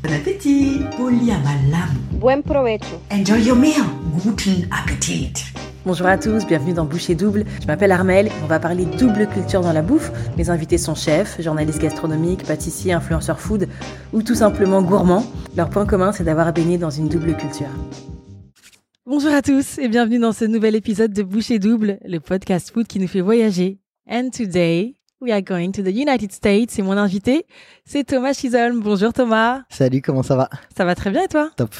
Bon 0.00 0.12
appétit. 0.12 0.80
Buen 2.20 2.42
provecho. 2.42 3.00
Enjoy 3.10 3.42
your 3.42 3.56
meal. 3.56 3.82
Guten 4.22 4.68
Appetit. 4.70 5.32
Bonjour 5.84 6.06
à 6.06 6.16
tous, 6.16 6.46
bienvenue 6.46 6.72
dans 6.72 6.84
Boucher 6.84 7.16
Double. 7.16 7.44
Je 7.60 7.66
m'appelle 7.66 7.90
Armel, 7.90 8.30
on 8.44 8.46
va 8.46 8.60
parler 8.60 8.84
double 8.84 9.26
culture 9.26 9.60
dans 9.60 9.72
la 9.72 9.82
bouffe. 9.82 10.12
Mes 10.36 10.50
invités 10.50 10.78
sont 10.78 10.94
chefs, 10.94 11.42
journalistes 11.42 11.80
gastronomiques, 11.80 12.44
pâtissiers, 12.44 12.92
influenceurs 12.92 13.40
food 13.40 13.68
ou 14.12 14.22
tout 14.22 14.36
simplement 14.36 14.82
gourmands. 14.82 15.26
Leur 15.56 15.68
point 15.68 15.84
commun, 15.84 16.12
c'est 16.12 16.24
d'avoir 16.24 16.52
baigné 16.52 16.78
dans 16.78 16.90
une 16.90 17.08
double 17.08 17.36
culture. 17.36 17.66
Bonjour 19.04 19.32
à 19.32 19.42
tous 19.42 19.78
et 19.78 19.88
bienvenue 19.88 20.20
dans 20.20 20.32
ce 20.32 20.44
nouvel 20.44 20.76
épisode 20.76 21.12
de 21.12 21.24
Boucher 21.24 21.58
Double, 21.58 21.98
le 22.04 22.20
podcast 22.20 22.70
food 22.72 22.86
qui 22.86 23.00
nous 23.00 23.08
fait 23.08 23.20
voyager. 23.20 23.78
And 24.08 24.30
today, 24.30 24.97
We 25.20 25.32
are 25.32 25.42
going 25.42 25.72
to 25.72 25.82
the 25.82 25.88
United 25.88 26.30
States 26.30 26.78
et 26.78 26.82
mon 26.82 26.96
invité, 26.96 27.44
c'est 27.84 28.04
Thomas 28.04 28.34
Chisholm. 28.34 28.78
Bonjour 28.78 29.12
Thomas. 29.12 29.62
Salut, 29.68 30.00
comment 30.00 30.22
ça 30.22 30.36
va? 30.36 30.48
Ça 30.76 30.84
va 30.84 30.94
très 30.94 31.10
bien 31.10 31.24
et 31.24 31.28
toi? 31.28 31.50
Top. 31.56 31.74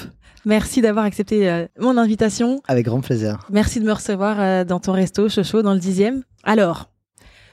Merci 0.45 0.81
d'avoir 0.81 1.05
accepté 1.05 1.49
euh, 1.49 1.67
mon 1.79 1.97
invitation. 1.99 2.61
Avec 2.67 2.87
grand 2.87 3.01
plaisir. 3.01 3.47
Merci 3.49 3.79
de 3.79 3.85
me 3.85 3.93
recevoir 3.93 4.41
euh, 4.41 4.65
dans 4.65 4.81
ton 4.81 4.91
resto 4.91 5.29
Chocho 5.29 5.63
dans 5.63 5.73
le 5.73 5.79
dixième. 5.79 6.25
Alors, 6.43 6.91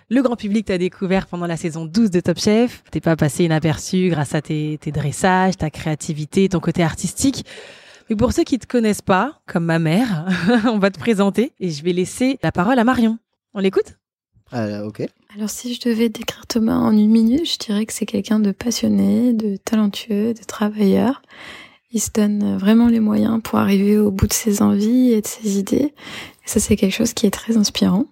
le 0.09 0.23
grand 0.23 0.35
public 0.35 0.66
t'a 0.66 0.79
découvert 0.79 1.27
pendant 1.27 1.45
la 1.45 1.55
saison 1.55 1.85
12 1.85 2.09
de 2.09 2.20
Top 2.20 2.40
Chef. 2.40 2.81
T'es 2.90 2.99
pas 2.99 3.15
passé 3.15 3.43
inaperçu 3.43 4.09
grâce 4.09 4.34
à 4.34 4.41
tes, 4.41 4.79
tes 4.81 4.91
dressages, 4.91 5.55
ta 5.55 5.70
créativité, 5.70 6.49
ton 6.49 6.59
côté 6.62 6.81
artistique. 6.81 7.45
Mais 8.09 8.15
pour 8.15 8.34
ceux 8.34 8.43
qui 8.43 8.57
te 8.57 8.65
connaissent 8.65 9.04
pas, 9.04 9.40
comme 9.45 9.65
ma 9.65 9.77
mère, 9.77 10.26
on 10.65 10.79
va 10.79 10.90
te 10.90 10.98
présenter 10.98 11.54
et 11.59 11.70
je 11.70 11.84
vais 11.84 11.93
laisser 11.93 12.40
la 12.41 12.52
parole 12.52 12.79
à 12.79 12.84
Marion. 12.84 13.20
On 13.54 13.59
l'écoute? 13.59 13.98
Euh, 14.54 14.85
ok. 14.85 15.02
Alors 15.35 15.49
si 15.49 15.73
je 15.73 15.81
devais 15.81 16.09
décrire 16.09 16.48
Thomas 16.48 16.77
en 16.77 16.91
une 16.91 17.09
minute, 17.09 17.52
je 17.52 17.58
dirais 17.58 17.85
que 17.85 17.94
c'est 17.94 18.05
quelqu'un 18.05 18.40
de 18.40 18.52
passionné, 18.52 19.34
de 19.34 19.58
talentueux, 19.58 20.34
de 20.34 20.44
travailleur. 20.44 21.21
Il 21.91 21.99
se 21.99 22.12
donne 22.12 22.58
vraiment 22.58 22.88
les 22.88 22.99
moyens 22.99 23.41
pour 23.44 23.59
arriver 23.59 23.98
au 23.98 24.12
bout 24.12 24.27
de 24.27 24.34
ses 24.34 24.62
envies 24.62 25.12
et 25.12 25.21
de 25.21 25.27
ses 25.27 25.60
idées. 25.60 25.93
Et 25.93 26.48
ça, 26.48 26.60
c'est 26.60 26.76
quelque 26.76 26.93
chose 26.93 27.13
qui 27.13 27.26
est 27.26 27.32
très 27.32 27.57
inspirant. 27.57 28.05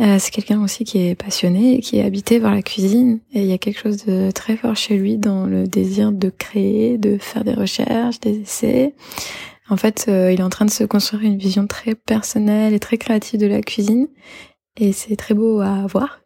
Euh, 0.00 0.16
c'est 0.18 0.32
quelqu'un 0.32 0.60
aussi 0.62 0.84
qui 0.84 0.98
est 0.98 1.14
passionné 1.14 1.76
et 1.76 1.80
qui 1.80 1.98
est 1.98 2.02
habité 2.02 2.40
par 2.40 2.52
la 2.52 2.62
cuisine. 2.62 3.20
Et 3.32 3.42
il 3.42 3.46
y 3.46 3.52
a 3.52 3.58
quelque 3.58 3.78
chose 3.78 4.04
de 4.06 4.30
très 4.32 4.56
fort 4.56 4.74
chez 4.74 4.96
lui 4.96 5.18
dans 5.18 5.46
le 5.46 5.66
désir 5.66 6.12
de 6.12 6.30
créer, 6.30 6.98
de 6.98 7.16
faire 7.18 7.44
des 7.44 7.54
recherches, 7.54 8.20
des 8.20 8.40
essais. 8.40 8.94
En 9.70 9.76
fait, 9.76 10.06
euh, 10.08 10.32
il 10.32 10.40
est 10.40 10.42
en 10.44 10.50
train 10.50 10.64
de 10.64 10.70
se 10.70 10.84
construire 10.84 11.22
une 11.22 11.38
vision 11.38 11.66
très 11.66 11.94
personnelle 11.94 12.74
et 12.74 12.80
très 12.80 12.98
créative 12.98 13.40
de 13.40 13.46
la 13.46 13.62
cuisine 13.62 14.08
et 14.76 14.92
c'est 14.92 15.16
très 15.16 15.34
beau 15.34 15.60
à 15.60 15.86
voir. 15.86 16.20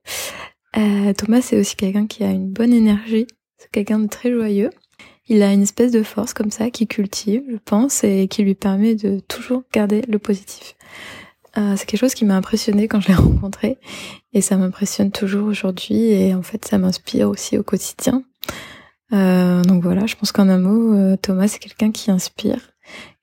Euh, 0.76 1.12
Thomas, 1.12 1.40
c'est 1.40 1.58
aussi 1.58 1.76
quelqu'un 1.76 2.06
qui 2.06 2.24
a 2.24 2.30
une 2.30 2.50
bonne 2.50 2.72
énergie, 2.72 3.26
c'est 3.56 3.70
quelqu'un 3.70 3.98
de 3.98 4.06
très 4.06 4.32
joyeux. 4.32 4.70
Il 5.26 5.42
a 5.42 5.52
une 5.52 5.62
espèce 5.62 5.92
de 5.92 6.02
force 6.02 6.32
comme 6.32 6.50
ça 6.50 6.70
qui 6.70 6.86
cultive, 6.86 7.42
je 7.50 7.56
pense, 7.62 8.02
et 8.04 8.28
qui 8.28 8.42
lui 8.42 8.54
permet 8.54 8.94
de 8.94 9.20
toujours 9.20 9.62
garder 9.72 10.02
le 10.08 10.18
positif. 10.18 10.76
Euh, 11.56 11.74
c'est 11.76 11.86
quelque 11.86 12.00
chose 12.00 12.14
qui 12.14 12.24
m'a 12.24 12.36
impressionné 12.36 12.88
quand 12.88 13.00
je 13.00 13.08
l'ai 13.08 13.14
rencontré, 13.14 13.78
et 14.32 14.40
ça 14.40 14.56
m'impressionne 14.56 15.10
toujours 15.10 15.48
aujourd'hui, 15.48 16.12
et 16.12 16.34
en 16.34 16.42
fait, 16.42 16.64
ça 16.64 16.78
m'inspire 16.78 17.28
aussi 17.28 17.58
au 17.58 17.62
quotidien. 17.62 18.22
Euh, 19.12 19.62
donc 19.64 19.82
voilà, 19.82 20.06
je 20.06 20.16
pense 20.16 20.32
qu'en 20.32 20.48
un 20.48 20.58
mot, 20.58 21.16
Thomas, 21.16 21.48
c'est 21.48 21.58
quelqu'un 21.58 21.90
qui 21.90 22.10
inspire, 22.10 22.70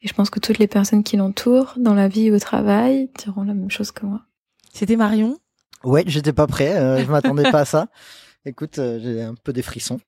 et 0.01 0.07
je 0.07 0.13
pense 0.13 0.29
que 0.29 0.39
toutes 0.39 0.59
les 0.59 0.67
personnes 0.67 1.03
qui 1.03 1.17
l'entourent, 1.17 1.73
dans 1.77 1.95
la 1.95 2.07
vie 2.07 2.27
et 2.27 2.31
au 2.31 2.39
travail, 2.39 3.09
diront 3.17 3.43
la 3.43 3.53
même 3.53 3.71
chose 3.71 3.91
que 3.91 4.05
moi. 4.05 4.21
C'était 4.75 4.97
Marion? 4.97 5.37
Ouais, 5.85 6.03
j'étais 6.05 6.33
pas 6.33 6.47
prêt, 6.47 6.75
euh, 6.75 7.01
je 7.01 7.09
m'attendais 7.09 7.49
pas 7.49 7.61
à 7.61 7.65
ça. 7.65 7.87
Écoute, 8.45 8.77
euh, 8.77 8.99
j'ai 9.01 9.21
un 9.21 9.33
peu 9.33 9.53
des 9.53 9.61
frissons. 9.61 10.01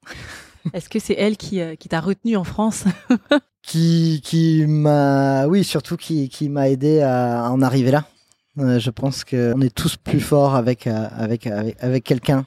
Est-ce 0.73 0.89
que 0.89 0.99
c'est 0.99 1.13
elle 1.13 1.37
qui, 1.37 1.61
euh, 1.61 1.75
qui 1.75 1.87
t'a 1.87 2.01
retenu 2.01 2.35
en 2.35 2.43
France? 2.43 2.83
Qui, 3.63 4.21
qui 4.23 4.65
m'a, 4.65 5.45
oui, 5.45 5.65
surtout 5.65 5.97
qui, 5.97 6.29
qui 6.29 6.47
m'a 6.47 6.69
aidé 6.69 7.01
à 7.01 7.49
en 7.51 7.61
arriver 7.61 7.91
là. 7.91 8.05
je 8.55 8.89
pense 8.89 9.25
qu'on 9.25 9.59
est 9.59 9.75
tous 9.75 9.97
plus 9.97 10.21
forts 10.21 10.55
avec, 10.55 10.87
avec, 10.87 11.47
avec, 11.47 11.75
avec 11.83 12.03
quelqu'un 12.05 12.45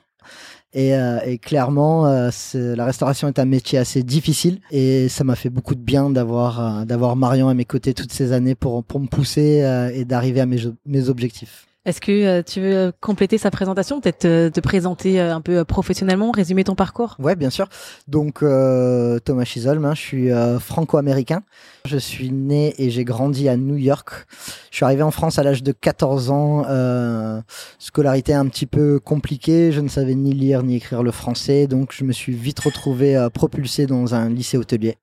et, 0.72 0.92
et, 1.26 1.36
clairement, 1.36 2.06
la 2.54 2.84
restauration 2.86 3.28
est 3.28 3.38
un 3.38 3.44
métier 3.44 3.78
assez 3.78 4.02
difficile 4.02 4.62
et 4.70 5.10
ça 5.10 5.22
m'a 5.22 5.36
fait 5.36 5.50
beaucoup 5.50 5.74
de 5.74 5.82
bien 5.82 6.08
d'avoir 6.08 6.86
d'avoir 6.86 7.16
Marion 7.16 7.50
à 7.50 7.54
mes 7.54 7.66
côtés 7.66 7.92
toutes 7.92 8.12
ces 8.12 8.32
années 8.32 8.54
pour 8.54 8.82
pour 8.82 8.98
me 8.98 9.06
pousser 9.06 9.90
et 9.92 10.06
d'arriver 10.06 10.40
à 10.40 10.46
mes 10.46 10.56
mes 10.86 11.10
objectifs. 11.10 11.66
Est-ce 11.86 12.02
que 12.02 12.12
euh, 12.12 12.42
tu 12.42 12.60
veux 12.60 12.76
euh, 12.76 12.92
compléter 13.00 13.38
sa 13.38 13.50
présentation, 13.50 14.02
peut-être 14.02 14.26
euh, 14.26 14.50
te, 14.50 14.60
présenter 14.60 15.18
un 15.18 15.40
peu 15.40 15.64
professionnellement, 15.64 16.30
résumer 16.30 16.62
ton 16.62 16.74
parcours? 16.74 17.16
Ouais, 17.18 17.36
bien 17.36 17.48
sûr. 17.48 17.68
Donc 18.06 18.40
Thomas 18.40 19.44
Chisholm, 19.44 19.84
hein, 19.86 19.94
je 19.94 20.00
suis 20.00 20.30
franco-américain. 20.60 21.42
Je 21.86 21.96
suis 21.96 22.30
né 22.30 22.74
et 22.76 22.90
j'ai 22.90 23.04
grandi 23.04 23.48
à 23.48 23.56
New 23.56 23.76
York. 23.76 24.26
Je 24.70 24.76
suis 24.76 24.84
arrivé 24.84 25.02
en 25.02 25.10
France 25.10 25.38
à 25.38 25.42
l'âge 25.42 25.62
de 25.62 25.72
14 25.72 26.30
ans. 26.30 27.42
scolarité 27.78 28.34
un 28.34 28.46
petit 28.46 28.66
peu 28.66 29.00
compliquée. 29.00 29.72
Je 29.72 29.80
ne 29.80 29.88
savais 29.88 30.14
ni 30.14 30.32
lire 30.32 30.62
ni 30.62 30.76
écrire 30.76 31.02
le 31.02 31.10
français, 31.10 31.66
donc 31.66 31.92
je 31.92 32.04
me 32.04 32.12
suis 32.12 32.34
vite 32.34 32.60
retrouvé 32.60 33.28
propulsé 33.32 33.86
dans 33.86 34.14
un 34.14 34.28
lycée 34.28 34.58
hôtelier. 34.58 34.96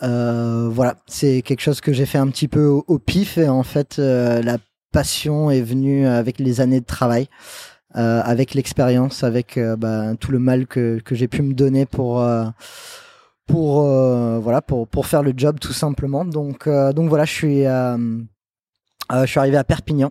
voilà, 0.00 0.96
c'est 1.06 1.42
quelque 1.42 1.60
chose 1.60 1.80
que 1.80 1.92
j'ai 1.92 2.06
fait 2.06 2.18
un 2.18 2.28
petit 2.28 2.48
peu 2.48 2.64
au, 2.64 2.84
au 2.86 2.98
pif 2.98 3.36
et 3.36 3.48
en 3.48 3.62
fait 3.62 3.98
la 3.98 4.56
passion 4.92 5.50
est 5.50 5.62
venue 5.62 6.06
avec 6.06 6.38
les 6.38 6.60
années 6.60 6.80
de 6.80 6.86
travail, 6.86 7.28
euh, 7.96 8.20
avec 8.24 8.54
l'expérience, 8.54 9.24
avec 9.24 9.56
euh, 9.56 9.76
bah, 9.76 10.14
tout 10.18 10.32
le 10.32 10.38
mal 10.38 10.66
que, 10.66 11.00
que 11.04 11.14
j'ai 11.14 11.28
pu 11.28 11.42
me 11.42 11.54
donner 11.54 11.86
pour 11.86 12.20
euh, 12.20 12.46
pour 13.46 13.82
voilà 14.40 14.62
pour 14.62 14.86
pour 14.86 15.06
faire 15.06 15.22
le 15.22 15.32
job 15.36 15.58
tout 15.60 15.72
simplement. 15.72 16.24
Donc 16.24 16.68
donc 16.68 17.08
voilà, 17.08 17.24
je 17.24 17.32
suis 17.32 17.64
je 19.12 19.26
suis 19.26 19.38
arrivé 19.38 19.56
à 19.56 19.64
Perpignan 19.64 20.10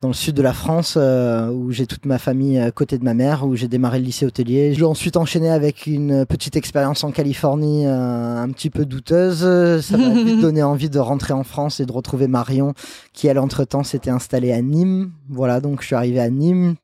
dans 0.00 0.08
le 0.08 0.14
sud 0.14 0.34
de 0.34 0.42
la 0.42 0.54
France, 0.54 0.94
euh, 0.96 1.50
où 1.50 1.72
j'ai 1.72 1.86
toute 1.86 2.06
ma 2.06 2.18
famille 2.18 2.58
à 2.58 2.70
côté 2.70 2.96
de 2.96 3.04
ma 3.04 3.12
mère, 3.12 3.46
où 3.46 3.54
j'ai 3.54 3.68
démarré 3.68 3.98
le 3.98 4.06
lycée 4.06 4.24
hôtelier. 4.24 4.72
Je 4.72 4.78
l'ai 4.78 4.86
ensuite 4.86 5.18
enchaîné 5.18 5.50
avec 5.50 5.86
une 5.86 6.24
petite 6.24 6.56
expérience 6.56 7.04
en 7.04 7.10
Californie, 7.10 7.86
euh, 7.86 8.38
un 8.38 8.48
petit 8.48 8.70
peu 8.70 8.86
douteuse. 8.86 9.40
Ça 9.82 9.98
m'a 9.98 10.08
vite 10.24 10.40
donné 10.40 10.62
envie 10.62 10.88
de 10.88 10.98
rentrer 10.98 11.34
en 11.34 11.44
France 11.44 11.80
et 11.80 11.86
de 11.86 11.92
retrouver 11.92 12.28
Marion, 12.28 12.72
qui 13.12 13.28
à 13.28 13.34
l'entretemps 13.34 13.84
s'était 13.84 14.10
installée 14.10 14.52
à 14.52 14.62
Nîmes. 14.62 15.12
Voilà, 15.28 15.60
donc 15.60 15.82
je 15.82 15.88
suis 15.88 15.96
arrivé 15.96 16.18
à 16.18 16.30
Nîmes 16.30 16.76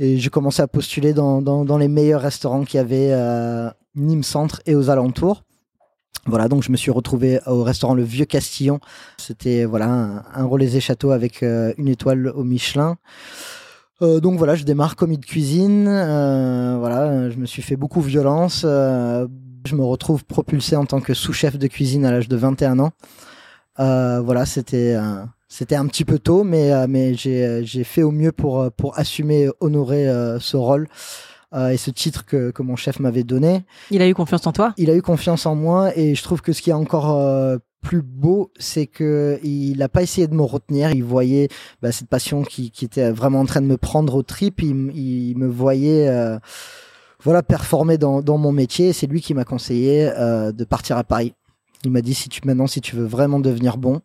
et 0.00 0.16
j'ai 0.16 0.30
commencé 0.30 0.60
à 0.60 0.66
postuler 0.66 1.12
dans, 1.12 1.40
dans, 1.40 1.64
dans 1.64 1.78
les 1.78 1.88
meilleurs 1.88 2.22
restaurants 2.22 2.64
qu'il 2.64 2.78
y 2.78 2.80
avait 2.80 3.10
euh, 3.12 3.70
Nîmes 3.94 4.24
Centre 4.24 4.62
et 4.66 4.74
aux 4.74 4.90
alentours. 4.90 5.44
Voilà, 6.28 6.48
donc 6.48 6.62
je 6.62 6.70
me 6.70 6.76
suis 6.76 6.90
retrouvé 6.90 7.40
au 7.46 7.62
restaurant 7.62 7.94
Le 7.94 8.02
Vieux 8.02 8.26
Castillon. 8.26 8.80
C'était 9.16 9.64
voilà 9.64 9.86
un, 9.86 10.22
un 10.34 10.44
relais 10.44 10.78
château 10.78 11.10
avec 11.10 11.42
euh, 11.42 11.72
une 11.78 11.88
étoile 11.88 12.28
au 12.28 12.44
Michelin. 12.44 12.96
Euh, 14.02 14.20
donc 14.20 14.36
voilà, 14.36 14.54
je 14.54 14.64
démarre 14.64 14.94
commis 14.94 15.16
de 15.16 15.24
cuisine. 15.24 15.86
Euh, 15.88 16.76
voilà, 16.78 17.30
je 17.30 17.36
me 17.36 17.46
suis 17.46 17.62
fait 17.62 17.76
beaucoup 17.76 18.02
violence. 18.02 18.60
Je 18.62 19.74
me 19.74 19.82
retrouve 19.82 20.24
propulsé 20.26 20.76
en 20.76 20.84
tant 20.84 21.00
que 21.00 21.14
sous-chef 21.14 21.58
de 21.58 21.66
cuisine 21.66 22.04
à 22.04 22.10
l'âge 22.10 22.28
de 22.28 22.36
21 22.36 22.78
ans. 22.78 22.92
Voilà, 23.78 24.44
c'était 24.44 24.94
un 24.94 25.86
petit 25.86 26.04
peu 26.04 26.18
tôt, 26.18 26.44
mais 26.44 27.14
j'ai 27.14 27.84
fait 27.84 28.02
au 28.02 28.10
mieux 28.10 28.32
pour 28.32 28.70
pour 28.72 28.98
assumer, 28.98 29.48
honorer 29.60 30.06
ce 30.40 30.58
rôle. 30.58 30.88
Euh, 31.54 31.70
et 31.70 31.76
ce 31.78 31.90
titre 31.90 32.26
que, 32.26 32.50
que 32.50 32.62
mon 32.62 32.76
chef 32.76 33.00
m'avait 33.00 33.24
donné. 33.24 33.64
Il 33.90 34.02
a 34.02 34.08
eu 34.08 34.14
confiance 34.14 34.46
en 34.46 34.52
toi? 34.52 34.74
Il 34.76 34.90
a 34.90 34.94
eu 34.94 35.02
confiance 35.02 35.46
en 35.46 35.54
moi 35.54 35.96
et 35.96 36.14
je 36.14 36.22
trouve 36.22 36.42
que 36.42 36.52
ce 36.52 36.60
qui 36.60 36.70
est 36.70 36.74
encore 36.74 37.16
euh, 37.16 37.56
plus 37.80 38.02
beau, 38.02 38.52
c'est 38.58 38.86
que 38.86 39.40
il 39.42 39.78
n'a 39.78 39.88
pas 39.88 40.02
essayé 40.02 40.26
de 40.26 40.34
me 40.34 40.42
retenir. 40.42 40.90
Il 40.90 41.04
voyait 41.04 41.48
bah, 41.80 41.90
cette 41.90 42.08
passion 42.08 42.42
qui, 42.42 42.70
qui, 42.70 42.84
était 42.84 43.10
vraiment 43.10 43.40
en 43.40 43.46
train 43.46 43.62
de 43.62 43.66
me 43.66 43.78
prendre 43.78 44.14
au 44.14 44.22
trip. 44.22 44.60
Il, 44.60 44.94
il 44.94 45.38
me 45.38 45.46
voyait, 45.46 46.08
euh, 46.08 46.38
voilà, 47.24 47.42
performer 47.42 47.96
dans, 47.96 48.20
dans 48.20 48.36
mon 48.36 48.52
métier. 48.52 48.92
C'est 48.92 49.06
lui 49.06 49.22
qui 49.22 49.32
m'a 49.32 49.44
conseillé 49.44 50.04
de 50.06 50.64
partir 50.64 50.98
à 50.98 51.04
Paris. 51.04 51.32
Il 51.84 51.92
m'a 51.92 52.02
dit 52.02 52.12
si 52.12 52.28
tu 52.28 52.40
maintenant 52.44 52.66
si 52.66 52.80
tu 52.80 52.96
veux 52.96 53.06
vraiment 53.06 53.40
devenir 53.40 53.78
bon, 53.78 54.02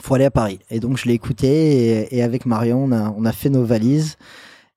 faut 0.00 0.14
aller 0.14 0.26
à 0.26 0.30
Paris. 0.30 0.60
Et 0.70 0.78
donc 0.78 0.98
je 0.98 1.06
l'ai 1.06 1.14
écouté 1.14 1.48
et, 1.48 2.16
et, 2.18 2.22
avec 2.22 2.46
Marion 2.46 2.84
on 2.84 2.92
a, 2.92 3.10
on 3.16 3.24
a 3.24 3.32
fait 3.32 3.48
nos 3.48 3.64
valises 3.64 4.16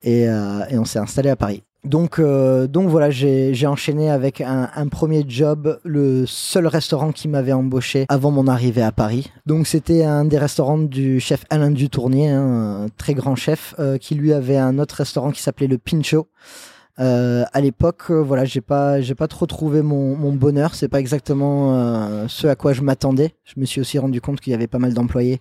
et, 0.04 0.28
euh, 0.28 0.64
et 0.70 0.78
on 0.78 0.86
s'est 0.86 1.00
installé 1.00 1.30
à 1.30 1.36
Paris. 1.36 1.64
Donc, 1.84 2.20
euh, 2.20 2.68
voilà, 2.72 3.10
j'ai 3.10 3.66
enchaîné 3.66 4.12
avec 4.12 4.40
un, 4.42 4.88
premier 4.88 5.26
job, 5.28 5.80
le 5.84 6.26
seul 6.28 6.68
restaurant 6.68 7.12
qui 7.12 7.28
m'avait 7.28 7.54
embauché 7.54 8.06
avant 8.08 8.30
mon 8.30 8.48
arrivée 8.48 8.84
à 8.84 8.92
Paris. 8.92 9.32
Donc 9.48 9.66
c'était 9.66 10.04
un 10.04 10.26
des 10.26 10.38
restaurants 10.38 10.78
du 10.78 11.20
chef 11.20 11.44
Alain 11.50 11.72
Dutournier, 11.72 12.30
hein, 12.30 12.84
un 12.84 12.90
très 12.98 13.16
grand 13.16 13.36
chef, 13.36 13.74
euh, 13.80 13.98
qui 13.98 14.14
lui 14.14 14.32
avait 14.32 14.58
un 14.58 14.78
autre 14.78 14.96
restaurant 14.96 15.32
qui 15.32 15.42
s'appelait 15.42 15.68
le 15.68 15.80
Pincho. 15.80 16.28
À 16.98 17.62
l'époque, 17.62 18.12
voilà, 18.12 18.46
j'ai 18.46 18.62
pas, 18.62 18.98
pas 19.18 19.28
trop 19.28 19.48
trouvé 19.48 19.82
mon, 19.82 20.16
mon 20.16 20.34
bonheur. 20.34 20.76
C'est 20.76 20.88
pas 20.88 21.00
exactement 21.00 22.28
ce 22.28 22.46
à 22.46 22.56
quoi 22.56 22.74
je 22.74 22.84
m'attendais. 22.84 23.34
Je 23.44 23.60
me 23.60 23.66
suis 23.66 23.82
aussi 23.82 23.98
rendu 23.98 24.22
compte 24.22 24.40
qu'il 24.40 24.52
y 24.52 24.54
avait 24.54 24.68
pas 24.68 24.78
mal 24.78 24.94
d'employés 24.94 25.40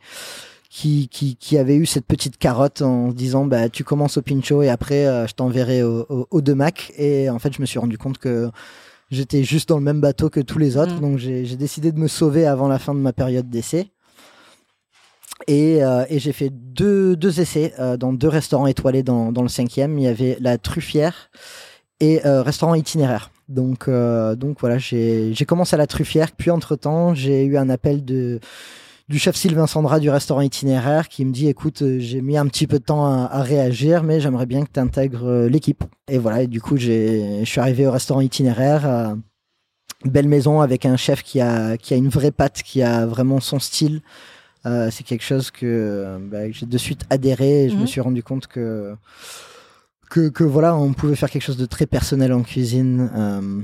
qui, 0.70 1.08
qui, 1.08 1.37
qui 1.37 1.58
avait 1.58 1.76
eu 1.76 1.84
cette 1.84 2.06
petite 2.06 2.38
carotte 2.38 2.81
en 2.81 3.08
disant 3.08 3.44
bah 3.44 3.69
tu 3.69 3.82
commences 3.82 4.17
au 4.17 4.22
Pincho 4.22 4.62
et 4.62 4.69
après 4.69 5.05
euh, 5.06 5.26
je 5.26 5.34
t'enverrai 5.34 5.82
au, 5.82 6.06
au, 6.08 6.28
au, 6.31 6.40
de 6.40 6.52
Mac 6.52 6.93
et 6.96 7.28
en 7.28 7.40
fait 7.40 7.52
je 7.52 7.61
me 7.61 7.67
suis 7.67 7.81
rendu 7.81 7.99
compte 7.99 8.19
que 8.19 8.50
j'étais 9.11 9.43
juste 9.43 9.69
dans 9.69 9.78
le 9.78 9.82
même 9.82 10.00
bateau 10.00 10.31
que 10.31 10.40
tous 10.40 10.58
les 10.58 10.76
autres. 10.76 10.94
Mm. 10.94 11.00
Donc 11.00 11.19
j'ai 11.19 11.56
décidé 11.56 11.90
de 11.90 11.99
me 11.99 12.06
sauver 12.08 12.46
avant 12.46 12.69
la 12.69 12.78
fin 12.78 12.94
de 12.94 13.00
ma 13.00 13.12
période 13.12 13.50
d'essai. 13.50 13.88
Et, 15.46 15.82
euh, 15.82 16.05
et 16.11 16.19
j'ai 16.19 16.32
fait 16.32 16.50
deux, 16.50 17.17
deux 17.17 17.40
essais 17.40 17.72
euh, 17.78 17.96
dans 17.96 18.12
deux 18.12 18.28
restaurants 18.28 18.67
étoilés 18.67 19.02
dans, 19.02 19.32
dans 19.32 19.43
le 19.43 19.49
cinquième. 19.49 19.99
Il 19.99 20.05
y 20.05 20.06
avait 20.06 20.37
la 20.40 20.58
Truffière 20.58 21.31
et 21.99 22.25
euh, 22.26 22.43
restaurant 22.43 22.75
itinéraire. 22.75 23.31
Donc, 23.49 23.90
donc 23.90 24.61
voilà, 24.61 24.78
j'ai 24.78 25.34
j'ai 25.34 25.44
commencé 25.44 25.75
à 25.75 25.76
la 25.76 25.88
Truffière. 25.88 26.31
Puis 26.31 26.52
entre-temps, 26.52 27.14
j'ai 27.14 27.44
eu 27.44 27.56
un 27.56 27.69
appel 27.69 28.05
de, 28.05 28.38
du 29.11 29.19
chef 29.19 29.35
Sylvain 29.37 29.67
Sandra 29.67 29.99
du 30.01 30.09
restaurant 30.09 30.41
itinéraire 30.41 31.09
qui 31.09 31.25
me 31.25 31.33
dit 31.33 31.49
écoute, 31.49 31.83
euh, 31.83 31.99
j'ai 31.99 32.21
mis 32.23 32.37
un 32.39 32.47
petit 32.47 32.67
peu 32.69 32.79
de 32.79 32.85
temps 32.85 33.05
à, 33.07 33.25
à 33.27 33.43
réagir, 33.43 34.05
mais 34.05 34.21
j'aimerais 34.21 34.47
bien 34.47 34.62
que 34.65 34.71
tu 34.73 34.79
intègres 34.81 35.27
euh, 35.27 35.49
l'équipe. 35.49 35.83
Et 36.09 36.17
voilà, 36.19 36.43
et 36.43 36.47
du 36.47 36.61
coup, 36.61 36.77
j'ai- 36.77 37.41
je 37.41 37.51
suis 37.51 37.61
arrivé 37.61 37.87
au 37.87 37.91
restaurant 37.91 38.21
itinéraire. 38.23 39.17
belle 40.07 40.29
maison 40.29 40.62
avec 40.62 40.87
un 40.87 40.97
chef 40.97 41.23
qui 41.23 41.43
a, 41.43 41.77
qui 41.77 41.93
a 41.93 41.97
une 41.99 42.09
vraie 42.09 42.31
patte, 42.31 42.62
qui 42.62 42.81
a 42.83 43.05
vraiment 43.05 43.39
son 43.41 43.59
style. 43.59 44.01
Euh, 44.65 44.89
c'est 44.91 45.05
quelque 45.05 45.25
chose 45.25 45.51
que, 45.51 46.17
bah, 46.31 46.51
j'ai 46.51 46.65
de 46.65 46.79
suite 46.79 47.03
adhéré 47.11 47.65
et 47.65 47.69
je 47.69 47.75
Mhm. 47.75 47.81
me 47.83 47.87
suis 47.87 48.01
rendu 48.01 48.23
compte 48.23 48.47
que, 48.47 48.95
que, 50.09 50.29
que 50.31 50.43
voilà, 50.45 50.75
on 50.77 50.93
pouvait 50.95 51.17
faire 51.17 51.29
quelque 51.31 51.43
chose 51.43 51.59
de 51.59 51.67
très 51.67 51.85
personnel 51.87 52.33
en 52.33 52.43
cuisine 52.43 53.11
euh, 53.15 53.61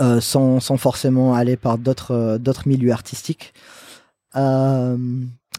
euh, 0.00 0.20
sans, 0.20 0.60
sans 0.60 0.76
forcément 0.78 1.34
aller 1.34 1.56
par 1.56 1.76
d'autres 1.76 2.38
d'autres 2.40 2.66
milieux 2.66 2.92
artistiques. 2.92 3.52
Euh, 4.36 4.96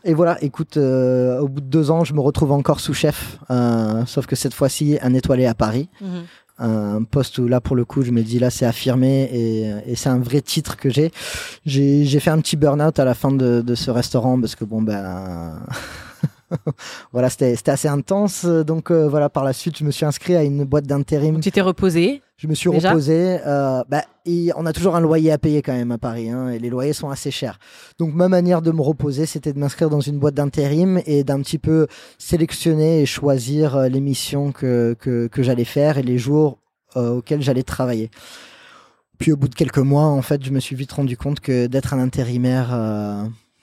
et 0.04 0.14
voilà, 0.14 0.38
écoute, 0.44 0.78
euh, 0.78 1.40
au 1.40 1.48
bout 1.48 1.62
de 1.62 1.66
deux 1.66 1.90
ans, 1.92 2.04
je 2.04 2.14
me 2.14 2.20
retrouve 2.20 2.52
encore 2.52 2.80
sous-chef, 2.80 3.40
euh, 3.50 4.06
sauf 4.06 4.28
que 4.28 4.36
cette 4.36 4.54
fois-ci, 4.54 4.98
un 5.02 5.14
étoilé 5.14 5.46
à 5.46 5.54
Paris 5.56 5.90
Mhm. 6.02 6.24
un 6.58 7.04
poste 7.04 7.38
où 7.40 7.48
là 7.50 7.60
pour 7.60 7.76
le 7.76 7.84
coup 7.84 8.02
je 8.02 8.12
me 8.12 8.22
dis 8.22 8.40
là 8.40 8.50
c'est 8.50 8.66
affirmé 8.66 9.24
et, 9.30 9.92
et 9.92 9.96
c'est 9.98 10.08
un 10.08 10.20
vrai 10.20 10.40
titre 10.40 10.78
que 10.78 10.90
j'ai 10.90 11.12
j'ai 11.66 12.20
fait 12.22 12.30
un 12.30 12.40
petit 12.40 12.56
burn-out 12.56 12.98
à 12.98 13.04
la 13.04 13.14
fin 13.14 13.30
de, 13.32 13.60
de 13.62 13.76
ce 13.76 13.92
restaurant 13.92 14.40
parce 14.40 14.56
que 14.56 14.64
bon 14.64 14.82
ben 14.82 15.60
voilà 17.12 17.30
c'était 17.30 17.70
assez 17.70 17.88
intense 17.88 18.46
donc 18.46 18.92
euh, 18.92 19.08
voilà 19.08 19.30
par 19.30 19.44
la 19.44 19.54
suite 19.54 19.78
je 19.78 19.84
me 19.84 19.92
suis 19.92 20.06
inscrit 20.06 20.36
à 20.36 20.44
une 20.44 20.64
boîte 20.64 20.86
d'intérim 20.86 21.40
tu 21.46 21.52
t'es 21.52 21.62
reposé. 21.62 22.22
je 22.38 22.48
me 22.48 22.56
suis 22.56 22.70
Déjà 22.72 22.90
reposé. 22.90 23.40
Euh, 23.46 23.84
bah, 23.88 24.04
et 24.26 24.50
on 24.56 24.66
a 24.66 24.74
toujours 24.74 24.96
un 24.96 25.00
loyer 25.00 25.32
à 25.32 25.38
payer 25.38 25.62
quand 25.62 25.74
même 25.74 25.92
à 25.92 25.98
Paris, 25.98 26.30
hein, 26.30 26.50
et 26.50 26.58
les 26.58 26.70
loyers 26.70 26.94
sont 26.94 27.10
assez 27.10 27.30
chers. 27.30 27.60
Donc 28.00 28.14
ma 28.14 28.28
manière 28.28 28.62
de 28.64 28.72
me 28.72 28.82
reposer, 28.82 29.26
c'était 29.26 29.54
de 29.54 29.60
m'inscrire 29.60 29.90
dans 29.90 30.02
une 30.02 30.18
boîte 30.18 30.34
d'intérim 30.34 31.00
et 31.06 31.24
d'un 31.24 31.40
petit 31.42 31.60
peu 31.60 31.88
sélectionner 32.18 33.02
et 33.02 33.06
choisir 33.06 33.76
euh, 33.76 33.88
les 33.90 34.02
missions 34.02 34.52
que, 34.52 34.96
que, 35.00 35.28
que 35.28 35.44
j'allais 35.44 35.66
faire 35.66 35.98
et 35.98 36.04
les 36.04 36.18
jours 36.18 36.58
euh, 36.98 37.18
auxquels 37.18 37.42
j'allais 37.42 37.64
travailler. 37.64 38.10
Puis 39.20 39.32
au 39.32 39.38
bout 39.38 39.48
de 39.48 39.56
quelques 39.56 39.78
mois, 39.78 40.06
en 40.06 40.22
fait, 40.22 40.44
je 40.44 40.52
me 40.52 40.60
suis 40.60 40.76
vite 40.76 40.92
rendu 40.92 41.16
compte 41.16 41.40
que 41.40 41.68
d'être 41.68 41.94
un 41.94 42.00
intérimaire, 42.00 42.74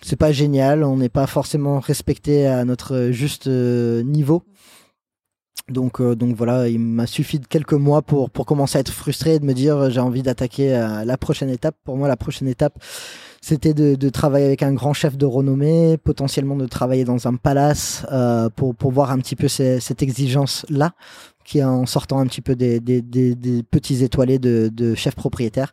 c'est 0.05 0.17
pas 0.17 0.33
génial. 0.33 0.85
On 0.85 0.97
n'est 0.97 1.09
pas 1.09 1.27
forcément 1.27 1.81
respecté 1.81 2.47
à 2.47 2.65
notre 2.65 3.09
juste 3.11 3.47
euh, 3.47 4.03
niveau. 4.03 4.43
Donc, 5.69 6.01
euh, 6.01 6.17
donc 6.17 6.35
voilà, 6.37 6.69
il 6.69 6.81
m'a 6.81 7.07
suffi 7.07 7.39
de 7.39 7.47
quelques 7.47 7.73
mois 7.73 8.03
pour, 8.03 8.31
pour 8.31 8.47
commencer 8.47 8.79
à 8.79 8.81
être 8.81 8.93
frustré 8.93 9.37
et 9.37 9.39
de 9.39 9.45
me 9.45 9.55
dire 9.55 9.91
j'ai 9.91 10.01
envie 10.01 10.23
d'attaquer 10.23 10.75
euh, 10.75 11.05
la 11.05 11.17
prochaine 11.17 11.49
étape. 11.51 11.77
Pour 11.85 11.97
moi, 11.97 12.09
la 12.09 12.17
prochaine 12.17 12.49
étape, 12.49 12.83
c'était 13.41 13.73
de, 13.73 13.95
de 13.95 14.09
travailler 14.09 14.47
avec 14.47 14.63
un 14.63 14.73
grand 14.73 14.93
chef 14.93 15.17
de 15.17 15.25
renommée, 15.25 15.99
potentiellement 15.99 16.57
de 16.57 16.67
travailler 16.67 17.05
dans 17.05 17.29
un 17.29 17.37
palace 17.37 18.05
euh, 18.11 18.49
pour, 18.51 18.75
pour 18.75 18.91
voir 18.91 19.13
un 19.13 19.19
petit 19.19 19.37
peu 19.37 19.47
ces- 19.47 19.79
cette 19.79 20.03
exigence-là, 20.03 20.95
qui 21.45 21.59
est 21.59 21.65
en 21.65 21.87
sortant 21.87 22.19
un 22.19 22.27
petit 22.27 22.41
peu 22.41 22.57
des, 22.57 22.81
des, 22.81 23.01
des, 23.01 23.37
des 23.37 23.63
petits 23.63 24.03
étoilés 24.03 24.41
de, 24.41 24.69
de 24.73 24.95
chef 24.97 25.15
propriétaire. 25.15 25.73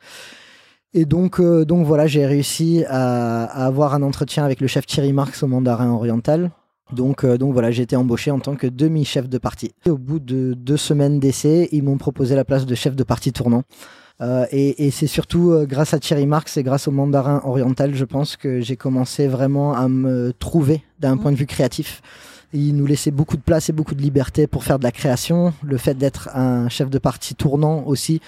Et 0.93 1.05
donc, 1.05 1.39
euh, 1.39 1.65
donc 1.65 1.85
voilà, 1.85 2.07
j'ai 2.07 2.25
réussi 2.25 2.83
à, 2.87 3.43
avoir 3.43 3.93
un 3.93 4.01
entretien 4.01 4.43
avec 4.43 4.59
le 4.59 4.67
chef 4.67 4.85
Thierry 4.85 5.13
Marx 5.13 5.43
au 5.43 5.47
Mandarin 5.47 5.91
Oriental. 5.91 6.51
Donc, 6.91 7.23
euh, 7.23 7.37
donc 7.37 7.53
voilà, 7.53 7.69
j'ai 7.69 7.83
été 7.83 7.95
embauché 7.95 8.31
en 8.31 8.39
tant 8.39 8.55
que 8.55 8.65
demi-chef 8.65 9.29
de 9.29 9.37
partie. 9.37 9.71
Et 9.85 9.91
au 9.91 9.97
bout 9.99 10.19
de 10.19 10.55
deux 10.55 10.77
semaines 10.77 11.19
d'essai, 11.19 11.69
ils 11.71 11.83
m'ont 11.83 11.97
proposé 11.97 12.35
la 12.35 12.43
place 12.43 12.65
de 12.65 12.73
chef 12.73 12.95
de 12.95 13.03
partie 13.03 13.31
tournant. 13.31 13.63
Euh, 14.21 14.45
et 14.51 14.87
et 14.87 14.91
c'est 14.91 15.07
surtout 15.07 15.65
grâce 15.65 15.93
à 15.93 15.99
Thierry 15.99 16.25
Marx 16.25 16.57
et 16.57 16.63
grâce 16.63 16.87
au 16.87 16.91
Mandarin 16.91 17.41
Oriental, 17.45 17.93
je 17.93 18.03
pense 18.03 18.35
que 18.35 18.59
j'ai 18.59 18.75
commencé 18.75 19.27
vraiment 19.27 19.75
à 19.75 19.87
me 19.87 20.33
trouver 20.33 20.81
d'un 20.99 21.17
point 21.17 21.31
de 21.31 21.37
vue 21.37 21.45
créatif. 21.45 22.01
Il 22.53 22.75
nous 22.75 22.85
laissait 22.85 23.11
beaucoup 23.11 23.37
de 23.37 23.41
place 23.41 23.69
et 23.69 23.73
beaucoup 23.73 23.93
de 23.95 24.01
liberté 24.01 24.47
pour 24.47 24.63
faire 24.63 24.79
de 24.79 24.83
la 24.83 24.91
création. 24.91 25.53
Le 25.63 25.77
fait 25.77 25.93
d'être 25.93 26.29
un 26.35 26.67
chef 26.69 26.89
de 26.89 26.97
partie 26.97 27.35
tournant 27.35 27.83
aussi 27.85 28.21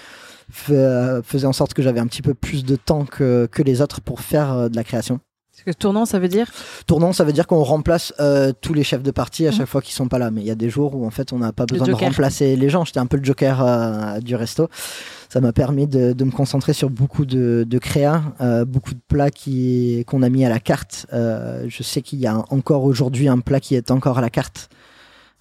fa- 0.48 1.22
faisait 1.22 1.46
en 1.46 1.52
sorte 1.52 1.74
que 1.74 1.82
j'avais 1.82 2.00
un 2.00 2.06
petit 2.06 2.22
peu 2.22 2.34
plus 2.34 2.64
de 2.64 2.76
temps 2.76 3.04
que, 3.04 3.48
que 3.50 3.62
les 3.62 3.80
autres 3.80 4.00
pour 4.00 4.20
faire 4.20 4.52
euh, 4.52 4.68
de 4.68 4.76
la 4.76 4.84
création. 4.84 5.18
Parce 5.54 5.64
que 5.64 5.70
tournant, 5.80 6.06
ça 6.06 6.18
veut 6.18 6.28
dire 6.28 6.50
Tournant, 6.86 7.12
ça 7.12 7.24
veut 7.24 7.32
dire 7.32 7.46
qu'on 7.46 7.62
remplace 7.62 8.14
euh, 8.20 8.52
tous 8.58 8.72
les 8.74 8.82
chefs 8.82 9.02
de 9.02 9.10
partie 9.10 9.46
à 9.46 9.50
Mhm. 9.50 9.56
chaque 9.58 9.66
fois 9.68 9.82
qu'ils 9.82 9.94
sont 9.94 10.08
pas 10.08 10.18
là. 10.18 10.30
Mais 10.30 10.40
il 10.40 10.46
y 10.46 10.50
a 10.50 10.54
des 10.54 10.70
jours 10.70 10.94
où 10.96 11.06
en 11.06 11.10
fait 11.10 11.32
on 11.32 11.38
n'a 11.38 11.52
pas 11.52 11.66
besoin 11.66 11.86
de 11.86 11.92
remplacer 12.06 12.56
les 12.56 12.70
gens. 12.70 12.84
J'étais 12.86 13.00
un 13.00 13.06
peu 13.06 13.18
le 13.18 13.24
joker 13.24 13.62
euh, 13.62 14.18
du 14.20 14.34
resto. 14.34 14.68
Ça 15.28 15.40
m'a 15.40 15.52
permis 15.52 15.86
de, 15.86 16.14
de 16.14 16.24
me 16.24 16.30
concentrer 16.30 16.72
sur 16.72 16.88
beaucoup 16.90 17.24
de, 17.26 17.64
de 17.68 17.78
créa, 17.78 18.22
euh, 18.40 18.64
beaucoup 18.64 18.94
de 18.94 19.00
plats 19.06 19.30
qui 19.30 20.04
qu'on 20.06 20.22
a 20.22 20.28
mis 20.30 20.44
à 20.44 20.48
la 20.48 20.58
carte. 20.58 21.06
Je 21.12 21.82
sais 21.82 22.00
qu'il 22.02 22.18
y 22.18 22.26
a 22.26 22.42
encore 22.50 22.84
aujourd'hui 22.84 23.28
un 23.28 23.38
plat 23.40 23.60
qui 23.60 23.74
est 23.74 23.90
encore 23.90 24.18
à 24.18 24.20
la 24.22 24.30
carte 24.30 24.68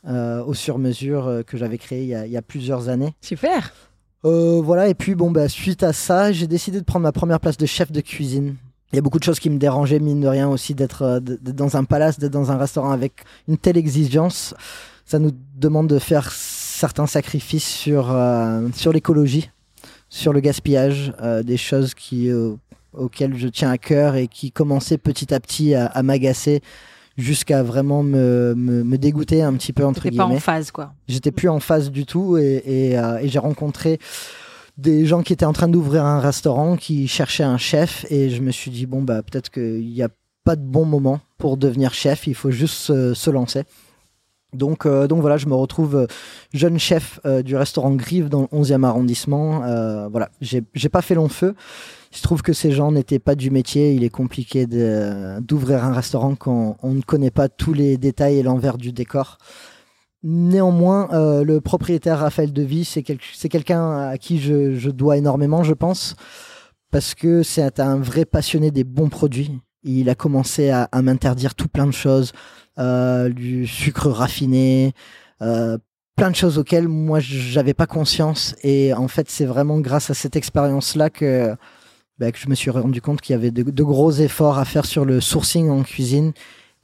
au 0.08 0.54
sur-mesure 0.54 1.42
que 1.48 1.58
j'avais 1.58 1.78
créé 1.78 2.02
il 2.04 2.10
y, 2.10 2.16
a, 2.16 2.26
il 2.26 2.32
y 2.32 2.38
a 2.38 2.42
plusieurs 2.42 2.90
années. 2.90 3.14
Super. 3.22 3.72
Voilà, 4.24 4.88
et 4.88 4.94
puis 4.94 5.16
bon, 5.16 5.32
bah, 5.32 5.48
suite 5.50 5.84
à 5.84 5.94
ça, 5.94 6.32
j'ai 6.32 6.48
décidé 6.48 6.80
de 6.80 6.86
prendre 6.86 7.04
ma 7.04 7.12
première 7.12 7.40
place 7.40 7.58
de 7.58 7.66
chef 7.66 7.92
de 7.92 8.02
cuisine. 8.02 8.56
Il 8.92 8.96
y 8.96 9.00
a 9.00 9.02
beaucoup 9.02 9.20
de 9.20 9.24
choses 9.24 9.40
qui 9.40 9.50
me 9.50 9.58
dérangeaient, 9.58 10.00
mine 10.00 10.20
de 10.22 10.28
rien, 10.28 10.50
aussi 10.50 10.74
d'être 10.76 11.02
euh, 11.04 11.20
d'être 11.20 11.56
dans 11.56 11.78
un 11.78 11.84
palace, 11.84 12.20
d'être 12.20 12.32
dans 12.34 12.52
un 12.52 12.58
restaurant 12.58 12.92
avec 12.92 13.24
une 13.48 13.58
telle 13.58 13.78
exigence. 13.78 14.54
Ça 15.06 15.20
nous 15.20 15.32
demande 15.58 15.88
de 15.88 16.00
faire 16.00 16.32
certains 16.32 17.08
sacrifices 17.08 17.68
sur, 17.68 18.12
euh, 18.12 18.68
sur 18.74 18.92
l'écologie, 18.94 19.50
sur 20.10 20.34
le 20.34 20.40
gaspillage, 20.40 21.14
euh, 21.22 21.44
des 21.44 21.58
choses 21.58 21.94
qui, 21.94 22.30
euh, 22.30 22.54
auxquelles 22.94 23.38
je 23.38 23.48
tiens 23.48 23.72
à 23.72 23.78
cœur 23.78 24.16
et 24.16 24.28
qui 24.28 24.52
commençaient 24.52 24.98
petit 24.98 25.34
à 25.34 25.40
petit 25.40 25.74
à, 25.76 25.86
à 25.86 26.02
m'agacer 26.04 26.62
jusqu'à 27.18 27.62
vraiment 27.62 28.04
me, 28.04 28.54
me, 28.56 28.84
me 28.84 28.98
dégoûter 28.98 29.44
un 29.44 29.54
petit 29.54 29.74
peu, 29.74 29.86
entre 29.86 30.04
T'étais 30.04 30.18
pas 30.18 30.24
guillemets 30.24 30.38
en 30.38 30.40
phase, 30.40 30.72
quoi. 30.72 30.94
j'étais 31.08 31.32
plus 31.32 31.50
en 31.50 31.60
phase 31.60 31.92
du 31.92 32.06
tout 32.06 32.38
et, 32.38 32.64
et, 32.66 32.98
euh, 32.98 33.18
et 33.20 33.28
j'ai 33.28 33.38
rencontré 33.40 34.00
des 34.82 35.06
gens 35.06 35.22
qui 35.22 35.34
étaient 35.34 35.46
en 35.46 35.54
train 35.54 35.68
d'ouvrir 35.68 36.06
un 36.06 36.20
restaurant 36.20 36.76
qui 36.76 37.08
cherchaient 37.08 37.44
un 37.44 37.58
chef 37.58 38.06
et 38.10 38.30
je 38.30 38.42
me 38.42 38.52
suis 38.52 38.72
dit 38.72 38.86
bon 38.86 39.02
bah 39.02 39.22
peut-être 39.22 39.50
qu'il 39.50 39.88
n'y 39.88 40.02
a 40.02 40.10
pas 40.44 40.56
de 40.56 40.64
bon 40.64 40.86
moment 40.86 41.20
pour 41.38 41.58
devenir 41.58 41.94
chef 41.94 42.26
il 42.28 42.36
faut 42.36 42.52
juste 42.52 42.74
se, 42.74 43.30
lancer 43.30 43.64
donc, 44.54 44.86
euh, 44.86 45.08
donc 45.08 45.22
voilà, 45.22 45.38
je 45.38 45.48
me 45.48 45.56
retrouve 45.56 45.96
euh, 45.96 46.08
jeune 46.54 46.78
chef 46.78 47.20
euh, 47.26 47.42
du 47.42 47.56
restaurant 47.56 47.92
Grive 47.92 48.28
dans 48.28 48.42
le 48.42 48.48
11e 48.48 48.84
arrondissement. 48.84 49.64
Euh, 49.64 50.10
voilà, 50.10 50.30
j'ai 50.42 50.90
pas 50.90 51.02
fait 51.02 51.16
long 51.16 51.30
feu. 51.30 51.56
Il 52.12 52.18
se 52.18 52.24
trouve 52.24 52.42
que 52.42 52.52
ces 52.52 52.72
gens 52.72 52.92
n'étaient 52.92 53.20
pas 53.20 53.36
du 53.36 53.50
métier. 53.50 53.94
Il 53.94 54.04
est 54.04 54.10
compliqué 54.10 54.66
d'ouvrir 54.66 55.86
un 55.86 55.94
restaurant 55.94 56.36
quand 56.36 56.76
on 56.84 56.92
ne 56.92 57.02
connaît 57.02 57.32
pas 57.32 57.48
tous 57.48 57.74
les 57.74 57.98
détails 57.98 58.40
et 58.40 58.44
l'envers 58.44 58.78
du 58.78 58.92
décor. 58.92 59.38
Néanmoins, 60.24 61.10
euh, 61.14 61.44
le 61.44 61.62
propriétaire 61.62 62.20
Raphaël 62.20 62.54
Devy, 62.54 62.86
c'est 62.86 63.02
quel- 63.02 63.18
c'est 63.34 63.50
quelqu'un 63.50 64.10
à 64.10 64.18
qui 64.18 64.40
je, 64.40 64.76
je 64.76 64.90
dois 64.92 65.18
énormément, 65.18 65.64
je 65.64 65.74
pense, 65.74 66.16
parce 66.92 67.16
que 67.16 67.42
c'est 67.42 67.80
un 67.80 67.98
vrai 67.98 68.26
passionné 68.26 68.70
des 68.70 68.84
bons 68.84 69.10
produits. 69.10 69.60
Il 69.84 70.10
a 70.10 70.16
commencé 70.16 70.70
à, 70.70 70.84
à 70.92 71.02
m'interdire 71.02 71.56
tout 71.56 71.68
plein 71.68 71.88
de 71.88 71.92
choses, 71.92 72.34
euh, 72.78 73.30
du 73.30 73.66
sucre 73.66 74.10
raffiné, 74.10 74.94
euh, 75.42 75.80
plein 76.16 76.30
de 76.30 76.36
choses 76.36 76.60
auxquelles 76.60 76.88
moi 76.88 77.20
j'avais 77.20 77.74
pas 77.74 77.88
conscience. 77.88 78.56
Et 78.62 78.94
en 78.94 79.08
fait, 79.08 79.28
c'est 79.28 79.46
vraiment 79.46 79.80
grâce 79.80 80.12
à 80.12 80.14
cette 80.14 80.36
expérience-là 80.36 81.10
que, 81.10 81.56
bah, 82.20 82.32
que 82.32 82.38
je 82.38 82.48
me 82.48 82.54
suis 82.54 82.70
rendu 82.70 83.02
compte 83.02 83.22
qu'il 83.22 83.34
y 83.34 83.36
avait 83.40 83.50
de 83.50 83.84
gros 83.84 84.12
efforts 84.12 84.60
à 84.60 84.66
faire 84.66 84.86
sur 84.86 85.04
le 85.04 85.20
sourcing 85.20 85.70
en 85.72 85.82
cuisine 85.82 86.34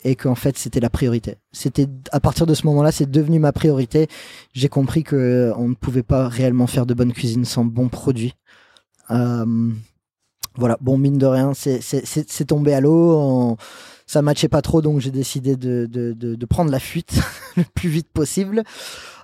et 0.09 0.15
qu'en 0.15 0.35
fait 0.35 0.57
c'était 0.57 0.79
la 0.79 0.89
priorité. 0.89 1.35
C'était 1.51 1.87
à 2.11 2.19
partir 2.19 2.45
de 2.45 2.53
ce 2.53 2.65
moment-là, 2.67 2.91
c'est 2.91 3.09
devenu 3.09 3.39
ma 3.39 3.51
priorité. 3.51 4.07
J'ai 4.53 4.69
compris 4.69 5.03
que 5.03 5.51
on 5.57 5.67
ne 5.69 5.75
pouvait 5.75 6.03
pas 6.03 6.27
réellement 6.27 6.67
faire 6.67 6.85
de 6.85 6.93
bonne 6.93 7.13
cuisine 7.13 7.45
sans 7.45 7.65
bons 7.65 7.89
produits. 7.89 8.33
Euh, 9.11 9.45
voilà, 10.55 10.77
bon 10.81 10.97
mine 10.97 11.17
de 11.17 11.25
rien, 11.25 11.51
c'est 11.53 12.45
tombé 12.47 12.73
à 12.73 12.81
l'eau. 12.81 13.15
on- 13.17 13.57
Ça 14.09 14.21
matchait 14.21 14.47
pas 14.47 14.61
trop, 14.61 14.81
donc 14.81 15.01
j'ai 15.01 15.11
décidé 15.11 15.57
de, 15.57 15.85
de, 15.85 16.13
de, 16.13 16.35
de 16.35 16.45
prendre 16.45 16.71
la 16.71 16.79
fuite 16.79 17.19
le 17.57 17.63
plus 17.75 17.89
vite 17.89 18.07
possible. 18.13 18.63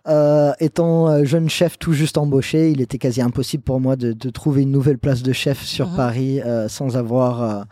Euh, 0.09 0.51
étant 0.59 1.07
euh, 1.07 1.23
jeune 1.23 1.47
chef 1.49 1.79
tout 1.79 1.93
juste 1.93 2.17
embauché, 2.17 2.69
il 2.71 2.81
était 2.81 2.97
quasi 2.97 3.21
impossible 3.21 3.63
pour 3.63 3.79
moi 3.79 3.95
de, 3.95 4.11
de 4.11 4.29
trouver 4.29 4.63
une 4.63 4.71
nouvelle 4.71 4.97
place 4.97 5.23
de 5.23 5.31
chef 5.31 5.63
sur 5.63 5.87
Mhm. 5.91 5.95
Paris 5.95 6.41
euh, 6.41 6.67
sans 6.67 6.97
avoir 6.97 7.41
euh, 7.43 7.63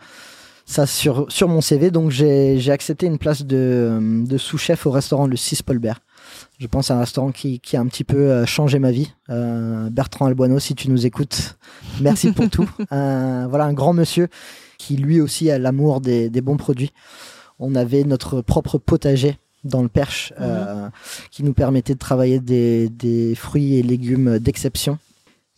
ça 0.64 0.86
sur, 0.86 1.30
sur 1.30 1.48
mon 1.48 1.60
CV. 1.60 1.90
Donc 1.90 2.10
j'ai 2.10 2.70
accepté 2.70 3.06
une 3.06 3.18
place 3.18 3.44
de, 3.44 4.24
de 4.26 4.38
sous-chef 4.38 4.86
au 4.86 4.90
restaurant 4.90 5.26
Le 5.26 5.36
6 5.36 5.62
Paulbert. 5.62 6.00
Je 6.58 6.66
pense 6.66 6.90
à 6.90 6.96
un 6.96 7.00
restaurant 7.00 7.32
qui, 7.32 7.60
qui 7.60 7.76
a 7.76 7.80
un 7.80 7.86
petit 7.86 8.04
peu 8.04 8.16
euh, 8.16 8.46
changé 8.46 8.78
ma 8.78 8.92
vie. 8.92 9.12
Euh, 9.30 9.90
Bertrand 9.90 10.26
Alboino, 10.26 10.58
si 10.58 10.74
tu 10.74 10.90
nous 10.90 11.06
écoutes, 11.06 11.56
merci 12.00 12.32
pour 12.32 12.48
tout. 12.48 12.68
Euh, 12.92 13.46
voilà, 13.48 13.64
un 13.64 13.72
grand 13.72 13.92
monsieur 13.92 14.28
qui 14.76 14.96
lui 14.96 15.20
aussi 15.20 15.50
a 15.50 15.58
l'amour 15.58 16.00
des, 16.00 16.28
des 16.28 16.40
bons 16.40 16.56
produits. 16.56 16.92
On 17.58 17.74
avait 17.74 18.04
notre 18.04 18.42
propre 18.42 18.76
potager 18.78 19.38
dans 19.64 19.82
le 19.82 19.88
Perche 19.88 20.32
euh, 20.40 20.88
qui 21.30 21.42
nous 21.42 21.52
permettait 21.52 21.94
de 21.94 21.98
travailler 21.98 22.40
des, 22.40 22.88
des 22.88 23.34
fruits 23.34 23.76
et 23.76 23.82
légumes 23.82 24.38
d'exception. 24.38 24.98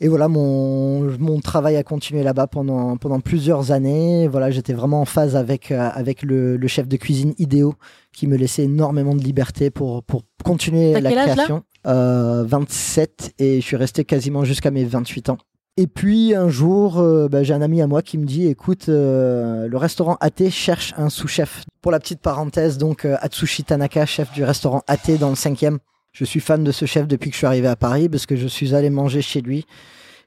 Et 0.00 0.08
voilà, 0.08 0.28
mon, 0.28 1.02
mon 1.18 1.40
travail 1.40 1.76
a 1.76 1.84
continué 1.84 2.22
là-bas 2.24 2.48
pendant, 2.48 2.96
pendant 2.96 3.20
plusieurs 3.20 3.70
années. 3.70 4.26
Voilà, 4.26 4.50
j'étais 4.50 4.72
vraiment 4.72 5.00
en 5.00 5.04
phase 5.04 5.36
avec, 5.36 5.70
euh, 5.70 5.88
avec 5.92 6.22
le, 6.22 6.56
le 6.56 6.68
chef 6.68 6.88
de 6.88 6.96
cuisine 6.96 7.34
idéo 7.38 7.74
qui 8.12 8.26
me 8.26 8.36
laissait 8.36 8.64
énormément 8.64 9.14
de 9.14 9.22
liberté 9.22 9.70
pour, 9.70 10.02
pour 10.02 10.22
continuer 10.44 11.00
la 11.00 11.10
création. 11.10 11.62
Euh, 11.86 12.44
27 12.46 13.34
et 13.38 13.60
je 13.60 13.66
suis 13.66 13.76
resté 13.76 14.04
quasiment 14.04 14.44
jusqu'à 14.44 14.70
mes 14.70 14.84
28 14.84 15.28
ans. 15.28 15.38
Et 15.76 15.86
puis 15.86 16.34
un 16.34 16.48
jour, 16.48 16.98
euh, 16.98 17.28
bah, 17.28 17.42
j'ai 17.42 17.52
un 17.52 17.60
ami 17.60 17.82
à 17.82 17.86
moi 17.86 18.00
qui 18.00 18.16
me 18.16 18.24
dit, 18.24 18.46
écoute, 18.46 18.88
euh, 18.88 19.68
le 19.68 19.76
restaurant 19.76 20.16
AT 20.20 20.48
cherche 20.50 20.94
un 20.96 21.10
sous-chef. 21.10 21.64
Pour 21.82 21.92
la 21.92 22.00
petite 22.00 22.20
parenthèse, 22.20 22.78
donc 22.78 23.04
Atsushi 23.04 23.64
Tanaka, 23.64 24.06
chef 24.06 24.32
du 24.32 24.44
restaurant 24.44 24.82
AT 24.86 25.18
dans 25.20 25.28
le 25.28 25.34
5e. 25.34 25.78
Je 26.14 26.24
suis 26.24 26.40
fan 26.40 26.62
de 26.62 26.70
ce 26.70 26.86
chef 26.86 27.08
depuis 27.08 27.28
que 27.28 27.34
je 27.34 27.38
suis 27.38 27.46
arrivé 27.46 27.66
à 27.66 27.74
Paris 27.74 28.08
parce 28.08 28.24
que 28.24 28.36
je 28.36 28.46
suis 28.46 28.72
allé 28.74 28.88
manger 28.88 29.20
chez 29.20 29.40
lui. 29.40 29.66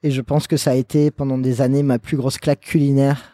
Et 0.04 0.12
je 0.12 0.22
pense 0.22 0.46
que 0.46 0.58
ça 0.58 0.72
a 0.72 0.76
été 0.76 1.12
pendant 1.12 1.38
des 1.38 1.62
années 1.62 1.82
ma 1.82 1.98
plus 1.98 2.18
grosse 2.18 2.38
claque 2.38 2.60
culinaire. 2.60 3.32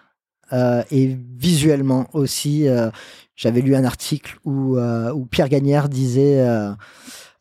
Euh, 0.54 0.84
et 0.92 1.18
visuellement 1.36 2.08
aussi, 2.14 2.68
euh, 2.68 2.92
j'avais 3.36 3.62
lu 3.62 3.76
un 3.76 3.84
article 3.84 4.38
où, 4.46 4.78
euh, 4.78 5.12
où 5.12 5.26
Pierre 5.26 5.50
Gagnère 5.50 5.90
disait 5.90 6.42
euh, 6.42 6.72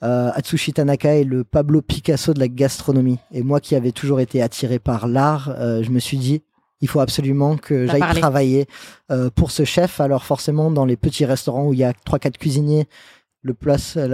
euh, 0.02 0.30
Atsushi 0.34 0.72
Tanaka 0.72 1.18
est 1.18 1.24
le 1.24 1.44
Pablo 1.44 1.82
Picasso 1.82 2.32
de 2.32 2.40
la 2.40 2.48
gastronomie. 2.48 3.18
Et 3.32 3.42
moi 3.42 3.60
qui 3.60 3.76
avais 3.76 3.92
toujours 3.92 4.18
été 4.18 4.40
attiré 4.40 4.78
par 4.78 5.08
l'art, 5.08 5.54
euh, 5.58 5.82
je 5.82 5.90
me 5.90 5.98
suis 5.98 6.16
dit 6.16 6.42
il 6.80 6.88
faut 6.88 7.00
absolument 7.00 7.58
que 7.58 7.86
j'aille 7.86 8.18
travailler 8.18 8.66
euh, 9.10 9.28
pour 9.30 9.50
ce 9.50 9.64
chef. 9.64 10.00
Alors 10.00 10.24
forcément, 10.24 10.70
dans 10.70 10.86
les 10.86 10.96
petits 10.96 11.26
restaurants 11.26 11.66
où 11.66 11.74
il 11.74 11.80
y 11.80 11.84
a 11.84 11.92
trois 11.92 12.18
quatre 12.18 12.38
cuisiniers, 12.38 12.88
le, 13.42 13.54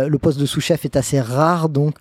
le 0.09 0.19
poste 0.19 0.39
de 0.39 0.47
sous-chef 0.47 0.85
est 0.85 0.97
assez 0.97 1.21
rare. 1.21 1.69
Donc 1.69 1.97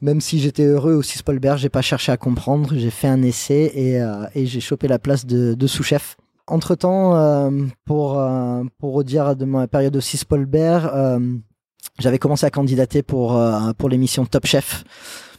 même 0.00 0.20
si 0.20 0.38
j'étais 0.40 0.64
heureux 0.64 0.94
au 0.94 1.02
Cispolberg, 1.02 1.58
j'ai 1.58 1.68
pas 1.68 1.82
cherché 1.82 2.12
à 2.12 2.16
comprendre. 2.16 2.70
J'ai 2.74 2.90
fait 2.90 3.08
un 3.08 3.22
essai 3.22 3.72
et, 3.74 4.00
euh, 4.00 4.26
j'ai 4.34 4.60
chopé 4.60 4.88
la 4.88 4.98
place 4.98 5.26
de, 5.26 5.66
sous-chef. 5.66 6.16
Entre 6.46 6.74
temps, 6.74 7.50
pour 7.86 8.18
euh, 8.18 8.64
pour 8.78 8.92
redire 8.92 9.34
de 9.34 9.46
ma 9.46 9.66
période 9.66 9.96
au 9.96 10.00
Cispolberg, 10.02 10.90
euh, 10.94 11.36
j'avais 11.98 12.18
commencé 12.18 12.44
à 12.44 12.50
candidater 12.50 13.02
pour 13.02 13.36
euh, 13.36 13.72
pour 13.78 13.88
l'émission 13.88 14.26
Top 14.26 14.46
Chef 14.46 14.84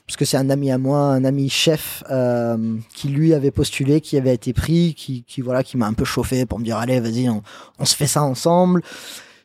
parce 0.08 0.18
que 0.18 0.26
c'est 0.26 0.38
un 0.38 0.50
ami 0.52 0.72
à 0.72 0.78
moi, 0.78 1.00
un 1.00 1.26
ami 1.26 1.50
chef 1.50 2.04
euh, 2.12 2.78
qui 2.94 3.08
lui 3.08 3.34
avait 3.34 3.50
postulé, 3.50 4.02
qui 4.02 4.18
avait 4.18 4.36
été 4.36 4.54
pris, 4.54 4.94
qui, 4.94 5.42
voilà, 5.42 5.64
qui 5.64 5.78
m'a 5.78 5.88
un 5.88 5.94
peu 5.94 6.06
chauffé 6.06 6.46
pour 6.46 6.60
me 6.60 6.64
dire 6.64 6.78
allez 6.78 7.00
vas-y 7.00 7.28
on 7.30 7.86
se 7.86 7.96
fait 7.96 8.08
ça 8.08 8.24
ensemble. 8.24 8.82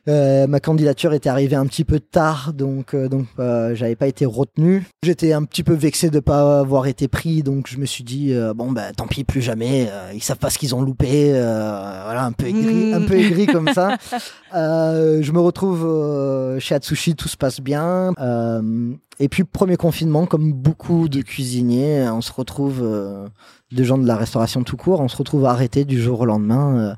Euh, 0.07 0.47
ma 0.47 0.59
candidature 0.59 1.13
était 1.13 1.29
arrivée 1.29 1.55
un 1.55 1.67
petit 1.67 1.85
peu 1.85 1.99
tard, 1.99 2.53
donc 2.53 2.95
euh, 2.95 3.07
donc 3.07 3.27
euh, 3.37 3.75
j'avais 3.75 3.95
pas 3.95 4.07
été 4.07 4.25
retenu. 4.25 4.83
J'étais 5.03 5.31
un 5.33 5.43
petit 5.43 5.61
peu 5.63 5.73
vexé 5.73 6.09
de 6.09 6.19
pas 6.19 6.59
avoir 6.61 6.87
été 6.87 7.07
pris, 7.07 7.43
donc 7.43 7.67
je 7.67 7.77
me 7.77 7.85
suis 7.85 8.03
dit 8.03 8.33
bon 8.55 8.71
bah 8.71 8.93
tant 8.95 9.07
pis 9.07 9.23
plus 9.23 9.41
jamais. 9.41 9.89
ils 10.13 10.23
savent 10.23 10.39
pas 10.39 10.49
ce 10.49 10.57
qu'ils 10.57 10.73
ont 10.73 10.81
loupé, 10.81 11.31
voilà 11.31 12.23
un 12.25 12.31
peu 12.31 12.47
aigri, 12.47 12.91
Mm. 12.91 12.93
un 12.93 13.01
peu 13.01 13.13
aigri 13.15 13.45
comme 13.45 13.69
ça. 13.73 13.97
Je 14.53 15.31
me 15.31 15.39
retrouve 15.39 16.59
chez 16.59 16.75
Atsushi, 16.75 17.15
tout 17.15 17.27
se 17.27 17.37
passe 17.37 17.61
bien. 17.61 18.13
Et 19.19 19.29
puis 19.29 19.43
premier 19.43 19.77
confinement, 19.77 20.25
comme 20.25 20.51
beaucoup 20.51 21.09
de 21.09 21.21
cuisiniers, 21.21 22.07
on 22.09 22.21
se 22.21 22.31
retrouve 22.31 22.81
de 23.71 23.83
gens 23.83 23.97
de 23.97 24.07
la 24.07 24.15
restauration 24.15 24.63
tout 24.63 24.77
court, 24.77 24.99
on 24.99 25.07
se 25.07 25.17
retrouve 25.17 25.45
arrêté 25.45 25.85
du 25.85 26.01
jour 26.01 26.21
au 26.21 26.25
lendemain. 26.25 26.95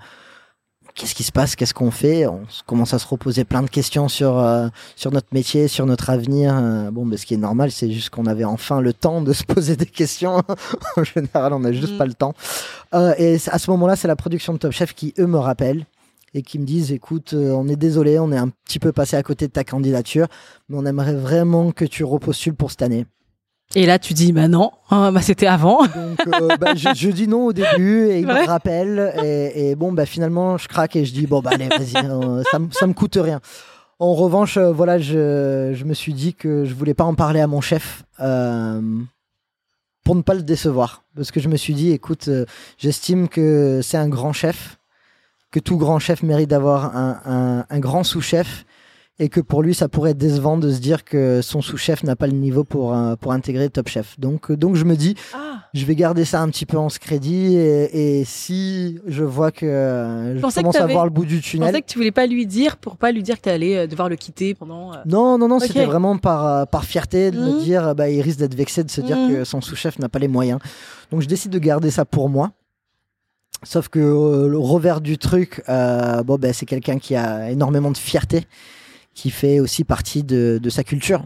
Qu'est-ce 0.95 1.15
qui 1.15 1.23
se 1.23 1.31
passe? 1.31 1.55
Qu'est-ce 1.55 1.73
qu'on 1.73 1.89
fait? 1.89 2.27
On 2.27 2.41
commence 2.67 2.93
à 2.93 2.99
se 2.99 3.07
reposer 3.07 3.45
plein 3.45 3.63
de 3.63 3.69
questions 3.69 4.07
sur 4.07 4.37
euh, 4.37 4.67
sur 4.95 5.11
notre 5.11 5.27
métier, 5.31 5.67
sur 5.67 5.85
notre 5.87 6.11
avenir. 6.11 6.55
Euh, 6.55 6.91
bon, 6.91 7.05
ben, 7.05 7.17
ce 7.17 7.25
qui 7.25 7.33
est 7.33 7.37
normal, 7.37 7.71
c'est 7.71 7.91
juste 7.91 8.11
qu'on 8.11 8.27
avait 8.27 8.43
enfin 8.43 8.79
le 8.79 8.93
temps 8.93 9.21
de 9.21 9.33
se 9.33 9.43
poser 9.43 9.75
des 9.75 9.87
questions. 9.87 10.41
en 10.97 11.03
général, 11.03 11.53
on 11.53 11.59
n'a 11.61 11.71
juste 11.71 11.93
Mm. 11.93 11.97
pas 11.97 12.05
le 12.05 12.13
temps. 12.13 12.33
Euh, 12.93 13.15
et 13.17 13.37
à 13.47 13.57
ce 13.57 13.71
moment-là, 13.71 13.95
c'est 13.95 14.07
la 14.07 14.15
production 14.15 14.53
de 14.53 14.59
Top 14.59 14.71
Chef 14.71 14.93
qui 14.93 15.13
eux 15.17 15.25
me 15.25 15.39
rappellent 15.39 15.85
et 16.35 16.43
qui 16.43 16.59
me 16.59 16.65
disent 16.65 16.91
écoute, 16.91 17.33
on 17.33 17.67
est 17.67 17.75
désolé, 17.75 18.19
on 18.19 18.31
est 18.31 18.37
un 18.37 18.49
petit 18.49 18.79
peu 18.79 18.91
passé 18.91 19.15
à 19.15 19.23
côté 19.23 19.47
de 19.47 19.51
ta 19.51 19.63
candidature, 19.63 20.27
mais 20.69 20.77
on 20.77 20.85
aimerait 20.85 21.13
vraiment 21.15 21.71
que 21.71 21.85
tu 21.85 22.03
repostules 22.03 22.55
pour 22.55 22.71
cette 22.71 22.81
année. 22.83 23.05
Et 23.75 23.85
là, 23.87 23.97
tu 23.97 24.13
dis, 24.13 24.31
bah 24.33 24.47
non, 24.47 24.71
hein, 24.91 25.11
bah 25.11 25.21
c'était 25.21 25.47
avant. 25.47 25.83
Donc 25.87 26.19
euh, 26.27 26.57
bah, 26.57 26.75
je, 26.75 26.89
je 26.95 27.09
dis 27.09 27.27
non 27.27 27.45
au 27.47 27.53
début 27.53 28.07
et 28.09 28.19
il 28.19 28.27
Ouais. 28.27 28.41
me 28.43 28.47
rappelle 28.47 29.13
et, 29.23 29.71
et 29.71 29.75
bon 29.75 29.91
bah 29.91 30.05
finalement 30.05 30.57
je 30.57 30.67
craque 30.67 30.95
et 30.95 31.05
je 31.05 31.13
dis 31.13 31.25
bon 31.25 31.41
bah 31.41 31.51
allez 31.53 31.69
vas-y 31.69 31.97
euh, 32.05 32.43
ça, 32.51 32.59
me- 32.59 32.69
ça 32.71 32.85
me 32.85 32.93
coûte 32.93 33.17
rien. 33.19 33.41
En 33.97 34.13
revanche 34.13 34.57
euh, 34.57 34.71
voilà 34.71 34.99
je, 34.99 35.71
je 35.73 35.83
me 35.85 35.93
suis 35.95 36.13
dit 36.13 36.35
que 36.35 36.65
je 36.65 36.73
voulais 36.75 36.93
pas 36.93 37.03
en 37.03 37.15
parler 37.15 37.39
à 37.41 37.47
mon 37.47 37.61
chef 37.61 38.03
pour 40.03 40.15
ne 40.15 40.21
pas 40.21 40.33
le 40.33 40.43
décevoir 40.43 41.03
parce 41.15 41.31
que 41.31 41.39
je 41.39 41.49
me 41.49 41.55
suis 41.57 41.73
dit 41.73 41.91
écoute 41.91 42.29
j'estime 42.77 43.27
que 43.29 43.79
c'est 43.81 43.97
un 43.97 44.09
grand 44.09 44.33
chef 44.33 44.77
que 45.51 45.59
tout 45.59 45.77
grand 45.77 45.99
chef 45.99 46.21
mérite 46.23 46.49
d'avoir 46.49 46.95
un, 46.95 47.19
un- 47.25 47.65
un 47.69 47.79
grand 47.79 48.03
sous-chef 48.03 48.65
et 49.19 49.29
que 49.29 49.39
pour 49.39 49.61
lui 49.61 49.73
ça 49.75 49.87
pourrait 49.87 50.11
être 50.11 50.17
décevant 50.17 50.57
de 50.57 50.71
se 50.71 50.79
dire 50.79 51.03
que 51.03 51.41
son 51.41 51.61
sous-chef 51.61 52.03
n'a 52.03 52.15
pas 52.15 52.25
le 52.27 52.33
niveau 52.33 52.63
pour, 52.63 52.95
euh, 52.95 53.15
pour 53.15 53.31
intégrer 53.31 53.69
Top 53.69 53.87
Chef. 53.87 54.19
Donc, 54.19 54.49
euh, 54.49 54.57
donc 54.57 54.75
je 54.75 54.85
me 54.85 54.95
dis 54.95 55.15
Ah, 55.35 55.59
je 55.75 55.85
vais 55.85 55.95
garder 55.95 56.25
ça 56.25 56.41
un 56.41 56.49
petit 56.49 56.65
peu 56.65 56.77
en 56.77 56.89
ce 56.89 56.97
crédit 56.99 57.55
et, 57.55 58.19
et 58.19 58.25
si 58.25 58.99
je 59.05 59.23
vois 59.23 59.51
que 59.51 59.65
euh, 59.67 60.35
je 60.35 60.41
pensais 60.41 60.61
que 60.61 60.65
commence 60.65 60.75
à 60.77 60.87
voir 60.87 61.05
le 61.05 61.11
bout 61.11 61.25
du 61.25 61.37
je 61.37 61.41
tunnel. 61.41 61.69
pensais 61.69 61.81
que 61.83 61.87
tu 61.87 61.97
voulais 61.99 62.11
pas 62.11 62.25
lui 62.25 62.47
dire 62.47 62.77
pour 62.77 62.97
pas 62.97 63.11
lui 63.11 63.21
dire 63.21 63.37
que 63.37 63.43
tu 63.43 63.49
allais 63.49 63.87
devoir 63.87 64.09
le 64.09 64.15
quitter 64.15 64.55
pendant. 64.55 64.91
Non, 65.05 65.37
non, 65.37 65.47
non, 65.47 65.57
Ok. 65.57 65.63
c'était 65.67 65.85
vraiment 65.85 66.17
par, 66.17 66.67
par 66.67 66.83
fierté 66.83 67.29
de 67.29 67.37
me 67.39 67.51
Mhm. 67.53 67.59
dire, 67.59 67.95
bah, 67.95 68.09
il 68.09 68.19
risque 68.21 68.39
d'être 68.39 68.55
vexé 68.55 68.83
de 68.83 68.89
se 68.89 69.01
dire 69.01 69.17
Mhm. 69.17 69.29
que 69.31 69.43
son 69.43 69.61
sous-chef 69.61 69.99
n'a 69.99 70.09
pas 70.09 70.19
les 70.19 70.27
moyens. 70.27 70.59
Donc 71.11 71.21
je 71.21 71.27
décide 71.27 71.51
de 71.51 71.59
garder 71.59 71.91
ça 71.91 72.03
pour 72.05 72.29
moi. 72.29 72.51
Sauf 73.63 73.87
que 73.87 73.99
euh, 73.99 74.47
le 74.49 74.57
revers 74.57 74.99
du 75.01 75.17
truc, 75.17 75.63
euh, 75.69 76.21
bon, 76.23 76.37
ben 76.37 76.51
c'est 76.51 76.65
quelqu'un 76.65 76.97
qui 76.97 77.15
a 77.15 77.49
énormément 77.51 77.91
de 77.91 77.97
fierté, 77.97 78.45
qui 79.13 79.29
fait 79.29 79.59
aussi 79.59 79.83
partie 79.83 80.23
de, 80.23 80.59
de 80.61 80.69
sa 80.69 80.83
culture. 80.83 81.23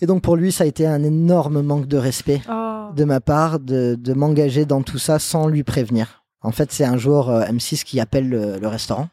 Et 0.00 0.06
donc 0.06 0.22
pour 0.22 0.36
lui, 0.36 0.52
ça 0.52 0.64
a 0.64 0.66
été 0.66 0.86
un 0.86 1.02
énorme 1.02 1.60
manque 1.62 1.86
de 1.86 1.96
respect 1.96 2.40
Oh. 2.48 2.92
de 2.94 3.04
ma 3.04 3.20
part 3.20 3.58
de, 3.58 3.96
de 3.98 4.12
m'engager 4.14 4.64
dans 4.64 4.82
tout 4.82 4.98
ça 4.98 5.18
sans 5.18 5.48
lui 5.48 5.64
prévenir. 5.64 6.22
En 6.40 6.52
fait, 6.52 6.70
c'est 6.72 6.84
un 6.84 6.96
jour 6.96 7.30
euh, 7.30 7.42
M6 7.44 7.82
qui 7.84 7.98
appelle 8.00 8.28
le, 8.28 8.58
le 8.58 8.68
restaurant. 8.68 9.08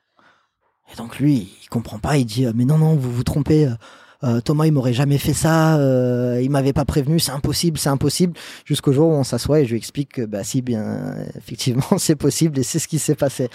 Et 0.94 0.96
donc 0.96 1.18
lui, 1.20 1.50
il 1.64 1.70
comprend 1.70 1.98
pas, 2.00 2.18
il 2.18 2.26
dit 2.26 2.46
euh, 2.46 2.52
mais 2.56 2.66
non 2.66 2.78
non, 2.78 2.96
vous 2.96 3.12
vous 3.12 3.24
trompez. 3.24 3.68
euh, 4.24 4.40
Thomas, 4.42 4.68
il 4.68 4.72
m'aurait 4.74 4.94
jamais 4.94 5.18
fait 5.18 5.34
ça. 5.34 5.78
euh, 5.80 6.40
il 6.42 6.52
m'avait 6.52 6.72
pas 6.74 6.86
prévenu. 6.86 7.20
C'est 7.20 7.32
impossible, 7.32 7.80
c'est 7.80 7.90
impossible. 7.90 8.34
Jusqu'au 8.64 8.94
jour 8.94 9.10
où 9.10 9.14
on 9.14 9.24
s'assoit 9.24 9.62
et 9.62 9.66
je 9.66 9.72
lui 9.72 9.78
explique 9.78 10.14
que 10.14 10.22
bah 10.26 10.44
si 10.44 10.62
bien 10.62 11.16
effectivement 11.36 11.98
c'est 11.98 12.16
possible 12.16 12.60
et 12.60 12.64
c'est 12.64 12.78
ce 12.80 12.88
qui 12.88 13.00
s'est 13.00 13.16
passé. 13.16 13.50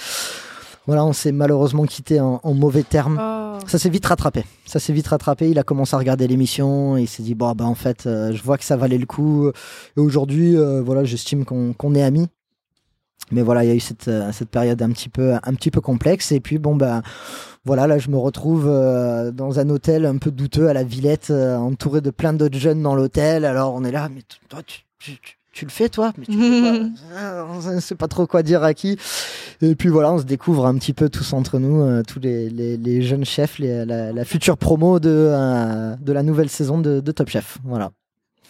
Voilà, 0.90 1.04
on 1.04 1.12
s'est 1.12 1.30
malheureusement 1.30 1.84
quitté 1.84 2.18
en, 2.18 2.40
en 2.42 2.52
mauvais 2.52 2.82
termes. 2.82 3.16
Oh. 3.22 3.60
Ça 3.68 3.78
s'est 3.78 3.90
vite 3.90 4.04
rattrapé. 4.06 4.44
Ça 4.66 4.80
s'est 4.80 4.92
vite 4.92 5.06
rattrapé. 5.06 5.48
Il 5.48 5.56
a 5.60 5.62
commencé 5.62 5.94
à 5.94 6.00
regarder 6.00 6.26
l'émission. 6.26 6.96
Il 6.96 7.06
s'est 7.06 7.22
dit 7.22 7.36
bon 7.36 7.52
bah 7.52 7.64
en 7.64 7.76
fait, 7.76 8.08
euh, 8.08 8.32
je 8.32 8.42
vois 8.42 8.58
que 8.58 8.64
ça 8.64 8.76
valait 8.76 8.98
le 8.98 9.06
coup. 9.06 9.50
Et 9.96 10.00
aujourd'hui, 10.00 10.56
euh, 10.56 10.82
voilà, 10.82 11.04
j'estime 11.04 11.44
qu'on 11.44 11.94
est 11.94 12.02
amis. 12.02 12.26
Mais 13.30 13.42
voilà, 13.42 13.62
il 13.62 13.68
y 13.68 13.70
a 13.70 13.74
eu 13.76 13.78
cette, 13.78 14.08
euh, 14.08 14.32
cette 14.32 14.48
période 14.50 14.82
un 14.82 14.90
petit 14.90 15.08
peu 15.08 15.34
un 15.34 15.54
petit 15.54 15.70
peu 15.70 15.80
complexe. 15.80 16.32
Et 16.32 16.40
puis 16.40 16.58
bon 16.58 16.74
bah 16.74 17.02
voilà, 17.64 17.86
là 17.86 17.98
je 17.98 18.10
me 18.10 18.16
retrouve 18.16 18.66
euh, 18.66 19.30
dans 19.30 19.60
un 19.60 19.70
hôtel 19.70 20.06
un 20.06 20.18
peu 20.18 20.32
douteux 20.32 20.66
à 20.68 20.72
la 20.72 20.82
Villette, 20.82 21.30
entouré 21.30 22.00
de 22.00 22.10
plein 22.10 22.32
d'autres 22.32 22.58
jeunes 22.58 22.82
dans 22.82 22.96
l'hôtel. 22.96 23.44
Alors 23.44 23.74
on 23.76 23.84
est 23.84 23.92
là, 23.92 24.08
mais 24.12 24.22
toi 24.48 24.60
tu, 24.66 24.80
tu, 24.98 25.12
tu- 25.22 25.36
tu 25.60 25.66
le 25.66 25.70
fais 25.70 25.90
toi 25.90 26.12
Mais 26.16 26.24
tu 26.24 26.32
Ah, 27.16 27.44
On 27.50 27.74
ne 27.74 27.80
sait 27.80 27.94
pas 27.94 28.08
trop 28.08 28.26
quoi 28.26 28.42
dire 28.42 28.62
à 28.64 28.72
qui. 28.72 28.96
Et 29.60 29.74
puis 29.74 29.90
voilà, 29.90 30.10
on 30.12 30.18
se 30.18 30.24
découvre 30.24 30.64
un 30.66 30.74
petit 30.76 30.94
peu 30.94 31.10
tous 31.10 31.34
entre 31.34 31.58
nous, 31.58 31.82
euh, 31.82 32.02
tous 32.02 32.18
les, 32.18 32.48
les, 32.48 32.78
les 32.78 33.02
jeunes 33.02 33.26
chefs, 33.26 33.58
les- 33.58 33.84
la, 33.84 34.10
la 34.12 34.24
future 34.24 34.56
promo 34.56 34.98
de, 35.00 35.10
euh, 35.10 35.96
de 35.96 36.12
la 36.12 36.22
nouvelle 36.22 36.48
saison 36.48 36.78
de, 36.78 37.00
de 37.00 37.12
Top 37.12 37.28
Chef. 37.28 37.58
Voilà. 37.64 37.90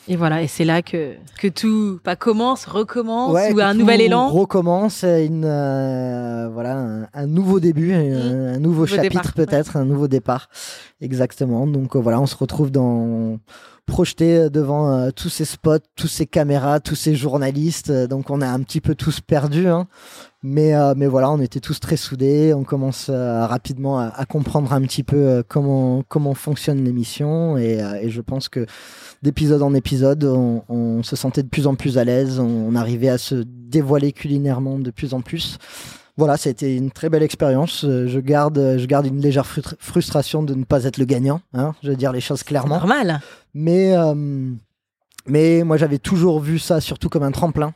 Et 0.09 0.17
voilà, 0.17 0.41
et 0.43 0.47
c'est 0.49 0.65
là 0.65 0.83
que, 0.83 1.15
que 1.39 1.47
tout 1.47 2.01
pas 2.03 2.17
commence, 2.17 2.65
recommence, 2.65 3.33
Ouais, 3.33 3.53
ou 3.53 3.61
un 3.61 3.75
nouvel 3.75 4.01
élan. 4.01 4.29
recommence, 4.29 5.03
une, 5.05 5.45
euh, 5.45 6.49
voilà, 6.53 6.77
un, 6.79 7.09
un 7.13 7.27
nouveau 7.27 7.61
début, 7.61 7.93
un, 7.93 8.55
un 8.55 8.59
nouveau, 8.59 8.85
Nouveau 8.85 8.87
chapitre 8.87 9.33
peut-être, 9.35 9.77
un 9.77 9.85
nouveau 9.85 10.09
départ. 10.09 10.49
Exactement. 11.01 11.67
Donc 11.67 11.97
euh, 11.97 11.99
voilà, 11.99 12.21
on 12.21 12.27
se 12.27 12.35
retrouve 12.37 12.71
dans 12.71 13.39
projeté 13.91 14.49
devant 14.49 14.91
euh, 14.91 15.11
tous 15.11 15.29
ces 15.29 15.45
spots, 15.45 15.79
tous 15.97 16.07
ces 16.07 16.25
caméras, 16.25 16.81
tous 16.81 16.95
ces 16.95 17.15
journalistes. 17.15 17.91
Donc 17.91 18.31
on 18.31 18.41
a 18.41 18.49
un 18.49 18.61
petit 18.61 18.81
peu 18.81 18.95
tous 18.95 19.21
perdu. 19.21 19.67
Hein. 19.69 19.87
Mais, 20.43 20.75
euh, 20.75 20.95
mais 20.97 21.07
voilà, 21.07 21.31
on 21.31 21.41
était 21.41 21.61
tous 21.61 21.81
très 21.81 21.97
soudés. 21.97 22.55
On 22.55 22.65
commence 22.65 23.09
euh, 23.11 23.45
rapidement 23.45 23.99
à, 23.99 24.25
comprendre 24.25 24.73
un 24.73 24.81
petit 24.83 25.03
peu 25.03 25.17
euh, 25.17 25.43
comment, 25.47 26.03
comment 26.09 26.33
fonctionne 26.35 26.83
l'émission. 26.83 27.59
Et, 27.59 27.81
je 28.07 28.21
pense 28.23 28.49
que 28.49 28.65
d'épisode 29.23 29.63
en 29.63 29.75
épisode, 29.75 30.25
on, 30.25 30.63
on, 30.69 31.03
se 31.03 31.15
sentait 31.15 31.43
de 31.43 31.49
plus 31.49 31.67
en 31.67 31.75
plus 31.75 31.99
à 31.99 32.05
l'aise. 32.05 32.41
On, 32.41 32.69
on, 32.69 32.75
arrivait 32.75 33.11
à 33.11 33.19
se 33.19 33.45
dévoiler 33.47 34.13
culinairement 34.13 34.79
de 34.79 34.91
plus 34.91 35.13
en 35.13 35.21
plus. 35.21 35.59
Voilà, 36.17 36.37
c'était 36.37 36.77
une 36.77 36.91
très 36.91 37.09
belle 37.09 37.23
expérience. 37.23 37.81
Je 37.83 38.19
garde, 38.19 38.77
je 38.79 38.87
garde 38.87 39.07
une 39.07 39.21
légère 39.21 39.47
frustration 39.47 40.43
de 40.43 40.55
ne 40.55 40.65
pas 40.65 40.85
être 40.85 40.99
le 40.99 41.05
gagnant. 41.05 41.41
Hein, 41.55 41.75
je 41.83 41.91
veux 41.91 41.97
dire 41.97 42.13
les 42.13 42.21
choses 42.21 42.43
clairement. 42.43 42.77
Normal. 42.77 43.21
Mais, 43.55 43.95
mais 45.27 45.63
moi, 45.65 45.77
j'avais 45.77 45.99
toujours 45.99 46.41
vu 46.41 46.59
ça 46.59 46.81
surtout 46.81 47.09
comme 47.09 47.23
un 47.23 47.33
tremplin 47.33 47.75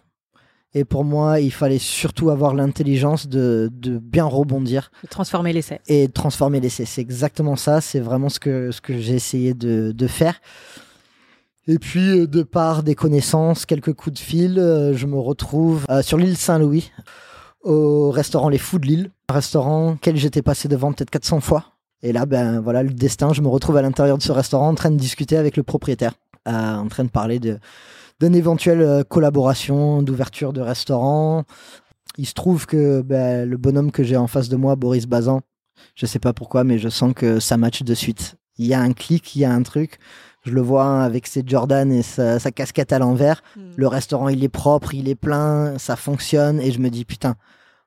et 0.76 0.84
pour 0.84 1.04
moi, 1.04 1.38
il 1.38 1.52
fallait 1.52 1.78
surtout 1.78 2.30
avoir 2.30 2.52
l'intelligence 2.52 3.28
de, 3.28 3.70
de, 3.72 3.98
bien 3.98 4.24
rebondir. 4.24 4.90
De 5.04 5.08
transformer 5.08 5.52
l'essai. 5.52 5.80
Et 5.86 6.08
de 6.08 6.12
transformer 6.12 6.58
l'essai. 6.58 6.84
C'est 6.84 7.00
exactement 7.00 7.54
ça. 7.54 7.80
C'est 7.80 8.00
vraiment 8.00 8.28
ce 8.28 8.40
que, 8.40 8.72
ce 8.72 8.80
que 8.80 8.98
j'ai 8.98 9.14
essayé 9.14 9.54
de, 9.54 9.92
de, 9.92 10.06
faire. 10.08 10.40
Et 11.68 11.78
puis, 11.78 12.20
euh, 12.20 12.26
de 12.26 12.42
par 12.42 12.82
des 12.82 12.96
connaissances, 12.96 13.66
quelques 13.66 13.92
coups 13.92 14.14
de 14.14 14.18
fil, 14.18 14.58
euh, 14.58 14.94
je 14.94 15.06
me 15.06 15.18
retrouve 15.18 15.84
euh, 15.90 16.02
sur 16.02 16.18
l'île 16.18 16.36
Saint-Louis, 16.36 16.90
au 17.64 18.10
restaurant 18.10 18.48
Les 18.48 18.58
Fous 18.58 18.78
de 18.78 18.86
l'île. 18.86 19.10
Un 19.28 19.34
restaurant 19.34 19.92
auquel 19.92 20.16
j'étais 20.16 20.42
passé 20.42 20.68
devant 20.68 20.92
peut-être 20.92 21.10
400 21.10 21.40
fois. 21.40 21.64
Et 22.02 22.12
là, 22.12 22.26
ben 22.26 22.60
voilà, 22.60 22.82
le 22.82 22.90
destin, 22.90 23.32
je 23.32 23.40
me 23.40 23.48
retrouve 23.48 23.78
à 23.78 23.82
l'intérieur 23.82 24.18
de 24.18 24.22
ce 24.22 24.30
restaurant 24.30 24.68
en 24.68 24.74
train 24.74 24.90
de 24.90 24.96
discuter 24.96 25.36
avec 25.36 25.56
le 25.56 25.62
propriétaire, 25.62 26.12
en 26.44 26.86
train 26.88 27.04
de 27.04 27.08
parler 27.08 27.40
d'une 27.40 28.34
éventuelle 28.34 28.82
euh, 28.82 29.02
collaboration 29.02 30.02
d'ouverture 30.02 30.52
de 30.52 30.60
restaurant. 30.60 31.44
Il 32.18 32.26
se 32.26 32.34
trouve 32.34 32.66
que 32.66 33.00
ben, 33.00 33.48
le 33.48 33.56
bonhomme 33.56 33.90
que 33.90 34.04
j'ai 34.04 34.16
en 34.16 34.26
face 34.26 34.50
de 34.50 34.56
moi, 34.56 34.76
Boris 34.76 35.06
Bazan, 35.06 35.40
je 35.94 36.06
sais 36.06 36.18
pas 36.18 36.32
pourquoi, 36.32 36.62
mais 36.62 36.78
je 36.78 36.88
sens 36.90 37.14
que 37.14 37.40
ça 37.40 37.56
match 37.56 37.82
de 37.82 37.94
suite. 37.94 38.36
Il 38.58 38.66
y 38.66 38.74
a 38.74 38.80
un 38.80 38.92
clic, 38.92 39.34
il 39.34 39.40
y 39.40 39.44
a 39.44 39.52
un 39.52 39.62
truc. 39.62 39.98
Je 40.44 40.52
le 40.52 40.60
vois 40.60 41.02
avec 41.02 41.26
ses 41.26 41.42
Jordan 41.44 41.90
et 41.90 42.02
sa, 42.02 42.38
casquette 42.50 42.92
à 42.92 42.98
l'envers. 42.98 43.42
Hmm. 43.56 43.70
Le 43.76 43.86
restaurant, 43.88 44.28
il 44.28 44.44
est 44.44 44.48
propre, 44.48 44.94
il 44.94 45.08
est 45.08 45.14
plein, 45.14 45.78
ça 45.78 45.96
fonctionne. 45.96 46.60
Et 46.60 46.70
je 46.70 46.78
me 46.78 46.90
dis, 46.90 47.04
putain, 47.04 47.34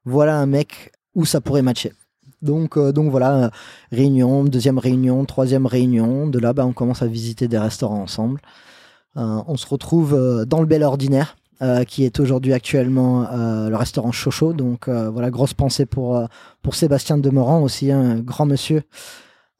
voilà 0.05 0.37
un 0.37 0.45
mec 0.45 0.91
où 1.15 1.25
ça 1.25 1.41
pourrait 1.41 1.61
matcher. 1.61 1.93
Donc, 2.41 2.77
euh, 2.77 2.91
donc 2.91 3.09
voilà, 3.09 3.51
réunion, 3.91 4.43
deuxième 4.43 4.77
réunion, 4.77 5.25
troisième 5.25 5.65
réunion. 5.65 6.27
De 6.27 6.39
là, 6.39 6.53
ben, 6.53 6.65
on 6.65 6.73
commence 6.73 7.01
à 7.01 7.07
visiter 7.07 7.47
des 7.47 7.57
restaurants 7.57 8.01
ensemble. 8.01 8.41
Euh, 9.17 9.41
on 9.47 9.57
se 9.57 9.65
retrouve 9.65 10.13
euh, 10.13 10.45
dans 10.45 10.59
le 10.59 10.67
Bel 10.67 10.83
Ordinaire, 10.83 11.37
euh, 11.61 11.83
qui 11.83 12.03
est 12.03 12.19
aujourd'hui 12.19 12.53
actuellement 12.53 13.27
le 13.31 13.75
restaurant 13.75 14.11
Chocho. 14.11 14.53
Donc 14.53 14.89
voilà, 14.89 15.29
grosse 15.29 15.53
pensée 15.53 15.85
pour, 15.85 16.21
pour 16.61 16.75
Sébastien 16.75 17.17
Demorand 17.17 17.61
aussi, 17.61 17.91
un 17.91 18.19
grand 18.19 18.45
monsieur. 18.45 18.83